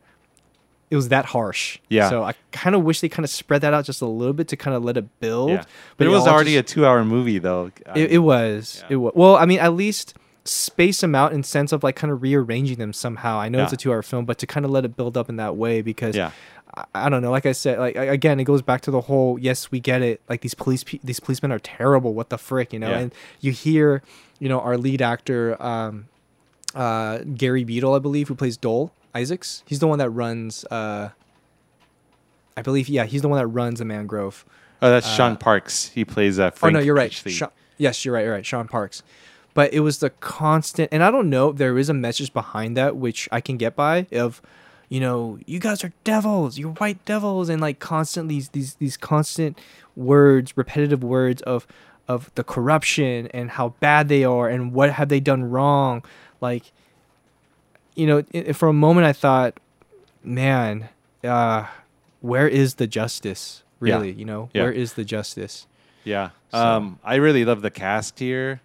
it 0.90 0.96
was 0.96 1.08
that 1.10 1.24
harsh. 1.26 1.78
Yeah. 1.88 2.10
So 2.10 2.24
I 2.24 2.34
kind 2.50 2.74
of 2.74 2.82
wish 2.82 3.00
they 3.00 3.08
kind 3.08 3.22
of 3.24 3.30
spread 3.30 3.60
that 3.60 3.72
out 3.72 3.84
just 3.84 4.00
a 4.02 4.06
little 4.06 4.32
bit 4.32 4.48
to 4.48 4.56
kind 4.56 4.76
of 4.76 4.82
let 4.82 4.96
it 4.96 5.20
build. 5.20 5.50
Yeah. 5.50 5.64
But 5.96 6.06
it 6.08 6.10
it 6.10 6.12
was 6.14 6.26
already 6.26 6.54
just- 6.54 6.72
a 6.72 6.74
two-hour 6.74 7.04
movie, 7.04 7.38
though. 7.38 7.70
It, 7.94 8.12
it 8.12 8.18
was. 8.18 8.82
It 8.88 8.96
was. 8.96 9.12
Well, 9.14 9.36
I 9.36 9.46
mean, 9.46 9.60
at 9.60 9.74
least 9.74 10.14
space 10.44 11.00
them 11.00 11.14
out 11.14 11.32
in 11.32 11.42
sense 11.42 11.72
of 11.72 11.82
like 11.82 11.96
kind 11.96 12.12
of 12.12 12.22
rearranging 12.22 12.78
them 12.78 12.92
somehow. 12.92 13.38
I 13.38 13.48
know 13.48 13.62
it's 13.62 13.72
a 13.72 13.76
two-hour 13.76 14.02
film, 14.02 14.24
but 14.24 14.38
to 14.38 14.46
kind 14.46 14.64
of 14.64 14.70
let 14.72 14.84
it 14.84 14.96
build 14.96 15.16
up 15.16 15.28
in 15.28 15.36
that 15.36 15.56
way 15.56 15.82
because 15.82 16.16
Yeah. 16.16 16.30
I, 16.74 16.84
I 16.94 17.08
don't 17.08 17.20
know. 17.22 17.30
Like 17.30 17.46
I 17.46 17.52
said, 17.52 17.78
like 17.78 17.96
again, 17.96 18.40
it 18.40 18.44
goes 18.44 18.62
back 18.62 18.80
to 18.82 18.90
the 18.90 19.02
whole. 19.02 19.38
Yes, 19.38 19.70
we 19.70 19.80
get 19.80 20.02
it. 20.02 20.20
Like 20.28 20.40
these 20.40 20.54
police, 20.54 20.84
pe- 20.84 21.00
these 21.04 21.20
policemen 21.20 21.52
are 21.52 21.58
terrible. 21.58 22.14
What 22.14 22.30
the 22.30 22.38
frick, 22.38 22.72
you 22.72 22.78
know? 22.78 22.90
Yeah. 22.90 22.98
And 22.98 23.14
you 23.40 23.52
hear, 23.52 24.02
you 24.38 24.48
know, 24.48 24.60
our 24.60 24.76
lead 24.78 25.02
actor, 25.02 25.60
um, 25.62 26.06
uh, 26.74 27.18
Gary 27.34 27.64
Beadle, 27.64 27.94
I 27.94 27.98
believe, 27.98 28.28
who 28.28 28.34
plays 28.34 28.56
Dole 28.56 28.92
Isaacs. 29.14 29.62
He's 29.66 29.80
the 29.80 29.88
one 29.88 29.98
that 29.98 30.10
runs. 30.10 30.64
Uh, 30.70 31.10
I 32.56 32.62
believe, 32.62 32.88
yeah, 32.88 33.04
he's 33.04 33.22
the 33.22 33.28
one 33.28 33.38
that 33.38 33.46
runs 33.46 33.78
the 33.78 33.84
Mangrove. 33.84 34.44
Oh, 34.82 34.90
that's 34.90 35.06
Uh, 35.06 35.10
Shaun 35.16 35.36
Parkes. 35.36 35.88
He 35.88 36.04
plays 36.04 36.38
uh, 36.38 36.50
Oh 36.62 36.68
no, 36.68 36.78
you're 36.78 36.94
right. 36.94 37.12
Sha- 37.12 37.48
yes, 37.78 38.04
you're 38.04 38.14
right. 38.14 38.24
You're 38.24 38.32
right. 38.32 38.46
Shaun 38.46 38.68
Parkes. 38.68 39.02
But 39.54 39.72
it 39.72 39.80
was 39.80 39.98
the 39.98 40.10
constant, 40.10 40.88
and 40.92 41.02
I 41.02 41.10
don't 41.10 41.28
know 41.28 41.50
if 41.50 41.56
there 41.56 41.76
is 41.76 41.88
a 41.88 41.94
message 41.94 42.32
behind 42.32 42.76
that 42.76 42.96
which 42.96 43.28
I 43.32 43.40
can 43.40 43.56
get 43.56 43.74
by 43.74 44.06
of, 44.12 44.40
you 44.88 45.00
know, 45.00 45.38
you 45.44 45.58
guys 45.58 45.82
are 45.82 45.92
devils, 46.04 46.56
you're 46.58 46.70
white 46.72 47.04
devils, 47.04 47.48
and 47.48 47.60
like 47.60 47.78
constantly 47.80 48.42
these 48.52 48.74
these 48.76 48.96
constant 48.96 49.58
words, 49.96 50.56
repetitive 50.56 51.02
words 51.02 51.42
of 51.42 51.66
of 52.08 52.30
the 52.36 52.44
corruption 52.44 53.28
and 53.28 53.50
how 53.50 53.70
bad 53.80 54.08
they 54.08 54.24
are 54.24 54.48
and 54.48 54.72
what 54.72 54.90
have 54.92 55.08
they 55.08 55.20
done 55.20 55.44
wrong, 55.44 56.02
like, 56.40 56.72
you 57.94 58.04
know, 58.06 58.18
i- 58.34 58.44
i- 58.48 58.52
for 58.52 58.68
a 58.68 58.72
moment 58.72 59.06
I 59.06 59.12
thought, 59.12 59.58
man, 60.24 60.88
uh, 61.22 61.66
where 62.20 62.48
is 62.48 62.74
the 62.74 62.86
justice? 62.88 63.62
Yeah. 63.80 63.94
Really, 63.94 64.12
you 64.12 64.24
know, 64.24 64.50
Yeah. 64.52 64.62
where 64.64 64.72
is 64.72 64.94
the 64.94 65.04
justice? 65.04 65.66
Yeah. 66.04 66.30
So- 66.50 66.58
Um, 66.58 66.98
I 67.04 67.14
really 67.16 67.44
love 67.44 67.62
the 67.62 67.70
cast 67.70 68.18
here. 68.18 68.60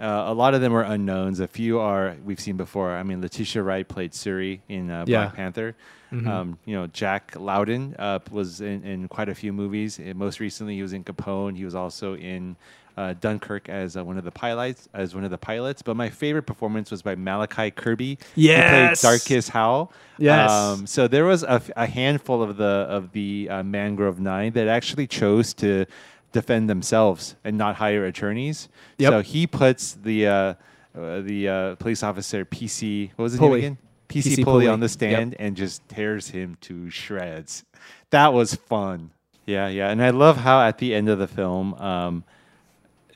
Uh, 0.00 0.24
a 0.26 0.34
lot 0.34 0.54
of 0.54 0.60
them 0.60 0.74
are 0.74 0.82
unknowns. 0.84 1.38
A 1.40 1.46
few 1.46 1.78
are 1.78 2.16
we've 2.24 2.40
seen 2.40 2.56
before. 2.56 2.92
I 2.92 3.02
mean, 3.02 3.20
Letitia 3.20 3.62
Wright 3.62 3.86
played 3.86 4.14
Shuri 4.14 4.62
in 4.68 4.90
uh, 4.90 5.04
Yeah. 5.06 5.24
Black 5.24 5.34
Panther. 5.34 5.74
Mhm. 6.12 6.26
Um, 6.26 6.58
you 6.66 6.74
know, 6.74 6.86
Jack 6.88 7.34
Lowden 7.38 7.94
uh, 7.98 8.18
was 8.30 8.60
in, 8.60 8.84
in 8.84 9.08
quite 9.08 9.28
a 9.30 9.34
few 9.34 9.52
movies. 9.52 9.98
Uh, 9.98 10.12
most 10.14 10.40
recently, 10.40 10.74
he 10.76 10.82
was 10.82 10.92
in 10.92 11.04
Capone. 11.04 11.56
He 11.56 11.64
was 11.64 11.74
also 11.74 12.16
in 12.16 12.56
uh, 12.98 13.14
Dunkirk 13.18 13.70
as 13.70 13.96
uh, 13.96 14.04
one 14.04 14.18
of 14.18 14.24
the 14.24 14.30
pilots. 14.30 14.90
As 14.92 15.14
one 15.14 15.24
of 15.24 15.30
the 15.30 15.38
pilots. 15.38 15.80
But 15.80 15.96
my 15.96 16.10
favorite 16.10 16.42
performance 16.42 16.90
was 16.90 17.00
by 17.00 17.14
Malachi 17.14 17.70
Kirby. 17.70 18.18
Yes! 18.34 19.00
He 19.00 19.06
played 19.06 19.12
Darcus 19.20 19.48
Howe. 19.48 19.88
Yes. 20.18 20.50
Um, 20.50 20.86
so 20.86 21.08
there 21.08 21.24
was 21.24 21.42
a 21.44 21.86
handful 21.86 22.42
of 22.42 22.58
the 22.58 22.64
of 22.64 23.12
the 23.12 23.48
uh, 23.50 23.62
Mangrove 23.62 24.20
Nine 24.20 24.52
that 24.52 24.68
actually 24.68 25.06
chose 25.06 25.54
to 25.54 25.86
defend 26.32 26.68
themselves 26.68 27.36
and 27.44 27.56
not 27.56 27.76
hire 27.76 28.04
attorneys. 28.04 28.68
Yep. 28.98 29.12
So 29.12 29.20
he 29.20 29.46
puts 29.46 29.92
the 29.92 30.26
uh, 30.26 30.32
uh, 30.32 31.20
the 31.20 31.48
uh, 31.48 31.74
police 31.76 32.02
officer 32.02 32.44
PC. 32.44 33.10
What 33.16 33.24
was 33.24 33.32
his 33.32 33.38
Pulley. 33.38 33.60
name 33.62 33.72
again? 33.72 33.78
PC, 34.08 34.36
PC 34.36 34.44
Pulley 34.44 34.68
on 34.68 34.80
the 34.80 34.84
Yep. 34.84 34.90
stand 34.90 35.36
and 35.38 35.56
just 35.56 35.86
tears 35.88 36.28
him 36.28 36.56
to 36.62 36.90
shreds. 36.90 37.64
That 38.10 38.34
was 38.34 38.54
fun. 38.54 39.10
Yeah, 39.46 39.68
yeah, 39.68 39.88
and 39.90 40.02
I 40.02 40.10
love 40.10 40.36
how 40.36 40.60
at 40.60 40.78
the 40.78 40.94
end 40.94 41.08
of 41.08 41.18
the 41.18 41.26
film, 41.26 41.74
um, 41.74 42.24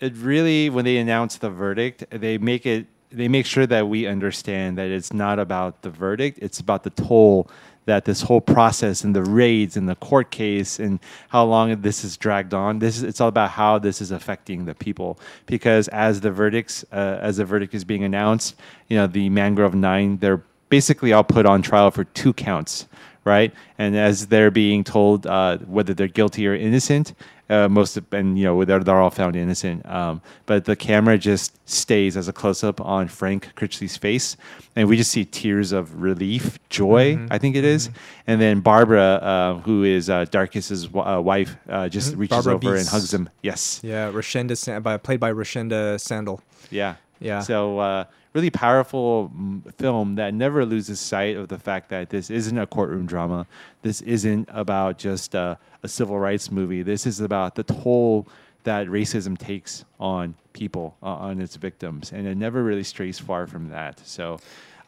it 0.01 0.15
really 0.17 0.71
when 0.71 0.85
they 0.85 0.97
announce 0.97 1.37
the 1.39 1.51
verdict, 1.51 2.05
they 2.11 2.39
make 2.39 2.67
it 2.67 2.87
they 3.11 3.29
make 3.29 3.47
sure 3.47 3.67
that 3.67 3.89
we 3.89 4.07
understand 4.07 4.77
that 4.79 4.89
it's 4.89 5.13
not 5.13 5.39
about 5.39 5.83
the 5.83 5.91
verdict, 5.91 6.39
it's 6.43 6.59
about 6.61 6.83
the 6.83 6.91
toll 6.91 7.49
that 7.87 8.05
this 8.05 8.23
whole 8.23 8.41
process 8.41 9.03
and 9.03 9.17
the 9.17 9.23
raids 9.23 9.77
and 9.77 9.89
the 9.89 9.95
court 9.97 10.31
case 10.31 10.79
and 10.79 11.01
how 11.29 11.45
long 11.45 11.81
this 11.81 12.05
is 12.05 12.17
dragged 12.17 12.53
on. 12.53 12.79
This 12.79 12.99
is 12.99 13.03
it's 13.03 13.21
all 13.21 13.29
about 13.29 13.51
how 13.51 13.79
this 13.79 14.01
is 14.01 14.11
affecting 14.11 14.67
the 14.67 14.75
people 14.75 15.19
because 15.47 15.89
as 15.89 16.21
the 16.21 16.31
verdicts 16.31 16.85
uh, 16.93 17.19
as 17.21 17.39
the 17.39 17.45
verdict 17.45 17.75
is 17.75 17.85
being 17.85 18.05
announced, 18.05 18.55
you 18.89 18.97
know 18.97 19.07
the 19.07 19.29
Mangrove 19.31 19.75
Nine 19.75 20.19
they're 20.19 20.43
basically 20.69 21.13
all 21.13 21.25
put 21.25 21.47
on 21.47 21.63
trial 21.63 21.91
for 21.91 22.05
two 22.05 22.33
counts 22.33 22.87
right? 23.27 23.53
And 23.77 23.97
as 23.97 24.29
they're 24.29 24.53
being 24.53 24.85
told 24.85 25.27
uh, 25.27 25.59
whether 25.59 25.93
they're 25.93 26.07
guilty 26.07 26.47
or 26.47 26.55
innocent, 26.55 27.13
uh, 27.49 27.69
most 27.69 27.97
of, 27.97 28.05
and 28.13 28.39
you 28.39 28.45
know 28.45 28.65
they're, 28.65 28.81
they're 28.83 29.01
all 29.01 29.11
found 29.11 29.37
innocent. 29.37 29.85
Um, 29.87 30.21
but 30.47 30.65
the 30.65 30.77
camera 30.77 31.17
just 31.19 31.53
stays 31.69 32.17
as 32.17 32.29
a 32.29 32.33
close 32.33 32.63
up 32.65 32.81
on 32.81 33.09
Frank 33.09 33.53
Crichlow's 33.57 33.97
face, 33.97 34.37
and 34.75 34.89
we 34.89 34.97
just 34.97 35.11
see 35.11 35.25
tears 35.25 35.73
of 35.73 36.01
relief, 36.03 36.59
joy, 36.71 37.17
Mhm. 37.17 37.29
I 37.31 37.39
think 37.39 37.57
it 37.57 37.65
is. 37.65 37.91
And 38.27 38.41
then 38.41 38.61
Barbara, 38.61 39.03
uh, 39.23 39.55
who 39.61 39.85
is 39.85 40.11
uh, 40.11 40.25
Darcus's 40.31 40.87
uh, 40.95 41.21
wife, 41.23 41.57
uh, 41.69 41.89
just 41.89 42.15
Mhm. 42.15 42.19
reaches 42.19 42.37
Barbara 42.45 42.55
over 42.55 42.77
and 42.77 42.89
hugs 42.89 43.13
him. 43.15 43.29
Yes. 43.43 43.81
Yeah, 43.83 44.11
Rochenda, 44.11 44.83
by, 44.83 44.97
played 44.97 45.21
by 45.21 45.33
Rochenda 45.33 46.01
Sandall. 46.01 46.41
Yeah. 46.71 46.97
Yeah. 47.21 47.41
So 47.41 47.79
uh, 47.79 48.05
really 48.37 48.51
powerful 48.51 49.33
mm, 49.35 49.75
film 49.77 50.17
that 50.17 50.35
never 50.35 50.67
loses 50.67 51.01
sight 51.01 51.37
of 51.39 51.49
the 51.49 51.59
fact 51.59 51.89
that 51.89 52.11
this 52.11 52.29
isn't 52.29 52.59
a 52.59 52.67
courtroom 52.67 53.07
drama. 53.07 53.47
This 53.81 54.03
isn't 54.03 54.47
about 54.53 54.99
just 54.99 55.35
uh, 55.35 55.57
a 55.83 55.89
civil 55.89 56.19
rights 56.19 56.51
movie. 56.51 56.83
This 56.83 57.07
is 57.07 57.21
about 57.21 57.55
the 57.55 57.63
toll 57.63 58.29
that 58.65 58.89
racism 58.89 59.39
takes 59.39 59.87
on 59.99 60.35
people, 60.53 60.97
uh, 61.03 61.07
on 61.07 61.41
its 61.41 61.57
victims, 61.57 62.13
and 62.13 62.27
it 62.27 62.37
never 62.37 62.63
really 62.63 62.85
strays 62.85 63.19
far 63.19 63.47
from 63.49 63.71
that. 63.71 64.07
So. 64.07 64.39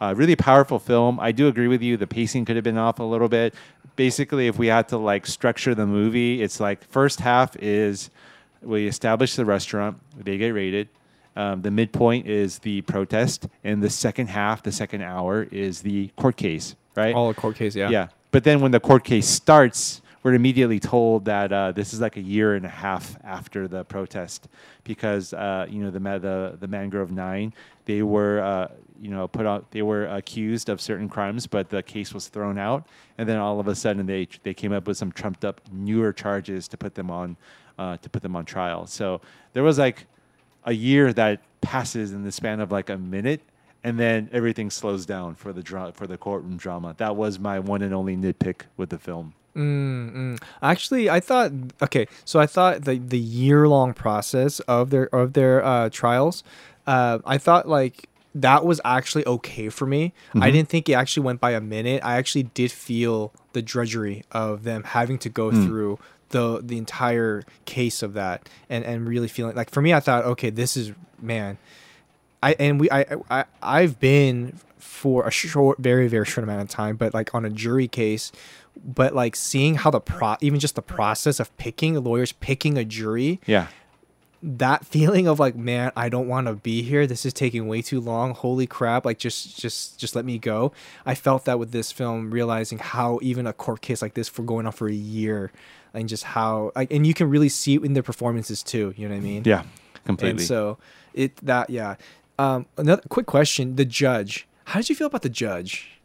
Uh, 0.00 0.14
really 0.16 0.36
powerful 0.36 0.78
film. 0.78 1.18
I 1.18 1.32
do 1.32 1.48
agree 1.48 1.66
with 1.66 1.82
you. 1.82 1.96
The 1.96 2.06
pacing 2.06 2.44
could 2.44 2.54
have 2.54 2.62
been 2.62 2.78
off 2.78 3.00
a 3.00 3.02
little 3.02 3.28
bit. 3.28 3.52
Basically, 3.96 4.46
if 4.46 4.56
we 4.56 4.68
had 4.68 4.86
to 4.90 4.96
like 4.96 5.26
structure 5.26 5.74
the 5.74 5.86
movie, 5.86 6.40
it's 6.40 6.60
like 6.60 6.88
first 6.88 7.18
half 7.18 7.56
is 7.56 8.08
we 8.62 8.86
establish 8.86 9.34
the 9.34 9.44
restaurant, 9.44 9.98
they 10.16 10.38
get 10.38 10.50
raided. 10.50 10.88
Um, 11.38 11.62
the 11.62 11.70
midpoint 11.70 12.26
is 12.26 12.58
the 12.58 12.82
protest, 12.82 13.46
and 13.62 13.80
the 13.80 13.88
second 13.88 14.26
half, 14.26 14.62
the 14.64 14.72
second 14.72 15.02
hour, 15.02 15.44
is 15.44 15.82
the 15.82 16.08
court 16.16 16.36
case. 16.36 16.74
Right? 16.96 17.14
All 17.14 17.30
a 17.30 17.34
court 17.34 17.54
case, 17.54 17.76
yeah. 17.76 17.90
Yeah. 17.90 18.08
But 18.32 18.42
then 18.42 18.60
when 18.60 18.72
the 18.72 18.80
court 18.80 19.04
case 19.04 19.28
starts, 19.28 20.02
we're 20.24 20.34
immediately 20.34 20.80
told 20.80 21.26
that 21.26 21.52
uh, 21.52 21.70
this 21.70 21.94
is 21.94 22.00
like 22.00 22.16
a 22.16 22.20
year 22.20 22.56
and 22.56 22.66
a 22.66 22.68
half 22.68 23.16
after 23.22 23.68
the 23.68 23.84
protest 23.84 24.48
because 24.82 25.32
uh, 25.32 25.66
you 25.70 25.80
know 25.80 25.90
the 25.90 26.00
the 26.00 26.56
the 26.58 26.66
Mangrove 26.66 27.12
Nine 27.12 27.54
they 27.84 28.02
were 28.02 28.40
uh, 28.40 28.68
you 29.00 29.10
know 29.10 29.28
put 29.28 29.46
out 29.46 29.70
they 29.70 29.82
were 29.82 30.06
accused 30.06 30.68
of 30.68 30.80
certain 30.80 31.08
crimes, 31.08 31.46
but 31.46 31.70
the 31.70 31.84
case 31.84 32.12
was 32.12 32.26
thrown 32.26 32.58
out, 32.58 32.86
and 33.16 33.28
then 33.28 33.38
all 33.38 33.60
of 33.60 33.68
a 33.68 33.76
sudden 33.76 34.06
they 34.06 34.26
they 34.42 34.54
came 34.54 34.72
up 34.72 34.88
with 34.88 34.96
some 34.96 35.12
trumped 35.12 35.44
up 35.44 35.60
newer 35.72 36.12
charges 36.12 36.66
to 36.68 36.76
put 36.76 36.96
them 36.96 37.10
on 37.10 37.36
uh, 37.78 37.96
to 37.98 38.10
put 38.10 38.22
them 38.22 38.34
on 38.34 38.44
trial. 38.44 38.86
So 38.86 39.20
there 39.52 39.62
was 39.62 39.78
like 39.78 40.06
a 40.64 40.72
year 40.72 41.12
that 41.12 41.40
passes 41.60 42.12
in 42.12 42.24
the 42.24 42.32
span 42.32 42.60
of 42.60 42.70
like 42.70 42.88
a 42.90 42.96
minute 42.98 43.40
and 43.84 43.98
then 43.98 44.28
everything 44.32 44.70
slows 44.70 45.06
down 45.06 45.34
for 45.34 45.52
the 45.52 45.62
dra- 45.62 45.92
for 45.92 46.06
the 46.06 46.16
courtroom 46.16 46.56
drama. 46.56 46.94
That 46.98 47.16
was 47.16 47.38
my 47.38 47.58
one 47.58 47.82
and 47.82 47.94
only 47.94 48.16
nitpick 48.16 48.62
with 48.76 48.90
the 48.90 48.98
film. 48.98 49.34
Mm, 49.56 50.12
mm. 50.14 50.42
Actually, 50.62 51.10
I 51.10 51.20
thought 51.20 51.52
okay. 51.82 52.06
So 52.24 52.38
I 52.40 52.46
thought 52.46 52.84
the 52.84 52.98
the 52.98 53.18
year 53.18 53.68
long 53.68 53.92
process 53.94 54.60
of 54.60 54.90
their 54.90 55.12
of 55.14 55.32
their 55.32 55.64
uh, 55.64 55.88
trials, 55.90 56.44
uh, 56.86 57.18
I 57.24 57.38
thought 57.38 57.68
like 57.68 58.08
that 58.34 58.64
was 58.64 58.80
actually 58.84 59.26
okay 59.26 59.68
for 59.68 59.86
me. 59.86 60.12
I 60.34 60.38
Mhm. 60.50 60.52
didn't 60.52 60.68
think 60.68 60.88
it 60.88 60.92
actually 60.92 61.24
went 61.24 61.40
by 61.40 61.52
a 61.52 61.60
minute. 61.60 62.02
I 62.04 62.16
actually 62.18 62.44
did 62.44 62.70
feel 62.70 63.32
the 63.52 63.62
drudgery 63.62 64.22
of 64.30 64.62
them 64.64 64.84
having 64.84 65.18
to 65.18 65.28
go 65.28 65.50
Mm. 65.50 65.64
through 65.66 65.98
the 66.30 66.60
the 66.62 66.76
entire 66.78 67.42
case 67.64 68.02
of 68.02 68.12
that 68.14 68.48
and 68.68 68.84
and 68.84 69.08
really 69.08 69.28
feeling 69.28 69.56
like 69.56 69.70
for 69.70 69.80
me 69.82 69.92
I 69.94 70.00
thought 70.00 70.24
okay 70.24 70.50
this 70.50 70.76
is 70.76 70.92
man 71.20 71.58
I 72.42 72.54
and 72.58 72.78
we 72.80 72.90
I 72.90 73.04
I 73.30 73.44
I've 73.62 73.98
been 73.98 74.58
for 74.78 75.26
a 75.26 75.30
short 75.30 75.78
very 75.78 76.08
very 76.08 76.24
short 76.26 76.44
amount 76.44 76.62
of 76.62 76.68
time 76.68 76.96
but 76.96 77.14
like 77.14 77.34
on 77.34 77.44
a 77.44 77.50
jury 77.50 77.88
case 77.88 78.30
but 78.76 79.14
like 79.14 79.34
seeing 79.36 79.74
how 79.76 79.90
the 79.90 80.00
pro 80.00 80.36
even 80.40 80.60
just 80.60 80.74
the 80.76 80.82
process 80.82 81.40
of 81.40 81.54
picking 81.56 81.94
lawyers 82.02 82.32
picking 82.32 82.78
a 82.78 82.84
jury 82.84 83.40
Yeah. 83.46 83.66
that 84.40 84.86
feeling 84.86 85.26
of 85.26 85.40
like 85.40 85.56
man 85.56 85.90
i 85.96 86.08
don't 86.08 86.28
want 86.28 86.46
to 86.46 86.54
be 86.54 86.82
here. 86.82 87.06
This 87.06 87.26
is 87.26 87.32
taking 87.32 87.66
way 87.66 87.82
too 87.82 88.00
long. 88.00 88.34
Holy 88.34 88.66
crap. 88.68 89.04
Like 89.04 89.18
just 89.18 89.58
just 89.58 89.98
just 89.98 90.14
let 90.14 90.24
me 90.24 90.38
go. 90.38 90.72
I 91.04 91.14
felt 91.16 91.44
that 91.46 91.58
with 91.58 91.72
this 91.72 91.90
film 91.90 92.30
realizing 92.30 92.78
how 92.78 93.18
even 93.20 93.46
a 93.48 93.52
court 93.52 93.80
case 93.80 94.00
like 94.00 94.14
this 94.14 94.28
for 94.28 94.42
going 94.44 94.64
on 94.66 94.72
for 94.72 94.88
a 94.88 94.92
year 94.92 95.50
and 95.94 96.08
just 96.08 96.24
how 96.24 96.72
like 96.76 96.92
and 96.92 97.06
you 97.06 97.14
can 97.14 97.28
really 97.30 97.48
see 97.48 97.74
it 97.74 97.84
in 97.84 97.92
their 97.94 98.02
performances 98.02 98.62
too 98.62 98.92
you 98.96 99.08
know 99.08 99.14
what 99.14 99.20
i 99.20 99.24
mean? 99.24 99.42
Yeah, 99.44 99.62
completely. 100.04 100.30
and 100.30 100.40
so 100.40 100.78
it 101.14 101.36
that 101.44 101.70
yeah. 101.70 101.96
Um 102.38 102.66
another 102.76 103.02
quick 103.08 103.26
question 103.26 103.76
the 103.76 103.84
judge. 103.84 104.46
How 104.66 104.80
did 104.80 104.88
you 104.90 104.94
feel 104.96 105.06
about 105.06 105.22
the 105.22 105.28
judge? 105.30 106.00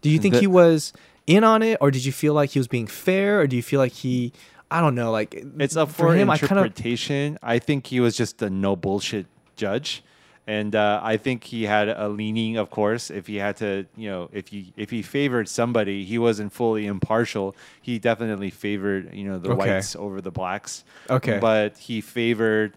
Do 0.00 0.10
you 0.10 0.18
think 0.18 0.34
The- 0.34 0.40
he 0.40 0.46
was 0.46 0.92
in 1.26 1.44
on 1.44 1.62
it 1.62 1.78
or 1.80 1.90
did 1.90 2.04
you 2.04 2.12
feel 2.12 2.34
like 2.34 2.50
he 2.50 2.58
was 2.58 2.68
being 2.68 2.86
fair 2.86 3.40
or 3.40 3.46
do 3.46 3.56
you 3.56 3.62
feel 3.62 3.80
like 3.80 3.92
he 3.92 4.32
i 4.70 4.80
don't 4.80 4.94
know 4.94 5.10
like 5.10 5.34
It's 5.58 5.76
up 5.76 5.90
for, 5.90 6.14
him 6.14 6.30
interpretation. 6.30 7.38
I, 7.42 7.58
think 7.58 7.86
he 7.88 7.98
was 8.00 8.16
just 8.16 8.40
a 8.42 8.50
no 8.50 8.76
bullshit 8.76 9.26
judge, 9.56 10.02
and 10.46 10.74
uh, 10.76 11.00
I 11.02 11.16
think 11.16 11.44
he 11.44 11.64
had 11.64 11.88
a 11.88 12.08
leaning. 12.08 12.56
Of 12.56 12.70
course, 12.70 13.10
if 13.10 13.26
he 13.26 13.36
had 13.36 13.56
to, 13.58 13.86
you 13.96 14.08
know, 14.08 14.28
if 14.32 14.48
he 14.48 14.72
if 14.76 14.90
he 14.90 15.02
favored 15.02 15.48
somebody, 15.48 16.04
he 16.04 16.18
wasn't 16.18 16.52
fully 16.52 16.86
impartial. 16.86 17.54
He 17.82 17.98
definitely 17.98 18.50
favored, 18.50 19.12
you 19.14 19.24
know, 19.24 19.38
the 19.38 19.50
Okay. 19.50 19.58
whites 19.74 19.96
over 19.96 20.20
the 20.20 20.30
blacks. 20.30 20.84
Okay. 21.10 21.38
but 21.40 21.76
he 21.78 22.00
favored 22.00 22.76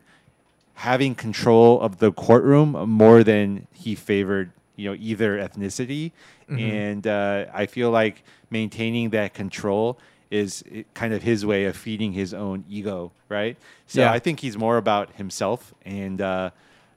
having 0.76 1.14
control 1.16 1.80
of 1.82 1.98
the 2.00 2.12
courtroom 2.12 2.72
more 2.90 3.24
than 3.24 3.68
he 3.74 3.96
favored, 3.96 4.52
you 4.76 4.90
know, 4.90 4.96
either 5.00 5.38
ethnicity. 5.38 6.12
Mhm. 6.50 6.60
And 6.60 7.08
uh, 7.08 7.46
I 7.54 7.66
feel 7.66 7.92
like 7.92 8.24
maintaining 8.50 9.10
that 9.12 9.34
control 9.34 10.00
is 10.32 10.64
kind 10.94 11.14
of 11.14 11.22
his 11.24 11.46
way 11.46 11.66
of 11.66 11.76
feeding 11.76 12.14
his 12.14 12.34
own 12.34 12.64
ego, 12.70 13.12
right? 13.30 13.58
So 13.88 14.02
Yeah. 14.02 14.12
I 14.12 14.20
think 14.20 14.40
he's 14.40 14.58
more 14.58 14.78
about 14.78 15.14
himself 15.16 15.74
and 15.86 16.22
uh, 16.22 16.52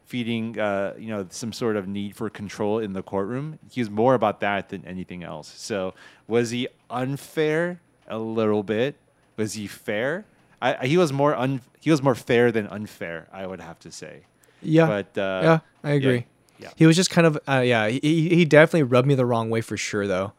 feeding, 0.07 0.59
uh, 0.59 0.95
you 0.99 1.09
know, 1.09 1.27
some 1.31 1.53
sort 1.53 1.77
of 1.77 1.87
need 1.89 2.15
for 2.17 2.29
control 2.31 2.79
in 2.79 2.93
the 2.93 3.03
courtroom. 3.03 3.59
He 3.71 3.81
was 3.81 3.91
more 3.91 4.15
about 4.15 4.41
that 4.41 4.69
than 4.69 4.85
anything 4.87 5.23
else. 5.23 5.53
So 5.57 5.95
was 6.29 6.51
he 6.51 6.69
unfair? 6.91 7.81
A 8.09 8.19
little 8.19 8.63
bit. 8.63 8.97
Was 9.37 9.55
he 9.55 9.67
fair? 9.67 10.25
I, 10.61 10.75
I- 10.75 10.87
he 10.87 10.97
was 10.99 11.13
more 11.13 11.35
un, 11.35 11.61
he 11.81 11.91
was 11.91 12.03
more 12.03 12.15
fair 12.15 12.53
than 12.53 12.67
unfair. 12.67 13.29
I 13.33 13.47
would 13.47 13.61
have 13.61 13.79
to 13.81 13.93
say. 13.93 14.23
Yeah. 14.61 14.87
But 14.87 15.19
uh, 15.19 15.41
yeah, 15.43 15.59
I 15.83 15.93
agree. 15.95 16.27
Yeah. 16.59 16.71
He 16.77 16.87
was 16.87 16.95
just 16.97 17.11
kind 17.11 17.27
of 17.27 17.39
uh, 17.49 17.63
yeah. 17.65 17.89
He, 17.89 17.99
he 18.03 18.29
he 18.37 18.45
definitely 18.45 18.85
rubbed 18.85 19.09
me 19.09 19.15
the 19.15 19.27
wrong 19.27 19.51
way 19.51 19.61
for 19.63 19.77
sure 19.77 20.07
though. 20.07 20.33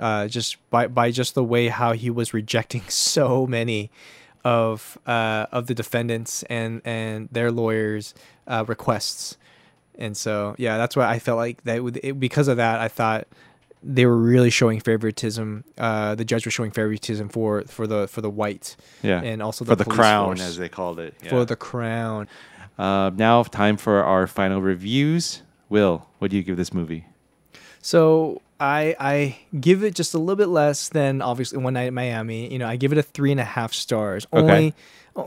Uh, 0.00 0.26
just 0.26 0.56
by 0.70 0.86
by 0.88 1.10
just 1.10 1.34
the 1.34 1.44
way 1.44 1.68
how 1.68 1.92
he 1.92 2.08
was 2.10 2.32
rejecting 2.34 2.82
so 2.88 3.46
many 3.46 3.90
of 4.44 4.98
uh, 5.06 5.46
of 5.52 5.66
the 5.66 5.74
defendants 5.74 6.42
and 6.44 6.80
and 6.84 7.28
their 7.30 7.52
lawyers' 7.52 8.14
uh, 8.46 8.64
requests, 8.66 9.36
and 9.98 10.16
so 10.16 10.54
yeah, 10.58 10.76
that's 10.78 10.96
why 10.96 11.08
I 11.08 11.18
felt 11.18 11.36
like 11.36 11.62
that 11.64 11.82
would 11.82 11.98
it, 12.02 12.18
because 12.20 12.48
of 12.48 12.56
that 12.58 12.80
I 12.80 12.88
thought 12.88 13.26
they 13.84 14.06
were 14.06 14.16
really 14.16 14.50
showing 14.50 14.78
favoritism. 14.80 15.64
Uh, 15.76 16.14
the 16.14 16.24
judge 16.24 16.44
was 16.44 16.54
showing 16.54 16.70
favoritism 16.70 17.28
for 17.28 17.62
for 17.62 17.86
the 17.86 18.06
for 18.08 18.20
the 18.20 18.30
white, 18.30 18.76
Yeah. 19.02 19.20
and 19.22 19.42
also 19.42 19.64
for 19.64 19.74
the, 19.74 19.84
crown, 19.84 20.36
force. 20.36 20.40
as 20.40 20.56
they 20.56 20.68
called 20.68 20.98
it. 21.00 21.14
for 21.28 21.44
the 21.44 21.56
crown. 21.56 22.28
Uh, 22.78 23.10
now, 23.14 23.42
time 23.42 23.76
for 23.76 24.02
our 24.02 24.26
final 24.26 24.62
reviews. 24.62 25.42
Will, 25.68 26.06
what 26.18 26.30
do 26.30 26.36
you 26.36 26.42
give 26.42 26.56
this 26.56 26.72
movie? 26.72 27.04
So 27.80 28.40
I 28.60 28.94
I 29.00 29.38
give 29.58 29.82
it 29.82 29.94
just 29.94 30.14
a 30.14 30.18
little 30.18 30.36
bit 30.36 30.48
less 30.48 30.88
than 30.88 31.20
obviously 31.20 31.58
One 31.58 31.74
Night 31.74 31.88
in 31.88 31.94
Miami. 31.94 32.50
You 32.52 32.58
know, 32.58 32.66
I 32.68 32.76
give 32.76 32.92
it 32.92 32.98
a 32.98 33.02
three 33.02 33.32
and 33.32 33.40
a 33.40 33.44
half 33.44 33.72
stars. 33.72 34.26
Only 34.32 34.74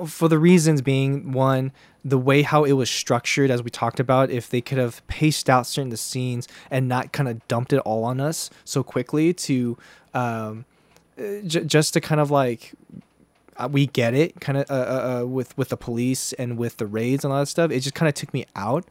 for 0.08 0.28
the 0.28 0.40
reasons 0.40 0.82
being 0.82 1.32
one, 1.32 1.72
the 2.04 2.18
way 2.18 2.42
how 2.42 2.64
it 2.64 2.74
was 2.74 2.90
structured, 2.90 3.50
as 3.50 3.64
we 3.64 3.70
talked 3.70 4.00
about, 4.00 4.30
if 4.30 4.50
they 4.50 4.62
could 4.62 4.78
have 4.78 5.06
paced 5.08 5.50
out 5.50 5.68
certain 5.68 5.90
the 5.90 5.98
scenes 5.98 6.48
and 6.70 6.88
not 6.88 7.12
kind 7.12 7.30
of 7.30 7.48
dumped 7.48 7.74
it 7.74 7.80
all 7.80 8.04
on 8.04 8.20
us 8.20 8.50
so 8.64 8.84
quickly 8.84 9.34
to 9.34 9.78
um, 10.14 10.66
uh, 11.18 11.42
j- 11.46 11.64
just 11.64 11.94
to 11.94 12.02
kind 12.02 12.22
of 12.22 12.30
like 12.32 12.74
uh, 13.58 13.70
we 13.72 13.88
get 13.88 14.14
it 14.14 14.40
kind 14.42 14.58
of 14.58 14.70
uh, 14.70 14.74
uh, 14.74 15.22
uh, 15.22 15.26
with 15.26 15.58
with 15.58 15.70
the 15.70 15.78
police 15.78 16.34
and 16.34 16.58
with 16.58 16.78
the 16.78 16.86
raids 16.86 17.24
and 17.24 17.34
all 17.34 17.40
that 17.40 17.48
stuff 17.48 17.72
it 17.72 17.80
just 17.80 17.96
kind 17.96 18.08
of 18.10 18.14
took 18.14 18.34
me 18.34 18.46
out. 18.56 18.86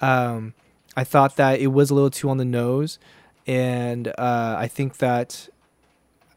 Um, 0.00 0.54
i 0.96 1.04
thought 1.04 1.36
that 1.36 1.60
it 1.60 1.68
was 1.68 1.90
a 1.90 1.94
little 1.94 2.10
too 2.10 2.28
on 2.28 2.36
the 2.36 2.44
nose 2.44 2.98
and 3.46 4.08
uh, 4.08 4.56
i 4.58 4.66
think 4.68 4.98
that 4.98 5.48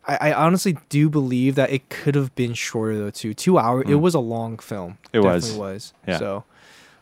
I, 0.08 0.30
I 0.30 0.34
honestly 0.34 0.78
do 0.89 1.10
believe 1.10 1.56
that 1.56 1.72
it 1.72 1.89
could 1.89 2.16
have 2.16 2.34
been 2.36 2.53
shorter 2.53 2.97
though 2.97 3.10
too 3.10 3.34
two 3.34 3.58
hours 3.58 3.86
it 3.88 3.93
Mm. 3.93 3.99
was 4.01 4.14
a 4.14 4.20
long 4.20 4.58
film 4.58 4.97
It 5.14 5.20
was. 5.20 5.43
Definitely 5.43 5.60
was 5.60 5.93
Yeah. 6.08 6.18
so 6.20 6.43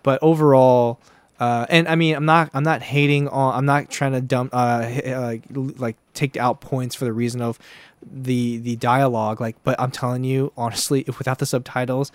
but 0.03 0.19
overall 0.21 0.99
uh, 1.39 1.65
and 1.69 1.87
I 1.89 1.95
mean, 1.95 2.15
I'm 2.15 2.25
not, 2.25 2.51
I'm 2.53 2.63
not 2.63 2.81
hating 2.83 3.27
on, 3.27 3.55
I'm 3.55 3.65
not 3.65 3.89
trying 3.89 4.13
to 4.13 4.21
dump, 4.21 4.53
uh, 4.53 4.55
uh, 4.57 5.17
like, 5.23 5.41
like 5.77 5.97
take 6.13 6.37
out 6.37 6.61
points 6.61 6.95
for 6.95 7.03
the 7.03 7.11
reason 7.11 7.41
of 7.41 7.59
the 8.01 8.57
the 8.59 8.75
dialogue. 8.77 9.41
Like, 9.41 9.57
but 9.63 9.77
I'm 9.81 9.91
telling 9.91 10.23
you, 10.23 10.53
honestly, 10.55 11.03
if 11.07 11.17
without 11.19 11.39
the 11.39 11.45
subtitles, 11.45 12.11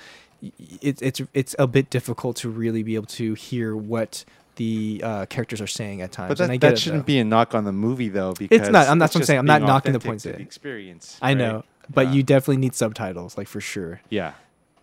it's 0.81 1.03
it's 1.03 1.21
it's 1.35 1.55
a 1.59 1.67
bit 1.67 1.91
difficult 1.91 2.37
to 2.37 2.49
really 2.49 2.83
be 2.83 2.95
able 2.95 3.07
to 3.07 3.35
hear 3.35 3.77
what 3.77 4.25
the 4.59 5.01
uh, 5.03 5.27
characters 5.27 5.61
are 5.61 5.67
saying 5.67 6.03
at 6.03 6.13
times. 6.13 6.29
But 6.29 6.41
and 6.41 6.53
I 6.53 6.59
that, 6.59 6.71
that 6.71 6.79
shouldn't 6.79 7.05
though. 7.05 7.07
be 7.07 7.19
a 7.21 7.25
knock 7.25 7.55
on 7.55 7.65
the 7.65 7.73
movie, 7.73 8.09
though. 8.09 8.35
Because 8.35 8.61
It's 8.61 8.71
not. 8.71 8.89
I'm 8.89 8.99
that's 8.99 9.15
what 9.15 9.23
I'm 9.23 9.27
saying. 9.27 9.39
I'm 9.39 9.47
not 9.47 9.63
knocking 9.63 9.93
the 9.93 10.01
points. 10.01 10.25
the 10.25 10.35
it. 10.35 10.41
experience. 10.41 11.17
I 11.23 11.31
right? 11.31 11.39
know, 11.39 11.65
but 11.93 12.13
you 12.13 12.23
definitely 12.23 12.59
need 12.59 12.75
subtitles, 12.75 13.39
like 13.39 13.49
for 13.49 13.61
sure. 13.61 14.01
Yeah. 14.11 14.33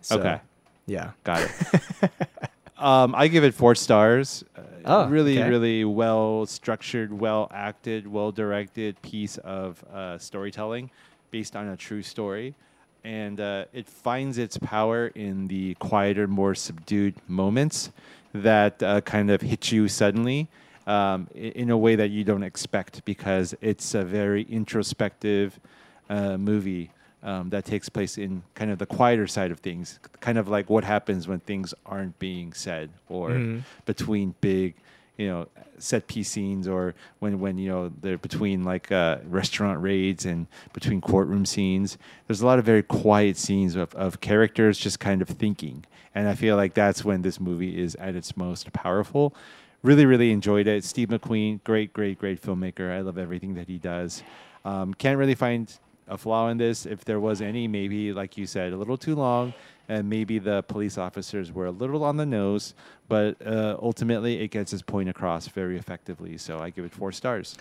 So, 0.01 0.17
okay. 0.19 0.39
Yeah. 0.87 1.11
Got 1.23 1.41
it. 1.43 2.11
um, 2.77 3.13
I 3.15 3.27
give 3.27 3.43
it 3.43 3.53
four 3.53 3.75
stars. 3.75 4.43
Uh, 4.57 4.61
Oh, 4.87 5.07
really, 5.07 5.39
okay. 5.39 5.49
really 5.49 5.83
well 5.83 6.45
structured, 6.45 7.11
well 7.11 7.49
acted, 7.51 8.05
well 8.05 8.31
directed 8.31 9.01
piece 9.01 9.37
of 9.39 9.83
uh, 9.91 10.19
storytelling 10.19 10.91
based 11.31 11.55
on 11.55 11.69
a 11.69 11.75
true 11.75 12.03
story. 12.03 12.53
And 13.03 13.39
uh, 13.39 13.65
it 13.73 13.87
finds 13.87 14.37
its 14.37 14.59
power 14.59 15.07
in 15.07 15.47
the 15.47 15.73
quieter, 15.75 16.27
more 16.27 16.53
subdued 16.53 17.15
moments 17.27 17.91
that 18.43 18.81
uh, 18.83 19.01
kind 19.01 19.29
of 19.31 19.41
hit 19.41 19.71
you 19.71 19.87
suddenly 19.87 20.47
um, 20.87 21.27
in 21.33 21.69
a 21.69 21.77
way 21.77 21.95
that 21.95 22.09
you 22.09 22.23
don't 22.23 22.43
expect 22.43 23.03
because 23.05 23.55
it's 23.61 23.93
a 23.95 24.03
very 24.03 24.43
introspective 24.43 25.59
uh, 26.09 26.37
movie 26.37 26.91
um, 27.23 27.49
that 27.49 27.65
takes 27.65 27.89
place 27.89 28.17
in 28.19 28.43
kind 28.53 28.69
of 28.69 28.77
the 28.77 28.85
quieter 28.85 29.25
side 29.25 29.49
of 29.49 29.59
things, 29.59 29.99
kind 30.19 30.37
of 30.37 30.47
like 30.47 30.69
what 30.69 30.83
happens 30.83 31.27
when 31.27 31.39
things 31.39 31.73
aren't 31.85 32.17
being 32.19 32.53
said 32.53 32.89
or 33.09 33.29
Mhm. 33.31 33.63
between 33.85 34.35
big, 34.41 34.75
you 35.17 35.27
know, 35.27 35.47
set 35.77 36.07
piece 36.07 36.29
scenes 36.29 36.67
or 36.67 36.95
when, 37.19 37.39
when 37.39 37.57
you 37.57 37.69
know, 37.69 37.91
they're 38.01 38.17
between 38.17 38.63
like 38.63 38.91
uh, 38.91 39.17
restaurant 39.25 39.81
raids 39.81 40.25
and 40.25 40.47
between 40.73 41.01
courtroom 41.01 41.45
scenes. 41.45 41.97
There's 42.27 42.41
a 42.41 42.45
lot 42.45 42.59
of 42.59 42.65
very 42.65 42.83
quiet 42.83 43.37
scenes 43.37 43.75
of, 43.75 43.93
of 43.95 44.21
characters 44.21 44.77
just 44.77 44.99
kind 44.99 45.21
of 45.21 45.29
thinking. 45.29 45.85
And 46.13 46.27
I 46.27 46.35
feel 46.35 46.55
like 46.55 46.73
that's 46.73 47.03
when 47.03 47.21
this 47.21 47.39
movie 47.39 47.81
is 47.81 47.95
at 47.95 48.15
its 48.15 48.37
most 48.37 48.71
powerful. 48.73 49.35
Really, 49.83 50.05
really 50.05 50.31
enjoyed 50.31 50.67
it. 50.67 50.83
Steve 50.83 51.09
McQueen, 51.09 51.63
great, 51.63 51.93
great, 51.93 52.17
great 52.17 52.41
filmmaker. 52.41 52.91
I 52.91 53.01
love 53.01 53.17
everything 53.17 53.53
that 53.55 53.67
he 53.67 53.77
does. 53.77 54.23
Um, 54.63 54.93
can't 54.93 55.19
really 55.19 55.35
find 55.35 55.71
a 56.07 56.17
flaw 56.17 56.49
in 56.49 56.57
this. 56.57 56.85
If 56.85 57.05
there 57.05 57.19
was 57.19 57.41
any, 57.41 57.67
maybe 57.67 58.13
like 58.13 58.37
you 58.37 58.47
said, 58.47 58.73
a 58.73 58.77
little 58.77 58.97
too 58.97 59.15
long, 59.15 59.53
and 59.87 60.09
maybe 60.09 60.39
the 60.39 60.63
police 60.63 60.97
officers 60.97 61.51
were 61.51 61.65
a 61.65 61.71
little 61.71 62.03
on 62.03 62.17
the 62.17 62.25
nose. 62.25 62.73
But 63.07 63.45
uh, 63.45 63.77
ultimately, 63.81 64.41
it 64.41 64.49
gets 64.49 64.73
its 64.73 64.81
point 64.81 65.09
across 65.09 65.47
very 65.47 65.77
effectively. 65.77 66.37
So 66.37 66.59
I 66.59 66.69
give 66.71 66.85
it 66.85 66.91
four 66.93 67.11
stars. 67.11 67.57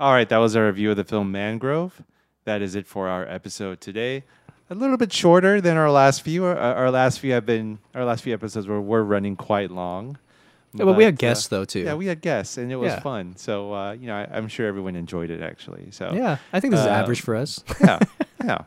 All 0.00 0.12
right, 0.12 0.28
that 0.28 0.38
was 0.38 0.56
our 0.56 0.66
review 0.66 0.90
of 0.90 0.96
the 0.96 1.04
film 1.04 1.30
Mangrove. 1.32 2.02
That 2.44 2.60
is 2.62 2.74
it 2.74 2.86
for 2.86 3.08
our 3.08 3.26
episode 3.26 3.80
today. 3.80 4.24
A 4.70 4.74
little 4.74 4.96
bit 4.96 5.12
shorter 5.12 5.60
than 5.60 5.76
our 5.76 5.90
last 5.90 6.22
few. 6.22 6.44
Our, 6.44 6.56
our 6.56 6.90
last 6.90 7.20
few 7.20 7.32
have 7.32 7.44
been 7.46 7.78
our 7.94 8.04
last 8.04 8.22
few 8.24 8.32
episodes 8.34 8.66
were, 8.66 8.80
were 8.80 9.04
running 9.04 9.36
quite 9.36 9.70
long. 9.70 10.18
Yeah, 10.74 10.86
but 10.86 10.96
we 10.96 11.04
had 11.04 11.14
uh, 11.14 11.16
guests, 11.18 11.48
though, 11.48 11.66
too. 11.66 11.80
Yeah, 11.80 11.94
we 11.94 12.06
had 12.06 12.22
guests, 12.22 12.56
and 12.56 12.72
it 12.72 12.76
was 12.76 12.92
Yeah. 12.92 13.00
fun. 13.00 13.36
So 13.36 13.74
uh, 13.74 13.92
you 13.92 14.06
know, 14.06 14.14
I, 14.16 14.26
I'm 14.32 14.48
sure 14.48 14.66
everyone 14.66 14.96
enjoyed 14.96 15.30
it 15.30 15.42
actually. 15.42 15.90
So 15.90 16.12
Yeah, 16.14 16.38
I 16.52 16.60
think 16.60 16.70
this 16.72 16.80
is 16.80 16.86
uh, 16.86 16.90
average 16.90 17.20
for 17.20 17.36
us. 17.36 17.62
yeah, 17.80 17.98
yeah. 18.44 18.58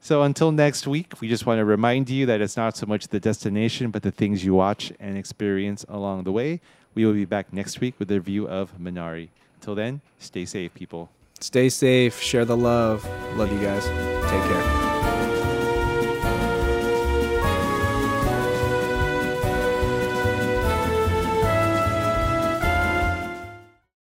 So 0.00 0.22
until 0.22 0.50
next 0.50 0.86
week, 0.86 1.20
we 1.20 1.28
just 1.28 1.44
want 1.44 1.58
to 1.58 1.64
remind 1.64 2.08
you 2.08 2.24
that 2.26 2.40
it's 2.40 2.56
not 2.56 2.76
so 2.76 2.86
much 2.86 3.08
the 3.08 3.20
destination, 3.20 3.90
but 3.90 4.02
the 4.02 4.10
things 4.10 4.44
you 4.44 4.54
watch 4.54 4.92
and 4.98 5.16
experience 5.16 5.84
along 5.88 6.24
the 6.24 6.32
way. 6.32 6.60
We 6.94 7.04
will 7.04 7.12
be 7.12 7.26
back 7.26 7.52
next 7.52 7.80
week 7.80 7.94
with 7.98 8.10
a 8.10 8.14
review 8.14 8.48
of 8.48 8.76
Minari. 8.78 9.28
Until 9.56 9.74
then, 9.74 10.00
stay 10.18 10.46
safe, 10.46 10.72
people. 10.74 11.10
Stay 11.38 11.68
safe. 11.68 12.20
Share 12.20 12.44
the 12.44 12.56
love. 12.56 13.06
Love 13.36 13.52
you 13.52 13.60
guys. 13.60 13.84
Take 13.84 14.42
care. 14.50 14.89